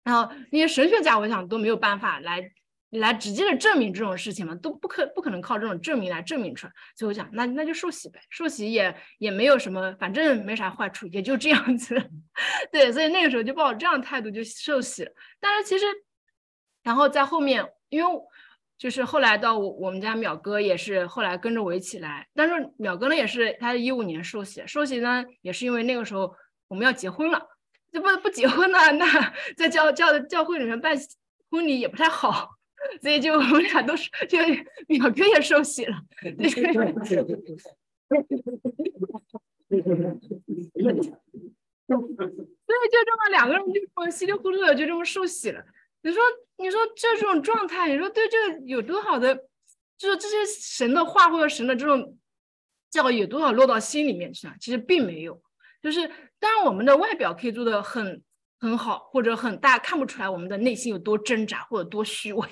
[0.03, 2.51] 然后那些神学家，我想都没有办法来
[2.91, 6.73] 来直接的证明这种事情嘛，都不可不可能靠这种证明来证明出来。
[6.95, 12.01] 所以我讲，那那就受洗呗，受洗也也没有什么，反正没啥坏处，也就这样子。
[12.71, 15.11] 对，所以那个时候就抱着这样的态度就受洗了。
[15.39, 15.85] 但是其实，
[16.83, 18.21] 然后在后面，因为
[18.77, 26.33] 就是后来到我我们家淼哥也是后来跟着我一起来，但是淼哥呢也是他一五年受洗，受洗呢也是因为那个时候
[26.69, 27.41] 我们要结婚了，
[27.91, 30.95] 这不不结婚呢，那 在教教教会里面办
[31.49, 32.56] 婚礼也不太好。
[33.01, 34.37] 所以就我们俩都是，就
[34.87, 36.61] 表哥也受洗了，对，所以
[42.91, 45.63] 就这么两个人就这么稀里糊涂的就这么受洗了。
[46.03, 46.21] 你说，
[46.57, 49.35] 你说这种状态，你说对这个有多好的，
[49.97, 52.17] 就是这些神的话或者神的这种
[52.89, 54.55] 教育有多少落到心里面去啊？
[54.59, 55.41] 其实并没有，
[55.81, 56.07] 就是
[56.39, 58.21] 当然我们的外表可以做的很。
[58.59, 62.47] 很好，或者很大，看不出来我们的内心有多挣扎或者多虚伪。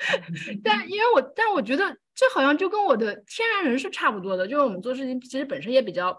[0.64, 6.16] 但因为我，但我觉得这好像就跟我的天然人是差不多的，就是我们做事情其实本身也比较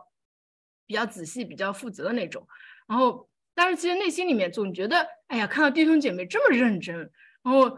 [0.85, 2.47] 比较仔细、比较负责的那种。
[2.87, 6.95] 然后，但是其实内心里面总觉得，哎呀，看到弟兄姐妹这么认真，
[7.41, 7.75] 然后，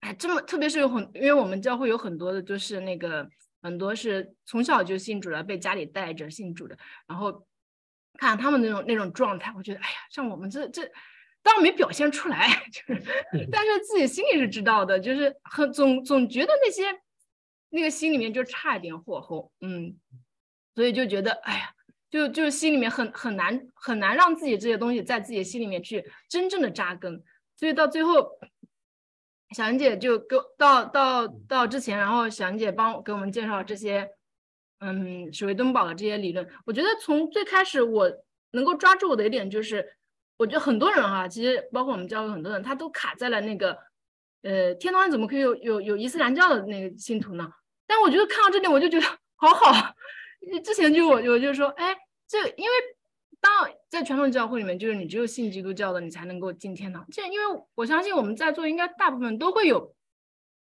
[0.00, 3.28] 哎，这么特别是有很，因为我们教会有很多的，就是那个
[3.62, 6.78] 很多是从小就信主了，被家里带着信主的，
[7.08, 7.44] 然后。
[8.16, 10.82] 看他们那种那种状态，我觉得，哎呀，像我们这这，
[11.42, 13.02] 当然没表现出来， 就是，
[13.50, 16.84] 但是自己心里是知道的，就是很总总觉得那些
[17.70, 19.96] 那个心里面就差一点火候，嗯，
[20.74, 21.70] 所以就觉得，哎呀，
[22.10, 27.22] 就就是心里面很很难很难让自己这些东西在自己心里面去真正的扎根，
[27.56, 28.38] 所以到最后，
[29.54, 34.10] 小莹姐就给到到到之前，然后小莹姐帮给我们介绍这些。
[34.80, 38.10] 嗯，水位登堡的这些理论，我觉得从最开始我
[38.50, 39.96] 能够抓住我的一点就是，
[40.36, 43.78] 我觉得很多人哈，其实包括我们教会很多人，他都卡在了那个，
[44.42, 47.50] 呃，天堂怎么可以有有有伊斯兰教的那个信徒呢？
[47.86, 49.94] 但我觉得看到这点，我就觉得好好。
[50.62, 51.96] 之前就我我就说，哎，
[52.28, 52.70] 这因为
[53.40, 53.50] 当
[53.88, 57.06] 在传统教会里面，就是你只有信基督教的，你才能够进天堂。
[57.10, 59.95] 这因为我相信我们在座应该大部分都会有。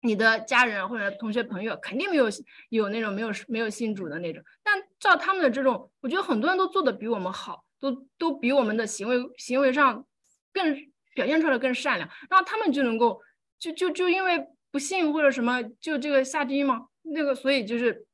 [0.03, 2.27] 你的家人或者同学朋友肯定没有
[2.71, 10.07] 有那种没有没有信主的那种，但照他们的这种，我觉得很多人都做的比我们好，都都比我们的行为行为上
[10.53, 10.75] 更
[11.15, 13.21] 表现出来更善良，然后他们就能够
[13.59, 16.87] 就就就因为不信或者什么就这个下地狱吗？
[17.03, 18.07] 那个所以就是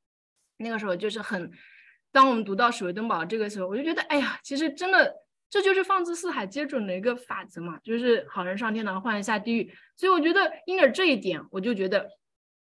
[0.56, 1.50] 那个时候就是很，
[2.10, 5.25] 当我们读到水位登堡这个时候，我就觉得哎呀，其实真的。
[5.48, 9.72] 这就是放之四海皆准的一个法则嘛，就是好人上天堂，坏人下地狱。
[9.96, 12.10] 所以我觉得，因着这一点，我就觉得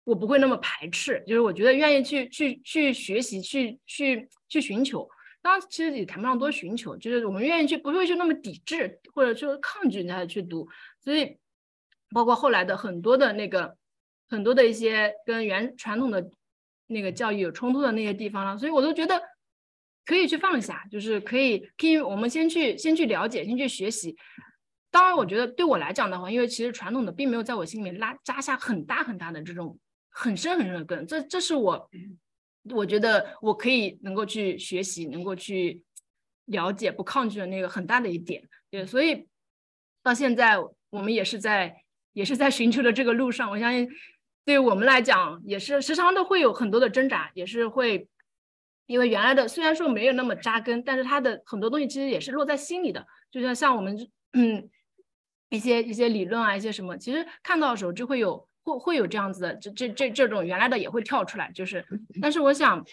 [0.03, 5.07] 我不会那么排斥，就是我觉得愿意去去去学习，去去去寻求。
[5.43, 10.67] 当然，其实也谈不上多寻求，就是我们愿意去，不会去那么抵制或者说抗拒人家去读。
[11.01, 11.37] 所以，
[12.15, 13.77] 包括后来的很多的那个
[14.29, 16.31] 很多的一些跟原传统的
[16.87, 19.21] 那个教育有冲突的那些地方了，所以我都觉得。
[20.11, 24.17] 可以去放下，就是可以，可以我们先去先去了解，先去学习。
[24.91, 29.79] 当然，我觉得对我来讲的话，因为其实传统的并没有在我心里面拉扎下很大很大的这种
[30.09, 31.89] 很深很深的根，这这是我
[32.75, 35.81] 我觉得我可以能够去学习，能够去
[36.47, 38.43] 了解，不抗拒的那个很大的一点。
[38.69, 39.29] 对，所以
[40.03, 40.59] 到现在
[40.91, 41.85] 我们也是在
[42.15, 43.49] 也是在寻求的这个路上。
[43.49, 43.89] 我相信，
[44.45, 48.09] 对于我们来讲，也是时常都会有很多的挣扎，也是会。
[48.91, 53.07] 因为原来的虽然说没有那么扎根，但是它的很多东西其实也是落在心里的。
[53.31, 53.97] 就像像我们
[54.33, 54.69] 嗯
[55.49, 61.53] 一些一些理论啊，一些什么，其实看到的时候就会有会会有这样子的，这这这这种原来的也会跳出来。
[61.53, 61.87] 就是，
[62.21, 62.85] 但是我想，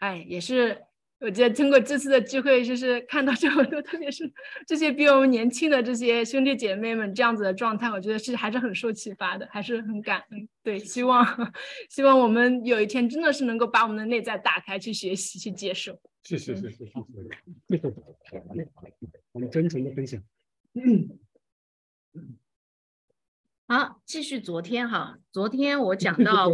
[0.00, 0.82] 哎，也是。
[1.22, 4.28] 我觉得通过这次的聚会，就是看到这么多，特别是
[4.66, 10.48] 这些比我们年轻的这些兄弟姐妹们这样子的状态，我觉得是还是很受启发的，还是很感恩。
[10.64, 11.24] 对，希望
[11.88, 15.96] 希望我们有一天真的是能够把我们的内在打开，去学习，去接受。
[16.24, 16.92] 谢谢，谢谢，谢谢。
[19.30, 20.20] 我们真诚的分享。
[23.72, 26.50] 好，继续昨天哈，昨天我讲 到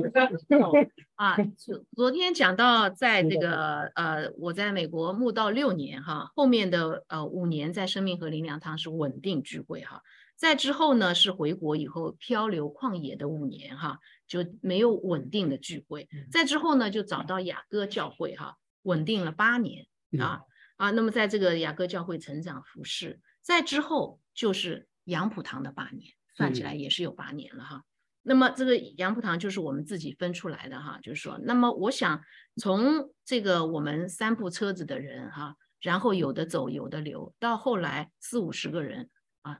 [1.16, 10.00] 啊，昨昨天讲到在这个呃，我在美国慕道六年哈，后面的呃五年在生命和灵粮堂是稳定聚会哈，
[10.36, 19.86] 在之后呢是回国以后漂流旷野的五年哈，就没有稳定的聚会，在之后呢就找到雅各教会哈，稳定了八年
[20.20, 20.42] 啊
[20.76, 26.12] 啊，那么在这个雅各教会成长服侍，在之后就是杨浦堂的八年。
[26.38, 27.82] 算起来也是有八年了哈，
[28.22, 32.22] 那么这个杨浦堂就是我们自己分出来的哈，就是说，那么我想
[32.54, 39.10] 从这个我们三部车子的人哈，然后有的走有的留，到后来四五十个人
[39.42, 39.58] 啊，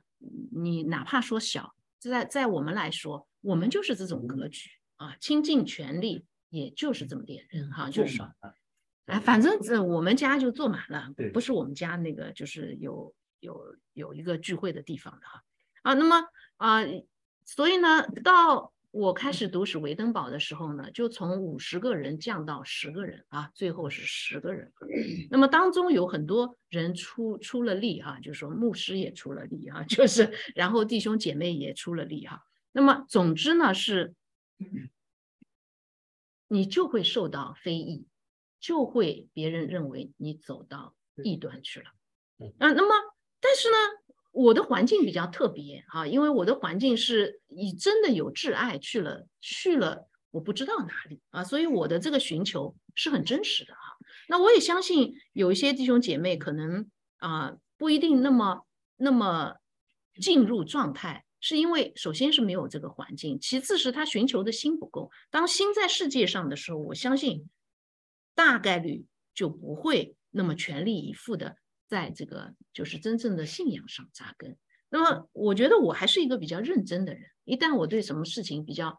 [0.55, 8.31] 你哪怕说小，在在我们来说，我们就是这种格局啊，倾尽全力，也就是这么点人哈，就是说，
[9.07, 15.43] 哎，反正这我们家就坐满了，不是我们家那个就是有有有一个聚会的地方的哈。
[15.81, 16.21] 啊，那么
[16.59, 16.83] 啊，
[17.43, 18.71] 所以呢，到。
[18.91, 24.73] 我开始读史维登堡的时候呢，就从五十个人降到十个人啊，最后是十个人。
[25.29, 32.43] 那么当中有很多人出出了力哈，就是说牧师也出了力哈，就是然后弟兄姐妹也出了力哈。
[32.71, 34.15] 那么总之呢是，
[36.47, 38.07] 你就会受到非议，
[38.59, 41.91] 就会别人认为你走到异端去了。
[42.57, 42.95] 啊，那么
[43.39, 43.77] 但是呢？
[44.31, 53.97] 我的环境比较特别哈，因为我的环境是以真的有挚爱去了去了，我不知道哪里啊，所以我的这个寻求是很真实的哈。
[54.27, 58.65] 那我也相信有一些弟兄姐妹可能啊不一定那么
[58.97, 59.55] 那么
[60.21, 65.09] 进入状态，是因为首先是没有这个环境，其次是他寻求的心不够。
[65.31, 67.49] 当心在世界上的时候，我相信
[68.35, 71.57] 大概率就不会那么全力以赴的。
[71.89, 74.57] 在这个就是真正的信仰上扎根。
[74.89, 77.23] 那么，我觉得我还是一个比较认真的人。
[77.43, 78.97] 一旦我对什么事情比较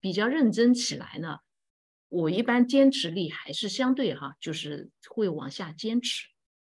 [0.00, 1.36] 比较认真起来呢，
[2.08, 6.26] 我一般坚持力还是相对哈，就是会往下坚持。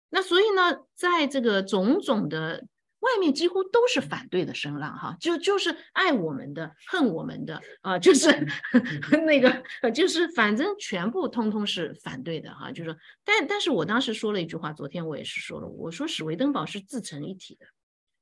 [0.09, 2.67] 那所以呢，在这个种种的。
[3.05, 8.27] 外面几乎都是反对的声浪，哈，就就是爱我们的，恨我们的，啊，就是
[9.27, 17.67] 那个，就是反正全部通通是反对的，哈，就是说，但但是我当时说了一句话，昨天我也是说了，我说史维登堡是自成一体的，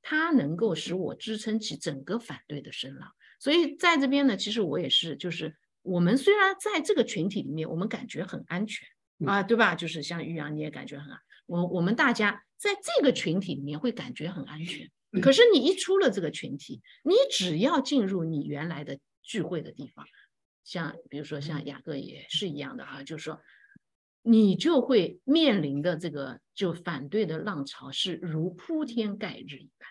[0.02, 8.86] 它能够使我支撑起整个反对的声浪，所以在这边呢，其实我也是，就是我们虽然在这个群体里面，我们感觉很安全
[9.26, 9.76] 啊，对吧？
[9.76, 12.44] 就是像玉阳你也感觉很安，我我们大家。
[12.64, 14.90] 在这个群体里面会感觉很安全，
[15.22, 20.06] 可是你一出了这个群体，你只要进入你原来的聚会的地方，
[20.64, 23.41] 像比如说像雅各也是一样的哈，就是说
[24.22, 29.90] 你就会面临的这个就反对的浪潮是如铺天盖日一般。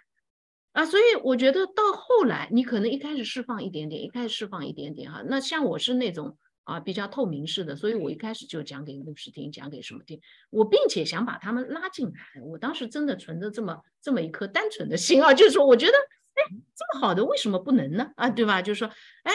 [0.73, 6.39] 啊，所以我觉得到后来你可能一开始释放一点点，一开始释放一点点哈，那像我是那种。
[6.65, 12.43] 啊，比较透明式的，所以我一开始就讲给牧师听，讲给什么听，我并且想把他们拉进来。
[12.43, 15.93] 我当时真的存着这么这么一颗单纯的心啊，就是说，我觉得，
[16.35, 16.43] 哎，
[16.77, 18.13] 这么好的为什么不能呢？
[18.15, 18.63] 啊，对吧？
[18.63, 18.89] 就是说，
[19.25, 19.33] 哎，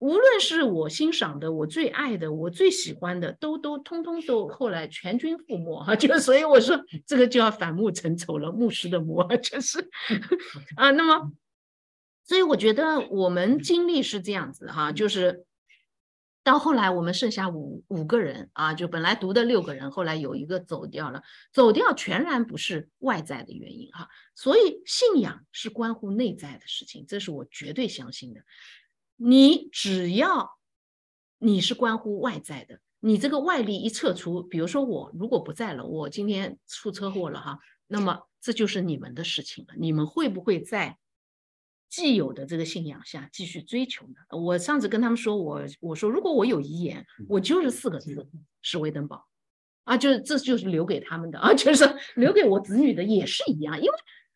[0.00, 5.94] 无论是我欣赏的、我最爱的、我最喜欢的，都都通通都后来全军覆没啊。
[5.94, 6.76] 就所以我说，
[7.06, 9.78] 这个就要反目成仇了，牧师的魔就是
[10.74, 10.90] 啊。
[10.90, 11.30] 那么，
[12.24, 15.44] 所以我觉得我们经历是这样子哈，就是。
[16.48, 21.22] 到后来，我们剩下五五个人啊，就本来读的六个人，后来有一个走掉了。
[21.52, 28.40] 走掉全然不是外在的原因哈，所以信仰是关乎内在的事情，这是我绝对相信的。
[29.16, 30.58] 你只要
[31.38, 40.96] 你是关乎外在的，你这个外力一撤除，比如说我如果不在了，我今天出车祸了哈，那么这就是你们的事情了，你们会不会在？
[41.88, 48.28] 既有的这个信仰下继续追求的，我上次跟他们说，我我说如果我有遗言，我就是四个字：
[48.60, 49.26] 是维登堡
[49.84, 53.92] 啊，就是这就是留给他们的啊， 就是留给我子女的也是一样，因为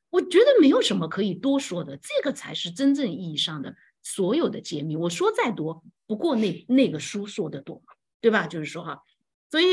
[0.08, 4.96] 我觉得没有什么可以多说的，这个才是真正意义上的所有的揭秘。
[4.96, 7.82] 我说再多，不过那那个书说的多，
[8.22, 8.46] 对吧？
[8.46, 9.02] 就是说哈，
[9.50, 9.66] 所以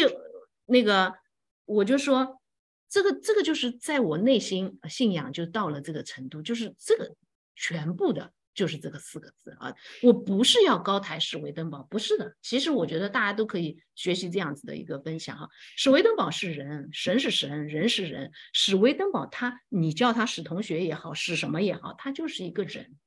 [0.66, 1.14] 那个
[1.64, 2.42] 我就说，
[2.90, 7.16] 这个这个就是在我内心信仰就到了这个程度，就是这个。
[7.60, 9.76] 全部的就是这个四个字啊！
[10.02, 12.36] 我不是要高抬史维登堡，不是的。
[12.42, 15.50] 其实我觉得大家都可以学习这样子的一个分享哈。
[15.76, 18.32] 史维登堡是人，神是神，人是人。
[18.54, 22.98] 史维登堡他，你叫他史同学也好，史什么也好，他就是一个人。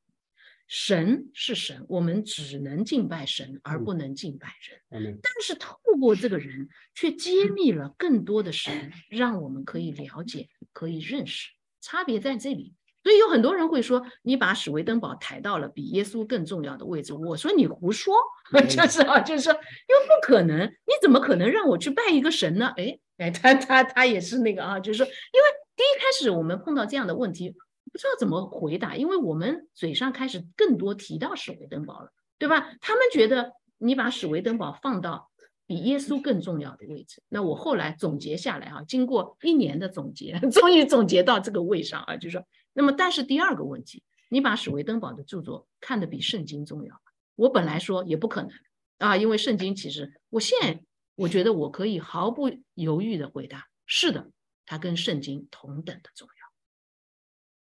[0.68, 4.54] 神是神，我们只能敬拜神，而不能敬拜
[4.88, 5.18] 人。
[5.22, 11.50] 但是透过这个人，却揭秘了更多的神，让我们可以了解，可以认识。
[11.82, 12.74] 差别在这里。
[13.02, 17.12] 所以有很多人会说，你把史维登堡抬到了比耶稣更重要的位置。
[17.12, 18.14] 我说你胡说，
[18.68, 22.72] 就是啊，就是说，因为不可能，你怎么可能让我去拜一个神呢？
[22.76, 32.72] 哎哎，他他他也是那个啊，就是说，因为第一开始我们碰到这样的问题，不知道怎么回答，因为我们嘴上开始更多提到史维登堡了，对吧？
[32.80, 35.28] 他们觉得你把史维登堡放到
[35.66, 37.20] 比耶稣更重要的位置。
[37.28, 42.44] 那我后来总结下来啊，经过一年的总结， 终于总结到这个位上啊，就是说。
[42.72, 47.00] 那么，但是第二个问题，你把史维登堡的著作看得比圣经重要？
[47.34, 48.50] 我本来说也不可能
[48.98, 50.82] 啊，因为圣经其实，我现在
[51.14, 54.30] 我觉得我可以毫不犹豫的回答：是的，
[54.66, 56.32] 它跟圣经同等的重要。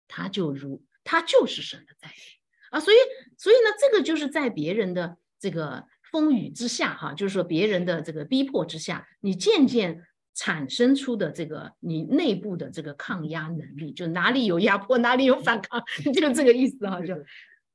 [0.08, 2.38] 它就如它就是神的载体，
[2.70, 2.98] 啊，所以
[3.38, 10.06] 所以呢，这个就是在别人的这个风雨之下哈，就是说别人的这个逼迫之下，你渐渐
[10.42, 15.84] 产生出的这个你内部的这个抗压能力，就哪里有压迫哪里有反抗，
[16.16, 17.14] 就这个意思哈，就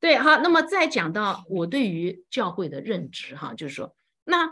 [0.01, 0.39] 对哈。
[0.39, 3.95] 那么再讲到我对于教会的认知哈，就是说
[4.25, 4.51] 那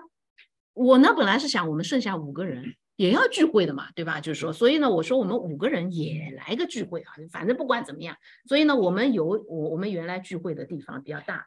[0.75, 2.77] 我呢本来是想我们剩下五个人。
[2.97, 4.21] 也要聚会的嘛，对吧？
[4.21, 8.17] 就是说，所以呢，我说我们五个人也来个聚会啊，反正不管怎么样，
[8.47, 11.45] 所以呢，我们有我我们原来聚会的地方比较大，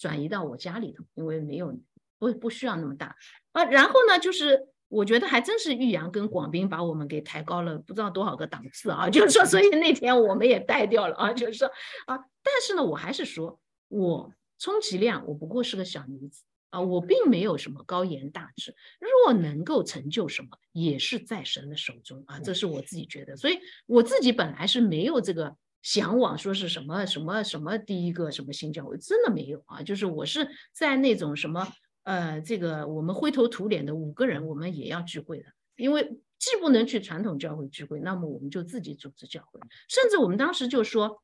[0.00, 1.78] 转移到我家里头，因为没有
[2.18, 3.14] 不不需要那么大
[3.52, 3.62] 啊。
[3.66, 11.66] 然后呢，就是我觉得还真是玉阳跟广斌把我们给抬高了不知道多少个档次啊， 就是说，所以那天我们也带掉了啊，就是说
[12.06, 13.58] 啊，但是呢，我还是说
[13.88, 16.42] 我充其量我不过是个小女子。
[16.70, 23.36] 啊，我并没有什么高言大志，若能够成就什么，也是在神的手中啊，这是我自己觉得。
[23.36, 29.82] 所以我自己本来是没有这个向往，说是什么什么什么第一个什么新教会，真的没有啊。
[29.82, 31.66] 就是我是在那种什么
[32.10, 35.46] 呃，这个我们灰头土脸的五个人，我们也要聚会的，
[35.76, 41.22] 因为既不能去传统教会聚会，那么我们就自己组织教会，甚至我们当时就说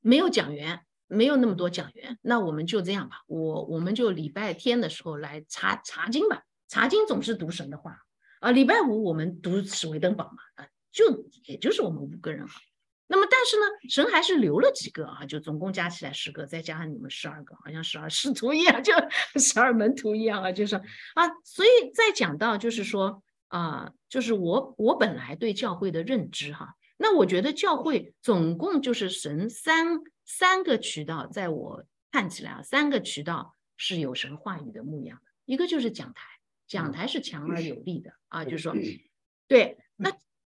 [0.00, 0.80] 没有讲员。
[1.10, 3.22] 没有那么多讲员，那我们就这样吧。
[3.28, 6.42] 我我们就礼拜天的时候来查查经吧。
[6.68, 7.96] 查经总是读神的话
[8.40, 8.50] 啊。
[8.50, 12.60] 礼拜五我们读史维登堡嘛啊，就也就是我们五个人哈。
[13.08, 18.92] 那么但是呢，神还是留了几个啊，就总共加起来十个，再加上你们十二个，好像十二使徒一样，就
[19.40, 21.28] 十二门徒一样啊，就是啊。
[21.42, 29.98] 所以再讲到就是说啊，就是我我本来对教会的认知哈，那我觉得教会总共就是神三。
[30.30, 35.22] 三个渠道，在我看起来啊，三个渠道是有神话语的牧养的。
[35.46, 36.22] 一个就是讲台，
[36.66, 38.74] 讲台是强而有力的啊，就是说，
[39.46, 39.87] 对，那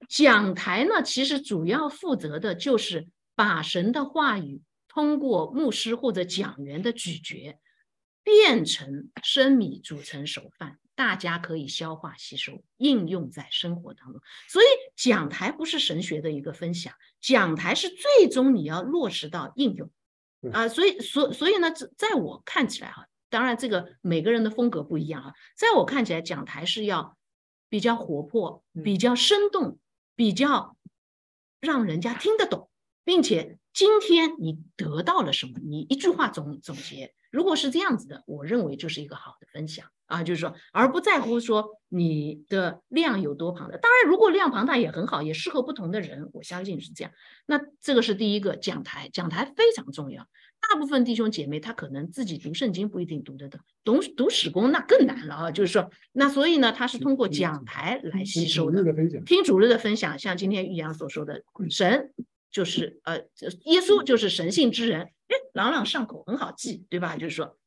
[0.08, 7.58] 讲台呢，其实主要负责的就是把神的话语通过牧师或者讲员的咀嚼，
[8.22, 10.78] 变成生米煮成熟饭。
[10.94, 14.20] 大家可以消化吸收，应用在生活当中。
[14.46, 19.90] 所以讲台不是神学的一个分享，讲台是最终你要落实到应用
[20.52, 20.68] 啊。
[20.68, 25.32] 所以，所所以呢，在我看起来哈，当然这个每个人的风格不一样啊。
[25.56, 27.16] 在我看起来，讲台是要
[27.70, 29.78] 比较活泼、比较生动、
[30.14, 30.76] 比较
[31.60, 32.70] 让人家听得懂，
[33.04, 37.14] 并且今天你得到了什么，你一句话总总结。
[37.30, 39.86] 如果是这样子的，我认为就是一个好的分享。
[40.06, 43.78] 啊，就是说，而不在乎说你的量有多庞大。
[43.78, 47.10] 当然，如果量庞大也很好，也适合不同的人，我相信是这样。
[47.46, 50.26] 那这个是第一个讲台，讲台非常重要。
[50.68, 55.50] 大部分弟兄姐妹他可能自己读圣经不一定读得懂，读读史工那更难了啊。
[55.50, 58.82] 就是说，那所以呢，他是通过讲台来吸收的，
[59.26, 60.18] 听主日的分享。
[60.18, 62.12] 像今天玉阳所说的，神
[62.50, 63.18] 就是 呃，
[63.64, 67.16] 耶稣就是神性之人，哎，朗朗上口，很好记，对吧？
[67.16, 67.58] 就是说，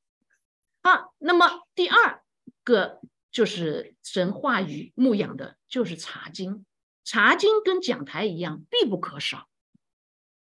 [0.82, 2.22] 好，那么第二。
[2.64, 3.00] 个
[3.32, 6.66] 就是神话语牧养的，就是查经，
[7.04, 9.48] 查经跟讲台一样必不可少。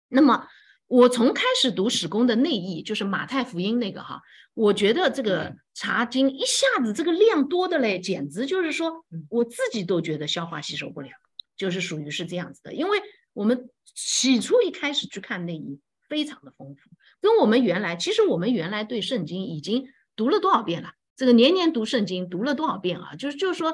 [0.08, 0.46] 那么
[0.90, 4.20] 我从开始读史公的内译，就是马太福音那个哈，
[4.54, 11.10] 我觉得这个查经一下子这个量多的嘞，简直就是说我自己都觉得消化吸收不了，
[11.56, 12.74] 就是属于是这样子的。
[12.74, 12.98] 因为
[13.32, 16.90] 我们起初一开始去看内译，非常的丰富，
[17.20, 19.86] 跟我们原来其实我们原来对圣经已经
[20.16, 20.94] 读了多少遍了。
[21.14, 23.14] 这个年年读圣经读了多少遍啊？
[23.14, 23.70] 就是就是说，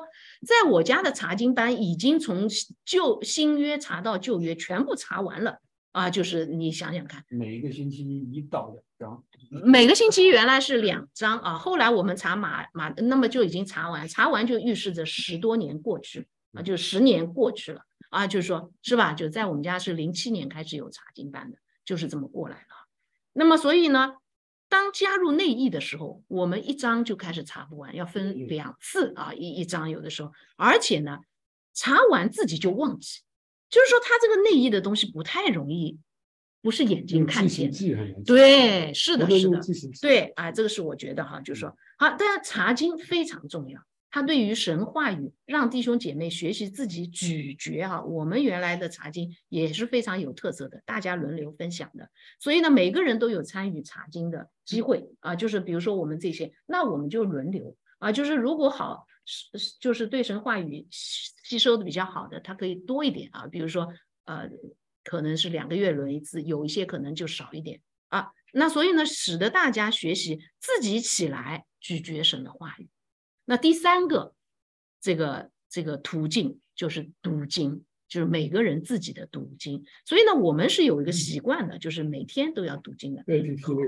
[0.47, 2.47] 在我家的查经班已经从
[2.84, 5.60] 旧新约查到旧约，全部查完了
[5.97, 6.10] 啊！
[6.10, 19.14] 就是你想想看，每一个星期一到两张，每个星期原来是两张啊，后来我们查码码，那么就已经查完，查完就预示着十多年过去啊，就十年过去了啊，就是说是吧？
[19.14, 21.56] 就在我们家是零七年开始有查经班的，
[21.86, 22.86] 就是这么过来了。
[23.32, 24.16] 那么所以呢？
[24.68, 31.20] 当加入内译的时候，我们一张就开始查不完，要分两次啊，一一张有的时候，而且呢，
[31.73, 33.20] 查完自己就忘记，
[33.68, 35.98] 就是说他这个内衣的东西不太容易，
[36.62, 37.70] 不是眼睛看见，
[38.24, 39.60] 对，是的，是的，
[40.01, 43.80] 对，啊，这个是我觉得哈，就是说好，大家查经非常重要。
[44.09, 48.02] 他对于神话语，让弟兄姐妹学习自己咀嚼哈。
[48.02, 52.09] 我们原来的查经也是非常有特色的，大家轮流分享的。
[52.40, 55.36] 所以呢，每个人都有参与查经的机会啊。
[55.36, 58.10] 就是比如说我们这些，那我们就轮流啊。
[58.10, 63.47] 就是如果好，是就是对神话语吸收的比较好的，他可以多一点啊。
[63.47, 63.93] 比如说
[64.24, 64.48] 呃，
[65.05, 68.31] 可能是两个月轮一次，有一些可能就少一点啊。
[68.53, 72.89] 那所以呢，使得大家学习自己起来咀嚼神的话语。
[73.44, 74.35] 那第三个，
[75.01, 79.85] 这个这个途径就是读经就是每个人自己的读经。
[80.05, 83.24] 所以呢，我们是有一个习惯的，就是每天都要读经的。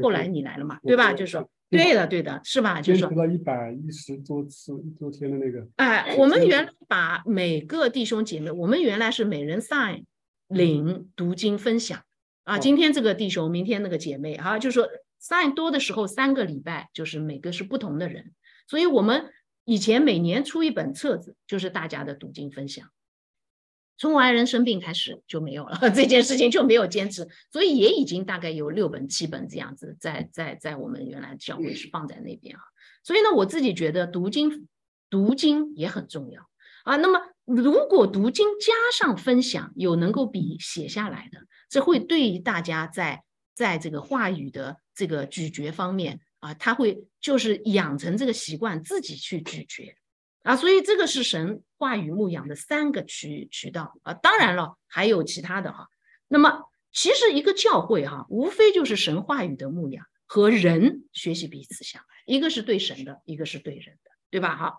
[0.02, 1.12] 后来你来了嘛，对吧？
[1.12, 2.80] 就是说，对的，对的，是吧？
[2.80, 5.66] 就是说坚持，了一百一十多次一多天的那个。
[5.76, 10.04] 哎，我们原来把每个弟兄姐妹，我们原来是每人 sign
[10.48, 12.02] 领读经分享
[12.44, 12.58] 啊。
[12.58, 14.88] 今天这个弟兄，明天那个姐妹，哈、就是说
[15.20, 18.32] sign 多的时候，三个礼拜就是每个是不同的人，
[18.66, 19.30] 所以我们
[19.64, 22.88] 以前每年出一本册子，就是大家的读经分享。
[23.98, 32.62] 从我爱人生病开始就没有了， 这件事情就没有坚持，所以也已经大概有六本、七本这样子，在在在我们原来教会是放在那边啊。
[33.02, 34.68] 所以呢，我自己觉得读经
[35.10, 36.48] 读经也很重要
[36.84, 36.96] 啊。
[36.96, 49.92] 那么如果读经加上分享，有能够比写下来的，这会对于大家在在这个话语的这个咀嚼方面啊，他会就是养成这个习惯，自己去咀嚼。
[50.42, 55.88] 啊，所以这个是神话语牧养的三个渠渠道啊，当然了，还有其他的哈。
[56.26, 56.62] 那么
[56.92, 64.56] 其实一个教会哈，无非就是神话语的牧养和人学习彼此相爱，一个是对神的，一个是对人的，对吧？
[64.56, 64.78] 哈，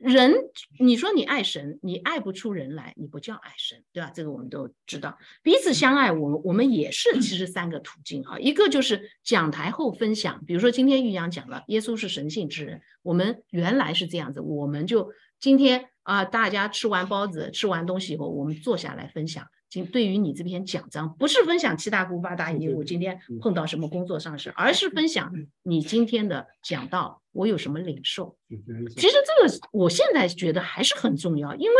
[0.00, 0.34] 人，
[0.78, 4.10] 你说你爱神，你爱不出人来，你不叫爱神，对吧？
[4.14, 19.46] 这个我们都知道，彼此相爱，我们我们也是其实三个途径哈，一个就是讲台后分享，比如说今天玉阳讲了耶稣是神性之人，我们原来是这样子，我们就今天啊，大家吃完包子、吃完东西以后，我们坐下来分享。
[19.70, 25.32] 今对于你这篇讲章，不是分享七大姑八大姨，我今天碰到什么工作上事，而是分享
[25.62, 28.36] 你今天的讲到，我有什么领受。
[28.48, 31.76] 其实这个我现在觉得还是很重要，因为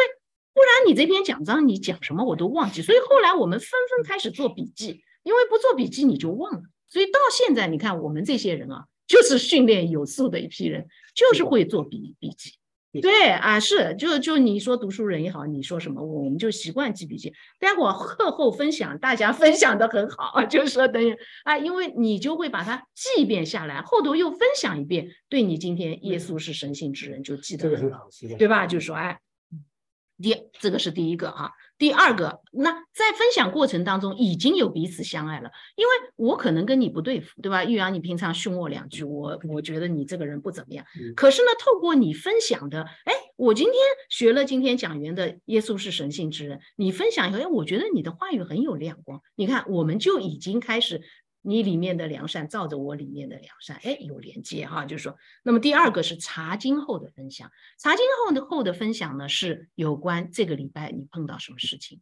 [0.55, 6.63] 不然你这篇讲章你讲什么我都忘记，所以后来我们纷纷开始做笔记，因为不做笔记你就忘了。
[6.87, 12.53] 所以到现在你看我们这些人啊，就是训练有素的一批人，就是会做笔笔记。
[13.01, 17.33] 对啊，是就就你说读书人也好，你说什么，我们就习惯记笔记。
[17.61, 28.09] 待会儿课后分享，大家 分享的很好，就是说等于啊，因为你就会把它记一遍下来，后头又分享一遍，对你今天耶稣是神性之人就记得很好，
[28.39, 28.67] 对吧？
[28.67, 29.21] 就说哎，
[30.21, 31.53] 第这个是第一个哈。
[31.81, 37.65] 第二个，那在分享过程当中已经有彼此相爱了，因为我可能跟你不对付，对吧？
[37.65, 40.85] 玉阳，你平常凶我两句，我我觉得你这个人不怎么样。
[41.17, 43.75] 可是呢，透过你分享的，哎，我今天
[44.11, 49.23] 学了今天讲员的耶稣是神性之人，你分享以后，哎，我觉得你的话语很有亮光。
[49.35, 51.01] 你看，我们就已经开始。
[51.43, 62.01] 你里面的良善照着我里面的良善，哎，有连接哈，就是说，那么第二个是查经后的分享，查经后的后的分享呢，是有关这个礼拜你碰到什么事情，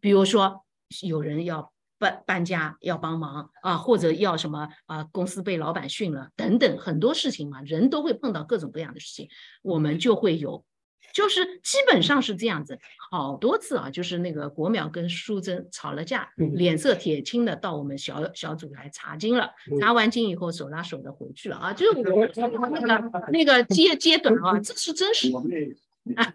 [0.00, 0.64] 比如说
[1.02, 9.28] 有人要搬搬家要帮忙啊，或者要什么啊，公司被老板训了等等很多事情嘛，人都会碰到各种各样的事情，
[9.62, 10.64] 我们就会有。
[11.12, 12.78] 就是基本上是这样子，
[13.10, 19.50] 好多次啊，就是那个国淼跟淑珍吵了架，脸色铁青的到我们小小组来查经了，
[19.80, 22.26] 查完经以后手拉手的回去了啊，就是我
[22.68, 25.30] 那个那个阶阶段啊，这是真实
[26.16, 26.34] 啊，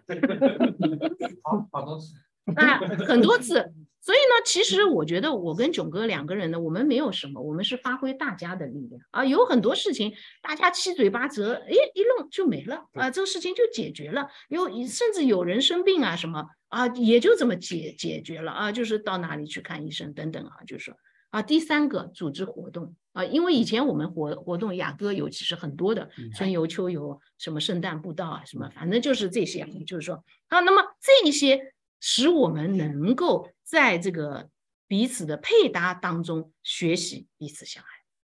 [1.42, 2.14] 好好多次，
[2.54, 3.72] 啊，很多次。
[4.06, 9.24] 所以呢，其实我觉得我跟囧哥两个人呢，我们没有什么，我们是发挥大家的力量啊。
[9.24, 14.28] 有很多事情，大家七嘴八舌，哎，一弄就没了啊，这个事情就解决了。
[14.48, 20.94] 有甚至有人生病啊什么啊，也就这么解解决了啊，就是到哪里去看医生等等啊，就是说
[21.30, 21.42] 啊。
[21.42, 31.72] 第三个，组织活动啊，因为以前我们活活动，雅歌有其实很多的，春游、秋游，什么圣诞步道啊，什么，反正就是这些，就是说啊，那么这一些。
[32.00, 34.48] 使我们能够在这个
[34.86, 37.88] 彼此的配搭当中学习彼此相爱，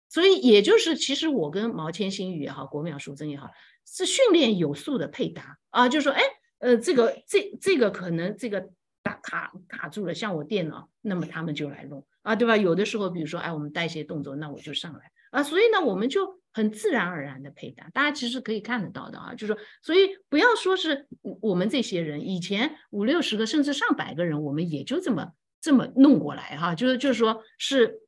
[0.08, 3.50] 所以也就是其实我跟毛千星宇也好，国淼淑珍也好，
[3.84, 6.22] 是训练有素的配搭啊，就说哎
[6.58, 8.68] 呃这个这这个可能这个
[9.02, 12.56] 打卡卡住了，像我电脑，那么他们就来弄啊，对吧？
[12.56, 16.40] 有的时候比如说哎我们带一些动作，那我就上来啊，所以呢我们就。
[16.56, 21.06] 很自然而然的配搭，大家其实可以看得到的啊，就是说，所以不要说是
[21.42, 28.00] 我们这些人，以前五六十个甚至上百个人，我们也就这么这么弄过来哈，就是就是说是，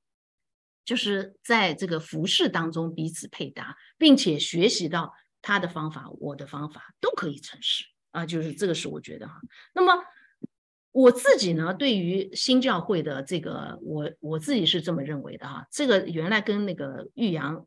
[0.83, 5.13] 就是在这个服饰当中彼此配搭，并且学习到
[5.43, 9.35] 他的方法，我的方法都可以成事啊，就是这个是我觉得哈。
[9.75, 10.03] 那么
[10.93, 17.67] 我自己呢，对于新教会的这个，我我自己是这么认为的哈，这个原来跟那个玉阳。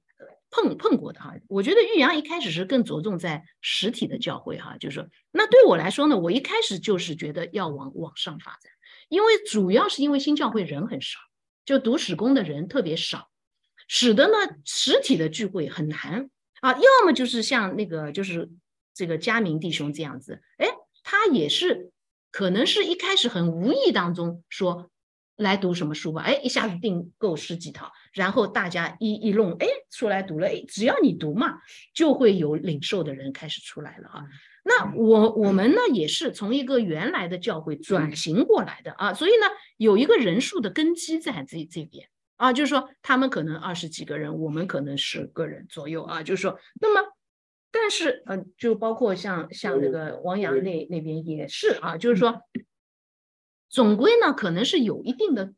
[0.51, 8.71] 碰碰过的哈，我觉得玉阳一开始是更着重在实体的教会哈，就是说，那对我来说呢，我一开始就是觉得要往往上发展，
[9.07, 11.19] 因为主要是因为新教会人很少，
[11.65, 13.29] 就读史工的人特别少，
[13.87, 14.33] 使得呢
[14.65, 16.29] 实体的聚会很难。
[16.59, 18.51] 啊，要么就是像那个就是
[18.93, 20.67] 这个佳明弟兄这样子，哎，
[21.01, 21.91] 他也是
[22.29, 24.91] 可能是一开始很无意当中说
[25.35, 31.59] 来读什么书吧，哎，一下子订购十几套，然后大家一一弄，哎，出来读了，哎，只要你读嘛，
[31.93, 34.25] 就会有领受的人开始出来了啊。
[34.63, 39.47] 那我我们呢也是从一个原来的教会转型过来的啊，所以呢
[39.77, 42.07] 有一个人数的根基在这这边。
[42.37, 47.13] 啊，就是说他们可能二十几个人，我们可能十个人左右啊，就是说，那么
[47.69, 52.41] 但是呃，就包括像像那个王阳那那边也是啊，就是说，
[53.69, 55.53] 总归呢可能是有一定的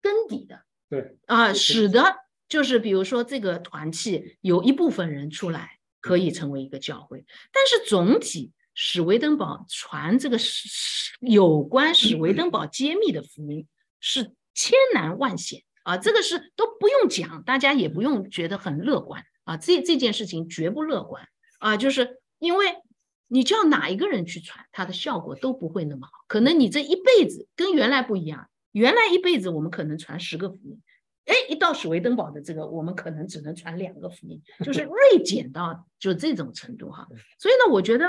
[0.00, 1.16] 根底的，对。
[1.26, 2.16] 啊，使得
[2.48, 5.78] 就是比如说这个团契有一部分人出来。
[6.02, 13.66] 可以成为一个教会，但是总体史维登堡传这个史有关史维登堡揭秘的福音
[14.00, 15.62] 是千难万险。
[15.82, 19.22] 啊，这个是都不用讲，大家也不用觉得很乐观。
[19.44, 21.28] 啊，这这件事情绝不乐观。
[21.58, 22.76] 啊，就是因为
[23.28, 30.80] 你叫哪一个人去传，它的效果都不会那么好，可能你这一辈子跟原来不一样，原来一辈子我们可能传十个福音。
[31.26, 34.82] 哎，一到史维登堡的这个，我们可能只能传两个福音，就是
[35.12, 37.06] 锐减到就这种程度哈。
[37.38, 38.06] 所以呢，我觉得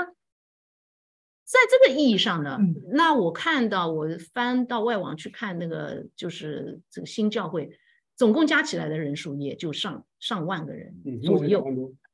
[1.44, 2.58] 在这个意义上呢，
[2.92, 7.70] 那我看到我翻到外网去看那个，就是这个新教会，
[8.16, 11.64] 总共加起来的人数也就上上万个人左右。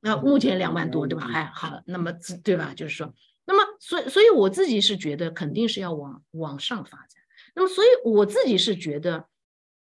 [0.00, 1.26] 那目前两万多，对吧？
[1.26, 2.12] 还好，那么
[2.44, 2.74] 对吧？
[2.74, 3.14] 就是说，
[3.46, 7.17] 那么所以所以我自己是觉得肯定是要往往上发展。
[7.59, 9.26] 那么所以我自己是觉得。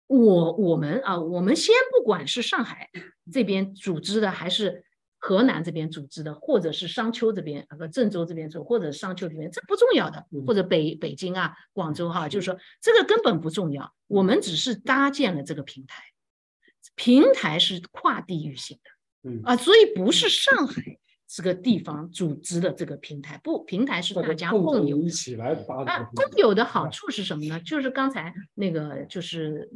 [0.09, 2.90] 我我们啊，我们先不管是上海
[3.32, 4.85] 这边组织的，还是
[5.16, 13.94] 河南这边组织的，或者是商丘这边和郑州这边做，或者商丘这边，这不重要的，或者北北京啊、广州哈，就是说这个根本不重要。
[14.07, 16.03] 我们只是搭建了这个平台，
[16.94, 20.99] 平台是跨地域性的，嗯啊，所以不是上海。
[21.34, 27.59] 这个地方组织的这个平台，不，平台是大家共有一起来发啊，共有的好处是什么呢？
[27.60, 29.70] 就是刚才那个就是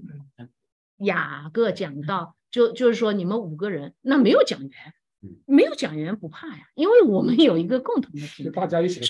[0.99, 4.71] 雅各讲到，就就是说你们五个人，那没有讲员，
[5.47, 9.01] 没有讲员不怕呀，因为我们有一个共同的平台，大家一起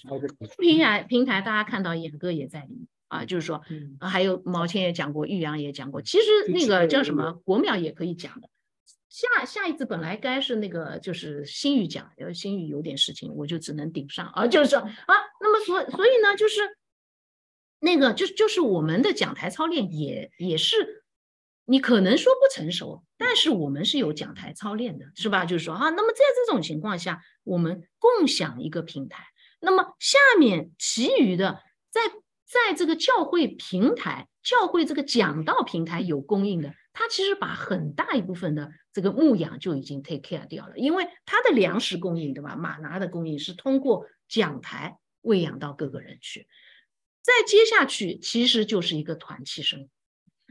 [0.56, 3.60] 平台平台，大家看到雅哥也在里面啊，就是说
[3.98, 8.48] 还有毛谦也讲过，玉阳也讲过，其实那个叫什么国淼也可以讲的。
[9.16, 16.60] 下下一次本来该是那个就是新宇讲，因为新宇有点事情，我就只能顶上啊，就是说啊，那么所所以呢，就是
[17.80, 21.02] 那个就就是我们的讲台操练也也是，
[21.64, 25.46] 你可能说不成熟，但是我们是有讲台操练的，是吧？
[25.46, 29.24] 就是说啊，那么在这种情况下，我们共享一个平台，
[29.60, 32.02] 那么下面其余的在
[32.44, 36.74] 在这个教会平台、教会这个讲道平台有供应的。
[36.98, 42.56] 他其实把很大一部分的这个牧养就已经 take care 掉了，因为他的粮食供应，对吧？
[42.56, 46.48] 马拿的供应是通过讲台喂养到各个人去，
[47.20, 49.90] 再接下去其实就是一个团契生，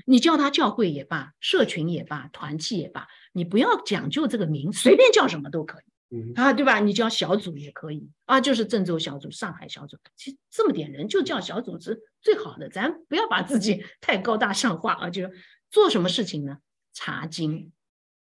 [0.06, 5.80] 你叫他教会也罢，社群也罢，团契也罢，你不要讲究这个名，随便叫什么都可
[6.12, 6.80] 以，啊，对吧？
[6.80, 15.28] 你叫小组也可以啊，就是郑州小组、上海小组，其实这么点人就叫小组织最好的，咱不要把自己 太高大上化啊，就。
[15.76, 16.60] 做什么事情呢？
[16.94, 17.74] 查经、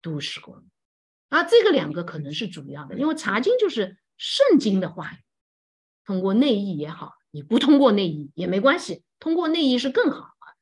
[0.01, 0.65] 读史光
[1.29, 5.17] 啊，这个两个可能是主要的，因为查经就是圣经的话语，
[6.03, 10.57] 通过内译也好，你不通过内译也没关系，通过内译是更好啊，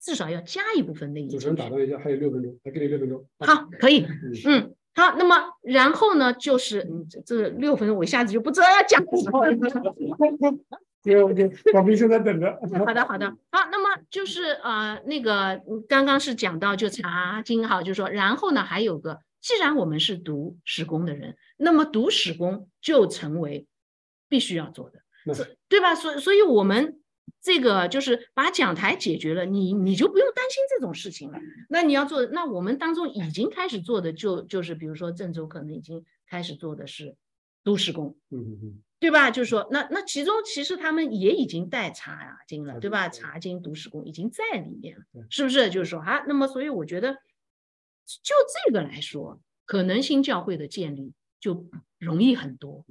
[0.00, 1.30] 至少要加一部分内译。
[1.30, 3.26] 主持人打断一下，还有六分钟，还给你六分钟。
[3.40, 4.06] 好，可以，
[4.46, 9.44] 嗯，好，那么然后呢，就是嗯，这六分钟我一下子就不知道要讲什么。
[11.02, 12.58] 对，OK，广斌现在等着。
[12.86, 13.68] 好的，好的，好。
[13.70, 23.66] 那么就是呃，那个刚刚是讲到就查经哈，就说然后呢还有个，既然我们是读史工的人，那么读史工就成为
[24.28, 25.00] 必须要做的，
[25.68, 25.94] 对吧？
[25.94, 27.00] 所所以，我们
[27.40, 31.38] 这个就是把讲台解决了，你你就不用担心这种事情了。
[31.70, 37.16] 那你要做，那我们当中已经开始做的就就是比如说郑州可能已经开始做的是
[37.64, 38.82] 读史工，嗯嗯嗯。
[39.00, 39.30] 对吧？
[39.30, 43.08] 就是说，那那其中其实他们也已经带茶经了，对吧？
[43.08, 45.70] 茶经读史功已经在里面了，是不是？
[45.70, 47.14] 就是说啊，那么所以我觉得，
[48.22, 48.34] 就
[48.66, 51.66] 这个来说，可能新教会的建立就
[51.98, 52.84] 容易很多。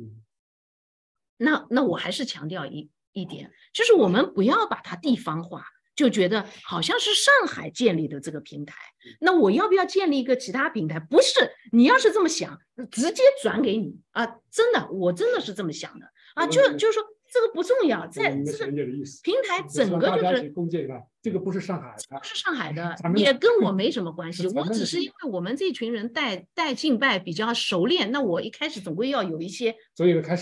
[1.38, 5.64] 那那我还是强调一一点，就是我们不要把它地方化。
[6.00, 8.74] 就觉得好像是上海建立的这个平台，
[9.20, 10.98] 那我要不要建立一个其他平台？
[10.98, 11.34] 不是，
[11.74, 12.58] 你要是这么想，
[12.90, 14.26] 直接转给你啊！
[14.50, 16.06] 真的，我真的是这么想的
[16.36, 16.48] 啊！
[16.48, 18.72] 就就是说，这个不重要，在这个
[19.24, 24.48] 平台整个就是共建的，这个不是上海，不是上海的，也跟我没什么关系。
[24.56, 29.76] 我只是因为我们这群人带带敬拜比较熟练，那我一开始总归要有一些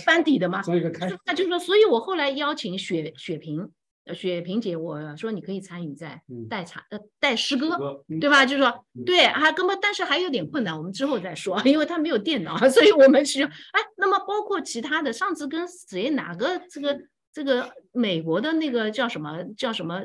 [0.05, 3.71] 班底的嘛，所以一个开始，那就是说，所以我后来邀请雪雪萍。
[4.13, 8.45] 雪萍姐，我说你可以参与在带茶呃带诗歌，对吧？
[8.45, 13.81] 就是说对，还根本但是还有点困难，我们之后再说，因为他没有电脑， 所以我们需要哎。
[13.97, 16.99] 那么包括其他的，上次跟谁哪个这个
[17.33, 20.01] 这个美国的那个叫什么叫什么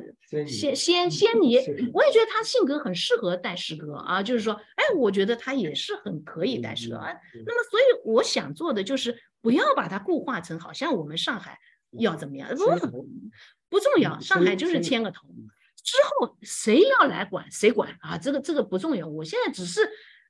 [0.46, 1.56] 仙仙仙尼，
[1.92, 6.96] 我也觉得他性格很适合带诗歌啊，就是说哎，我觉得他也是很可以带诗歌。
[7.46, 11.58] 那么所以我想做的就是不要把它固化成好像我们上海
[11.98, 13.06] 要怎么样，不。
[13.72, 15.26] 不重要，上海就是牵个头，
[15.82, 18.18] 之后谁要来管谁管啊？
[18.18, 19.80] 这个这个不重要，我现在只是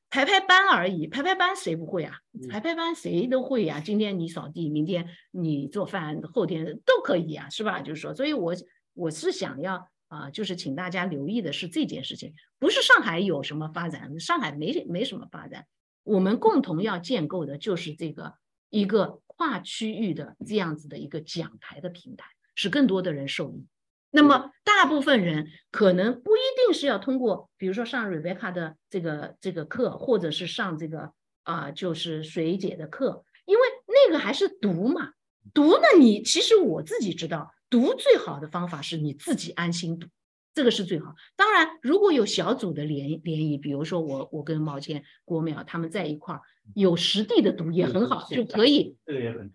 [0.08, 2.20] 排排班而已，排排班谁不会啊？
[2.48, 3.82] 排排班谁都会呀。
[3.84, 7.80] 今天你扫地，明天你做饭，后天都可以啊，是吧？
[7.80, 8.54] 就是说，所以我
[8.94, 15.66] 我是想要啊，就是请大家留意的是这件事情，不是上海有什么发展，上海没没什么发展，
[16.04, 18.34] 我们共同要建构的就是这个
[18.70, 22.26] 一个跨区域的这样子的一个讲台的平台。
[22.54, 23.66] 使更多的人受益，
[24.10, 31.12] 那么大部分人可能不一定是要通过，比如说上 Rebecca 的这个这个课，或者是上这个
[31.44, 35.12] 啊，就是水姐的课，因为那个还是读嘛，
[35.54, 40.08] 读呢，你其实我自己知道，读最好的方法是你自己安心读。
[40.54, 41.14] 这个是最好。
[41.34, 46.42] 当然，如果有小组的联联谊，比如说我我跟毛谦、郭淼他们在一块儿，
[46.74, 48.96] 有实地的读也很好，就可以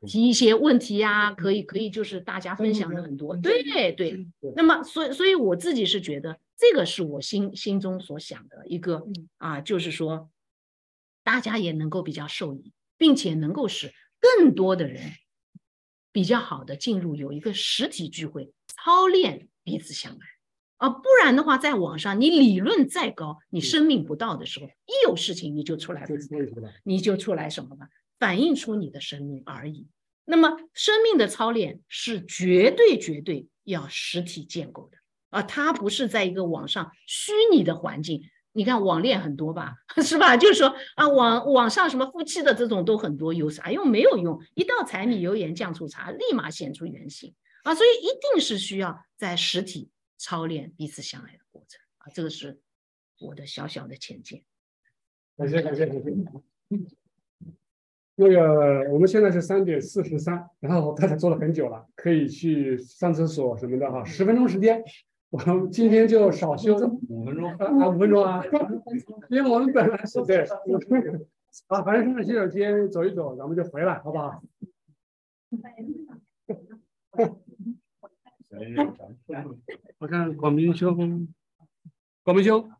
[0.07, 3.37] 提一些问题呀，可以可以就是大家分享的很多。
[3.37, 4.27] 对对。
[4.55, 9.03] 那么，所以所以我自己是觉得，这个是我心心中所想的一个
[9.37, 10.29] 啊，就是说，
[11.23, 15.11] 大家也能够比较受益，并且能够使更多的人
[16.11, 20.36] 比较好的进入有一个实体聚会操练彼此相爱。
[20.77, 26.07] 啊，不然的话，在网上你理论再高，你生命不到的时候，一有事情你就出来，
[26.83, 27.87] 你就出来什么吧，
[28.19, 29.87] 反映出你的生命而已。
[30.25, 34.97] 那么，生命的操练是绝对绝对要实体建构的
[35.29, 38.21] 啊，它不是在一个网上虚拟的环境。
[38.51, 39.73] 你看网恋很多吧，
[40.03, 40.35] 是吧？
[40.35, 43.87] 就是说啊，网网上什么夫妻的这种都很多，有啥用？
[43.87, 47.33] 没有用，一道柴米油盐酱醋茶，立马显出原形
[47.63, 47.73] 啊！
[47.73, 49.89] 所以一定是需要在实体。
[50.17, 52.59] 操练彼此相爱的过程啊，这个是
[53.19, 54.43] 我的小小的浅见。
[55.37, 56.11] 感谢感谢感谢。
[58.19, 64.83] 那个我们现在是三点四十三，然后大家坐了很久了，可以去上厕所什么的哈，十分钟时间，
[65.29, 66.75] 我们今天就少休
[67.07, 68.43] 五分钟啊，五分钟啊，
[69.29, 70.43] 因为我们本来是对，
[71.67, 74.41] 啊，反正上洗手间走一走，咱们就回来，好不好？
[79.99, 80.95] 我看广明兄，
[82.23, 82.71] 广明兄，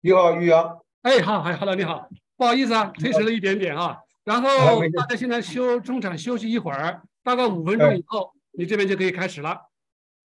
[0.00, 0.80] 你好，于洋。
[1.02, 3.98] 哎，好，好，hello，你好，不好意思啊，推迟了一点点啊。
[4.24, 4.48] 然后
[4.96, 9.69] 大家现在休中场休息一会儿，大概五分钟以后，你这边就可以开始了。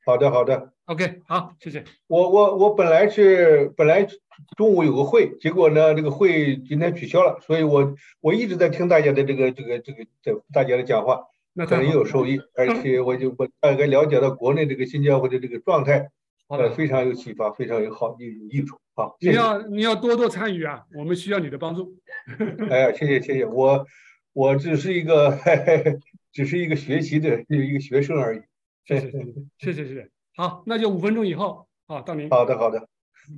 [0.06, 0.72] 好的，好的。
[0.86, 1.84] OK，好，谢谢。
[2.06, 4.08] 我我我本来是本来
[4.56, 11.24] 中午有个会，结果呢这个会今天取消了，所以我我一直在听大家的这个这个这个这大家的讲话，
[11.54, 16.10] 那可能也有受益，而且我就我大概了解到国内这个新教会的这个状态，
[16.50, 18.78] 呃非常有启发，非常有好有益处。
[18.94, 21.96] 啊，你要你要多多参与啊，我们需要你的帮助。
[22.70, 23.88] 哎呀，谢谢谢谢，我
[24.34, 25.36] 我只是一个
[26.32, 28.42] 只是一个学习的一个学生而已。
[28.86, 30.10] 是是是是是谢。
[30.36, 32.30] 好，那就五分钟以后啊，到您。
[32.30, 32.88] 好的好的，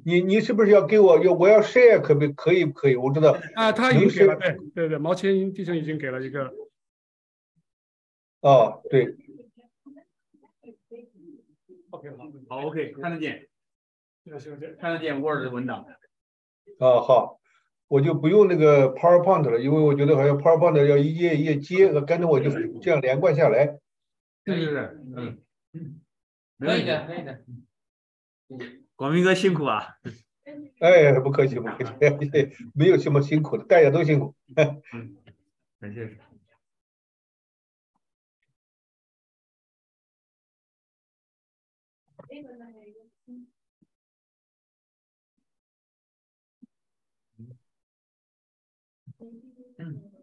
[0.05, 2.95] 你你是不是要给我要我要 share 可不可以可以？
[2.95, 6.53] 我知道啊，他已经给了，对对对，毛钱弟兄已经给了一个。
[8.41, 9.15] 哦，对。
[11.89, 12.09] OK，
[12.49, 13.47] 好，OK，看得见，
[14.79, 15.79] 看得见 Word 的文档。
[15.79, 15.95] 啊、
[16.79, 17.39] 哦、好，
[17.87, 22.51] 我就不用那个 PowerPoint 了，因为我觉得好像 PowerPoint 要一页一页接，跟着我就
[22.81, 23.79] 这样连贯下来。
[24.47, 24.81] 对对对，
[25.73, 26.01] 嗯。
[26.59, 27.43] 可以的，可以的。
[28.95, 29.83] 广明哥辛苦啊！
[30.79, 34.33] 哎，不客气，不客气， 没有什么辛苦的，大家都辛苦。
[34.93, 35.17] 嗯，
[35.79, 36.17] 感谢。
[49.79, 50.16] 嗯。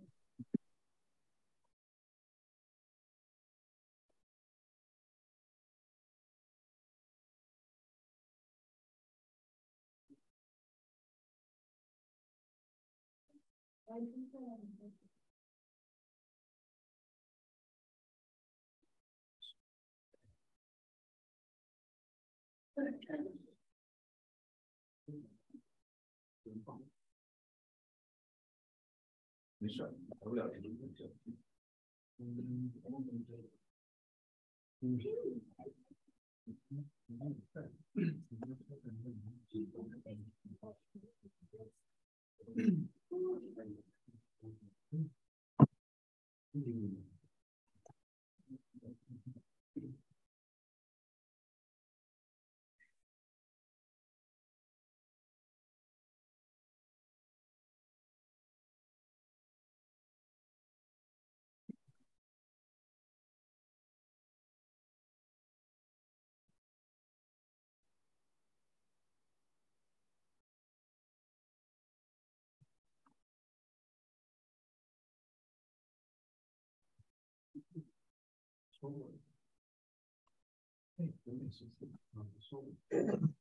[29.58, 31.08] 没事儿你调不了这个音频
[42.56, 43.78] 嗯 Thank
[46.54, 47.03] you.
[82.34, 82.72] pessoa.
[82.90, 83.34] É, também.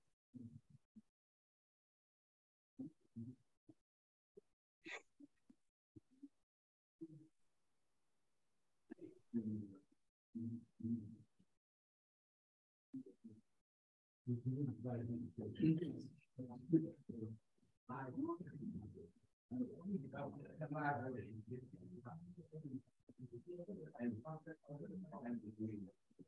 [22.54, 22.93] Thank you.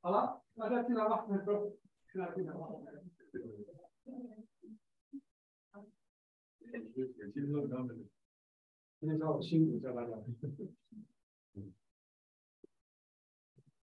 [0.01, 1.35] 好了，大家进来吧，进
[2.21, 2.69] 来进来吧。
[8.99, 10.07] 今天下午辛苦大家。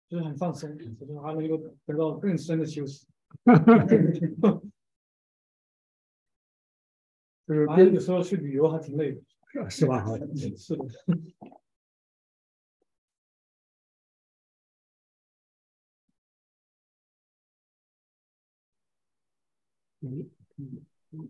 [0.09, 3.06] 就是很放松，就是还能够得到更深的休息。
[7.47, 9.23] 就是边有时候去旅游还挺累的，
[9.69, 10.05] 是吧？
[10.56, 10.85] 是的。
[20.01, 21.29] 嗯嗯嗯。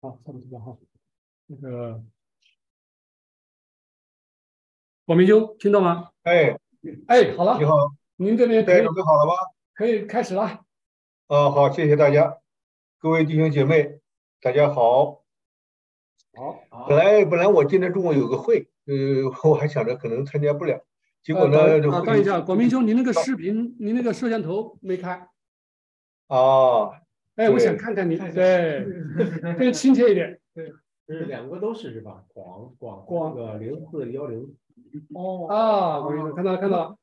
[0.00, 0.76] 好，差不多哈。
[1.46, 2.02] 那个，
[5.04, 6.10] 广明兄听到吗？
[6.22, 6.56] 哎
[7.08, 7.72] 哎，好了，你好，
[8.16, 9.32] 您这边对准备好了吗？
[9.74, 10.64] 可以开始了。
[11.26, 12.40] 啊，好，谢谢大家，
[12.98, 14.00] 各位弟兄姐妹，
[14.40, 15.24] 大家好。
[16.34, 20.84] 好，本来本来我今天中午有个会，呃，我还想着可能参加不了，
[21.22, 21.58] 结果呢，
[21.90, 25.28] 啊，等一下，广明兄，您那个视频，您那个摄像头没开。
[26.28, 26.94] 哦。
[27.36, 28.84] 哎，我想看看你，对，
[29.58, 30.38] 这个亲切一点。
[30.54, 30.70] 对，
[31.08, 32.24] 是两个都是是吧？
[32.28, 34.54] 广广广那个零四幺零。
[35.14, 36.98] 哦啊，我看到看到。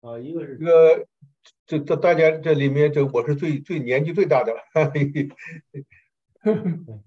[0.00, 1.06] 啊，一个是这个，
[1.66, 4.60] 这这大家这里面，这我是最最年纪最大的了。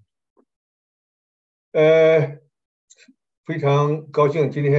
[1.72, 2.38] 呃，
[3.44, 4.72] 非常高兴今天。